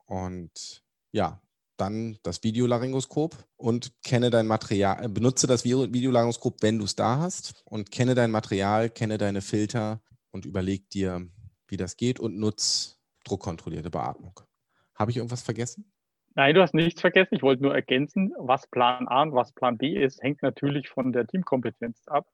Und 0.05 0.84
ja, 1.11 1.41
dann 1.78 2.17
das 2.23 2.43
Videolaryngoskop 2.43 3.36
und 3.57 3.91
kenne 4.03 4.30
dein 4.30 4.47
Material, 4.47 5.03
äh, 5.03 5.09
benutze 5.09 5.47
das 5.47 5.65
Videolaryngoskop, 5.65 6.61
wenn 6.61 6.78
du 6.78 6.86
es 6.86 6.95
da 6.95 7.19
hast 7.19 7.61
und 7.65 7.91
kenne 7.91 8.15
dein 8.15 8.32
Material, 8.32 8.89
kenne 8.89 9.17
deine 9.17 9.41
Filter 9.41 10.01
und 10.32 10.45
überleg 10.45 10.89
dir, 10.89 11.28
wie 11.67 11.78
das 11.78 11.97
geht 11.97 12.19
und 12.19 12.38
nutze 12.38 12.95
druckkontrollierte 13.23 13.89
Beatmung. 13.89 14.39
Habe 14.93 15.11
ich 15.11 15.17
irgendwas 15.17 15.41
vergessen? 15.41 15.91
Nein, 16.36 16.53
du 16.53 16.61
hast 16.61 16.73
nichts 16.73 17.01
vergessen. 17.01 17.36
Ich 17.36 17.43
wollte 17.43 17.63
nur 17.63 17.73
ergänzen, 17.73 18.33
was 18.38 18.67
Plan 18.67 19.07
A 19.07 19.21
und 19.21 19.33
was 19.33 19.53
Plan 19.53 19.77
B 19.77 19.95
ist, 19.95 20.21
hängt 20.21 20.41
natürlich 20.41 20.89
von 20.89 21.13
der 21.13 21.25
Teamkompetenz 21.25 22.07
ab. 22.07 22.27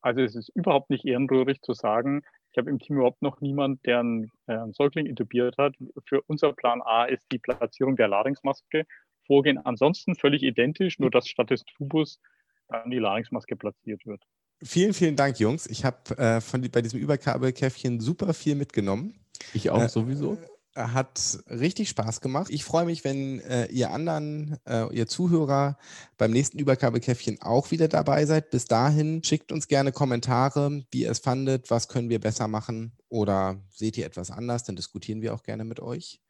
Also 0.00 0.20
es 0.20 0.34
ist 0.34 0.48
überhaupt 0.54 0.90
nicht 0.90 1.04
ehrenrührig 1.04 1.60
zu 1.62 1.74
sagen, 1.74 2.22
ich 2.52 2.58
habe 2.58 2.70
im 2.70 2.78
Team 2.78 2.96
überhaupt 2.96 3.22
noch 3.22 3.40
niemand, 3.40 3.84
der 3.86 4.00
einen, 4.00 4.30
äh, 4.46 4.52
einen 4.52 4.72
Säugling 4.74 5.06
intubiert 5.06 5.56
hat. 5.58 5.74
Für 6.04 6.22
unser 6.26 6.52
Plan 6.52 6.82
A 6.82 7.04
ist 7.04 7.26
die 7.32 7.38
Platzierung 7.38 7.96
der 7.96 8.08
Larynxmaske 8.08 8.84
vorgehen. 9.26 9.58
Ansonsten 9.58 10.14
völlig 10.14 10.42
identisch, 10.42 10.98
nur 10.98 11.10
dass 11.10 11.28
statt 11.28 11.50
des 11.50 11.64
Tubus 11.64 12.20
dann 12.68 12.90
die 12.90 12.98
Larynxmaske 12.98 13.56
platziert 13.56 14.04
wird. 14.04 14.22
Vielen, 14.62 14.92
vielen 14.92 15.16
Dank, 15.16 15.40
Jungs. 15.40 15.66
Ich 15.66 15.84
habe 15.84 15.98
äh, 16.18 16.68
bei 16.68 16.82
diesem 16.82 17.00
Überkabelkäffchen 17.00 18.00
super 18.00 18.34
viel 18.34 18.54
mitgenommen. 18.54 19.14
Ich 19.54 19.70
auch 19.70 19.82
äh, 19.82 19.88
sowieso. 19.88 20.38
Hat 20.74 21.38
richtig 21.50 21.90
Spaß 21.90 22.22
gemacht. 22.22 22.50
Ich 22.50 22.64
freue 22.64 22.86
mich, 22.86 23.04
wenn 23.04 23.40
äh, 23.40 23.66
ihr 23.66 23.90
anderen, 23.90 24.56
äh, 24.64 24.86
ihr 24.94 25.06
Zuhörer 25.06 25.76
beim 26.16 26.30
nächsten 26.30 26.58
Übergabekäffchen 26.58 27.42
auch 27.42 27.70
wieder 27.70 27.88
dabei 27.88 28.24
seid. 28.24 28.50
Bis 28.50 28.64
dahin 28.64 29.22
schickt 29.22 29.52
uns 29.52 29.68
gerne 29.68 29.92
Kommentare, 29.92 30.84
wie 30.90 31.02
ihr 31.02 31.10
es 31.10 31.18
fandet, 31.18 31.70
was 31.70 31.88
können 31.88 32.08
wir 32.08 32.20
besser 32.20 32.48
machen 32.48 32.92
oder 33.08 33.60
seht 33.68 33.98
ihr 33.98 34.06
etwas 34.06 34.30
anders, 34.30 34.64
dann 34.64 34.76
diskutieren 34.76 35.20
wir 35.20 35.34
auch 35.34 35.42
gerne 35.42 35.64
mit 35.64 35.80
euch. 35.80 36.22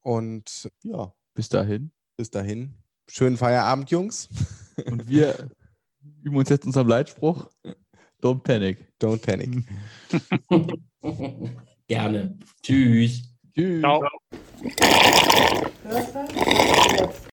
Und 0.00 0.70
ja. 0.82 1.14
Bis 1.34 1.48
dahin. 1.48 1.92
Bis 2.16 2.30
dahin. 2.30 2.74
Schönen 3.08 3.36
Feierabend, 3.36 3.90
Jungs. 3.90 4.28
Und 4.86 5.08
wir 5.08 5.50
üben 6.22 6.36
uns 6.36 6.48
jetzt 6.48 6.66
unserem 6.66 6.88
Leitspruch. 6.88 7.48
Don't 8.20 8.42
panic. 8.42 8.92
Don't 9.00 9.20
panic. 9.20 9.64
gerne. 11.88 12.38
Tschüss. 12.62 13.37
Tschüss. 13.58 13.80
Ciao. 13.80 14.00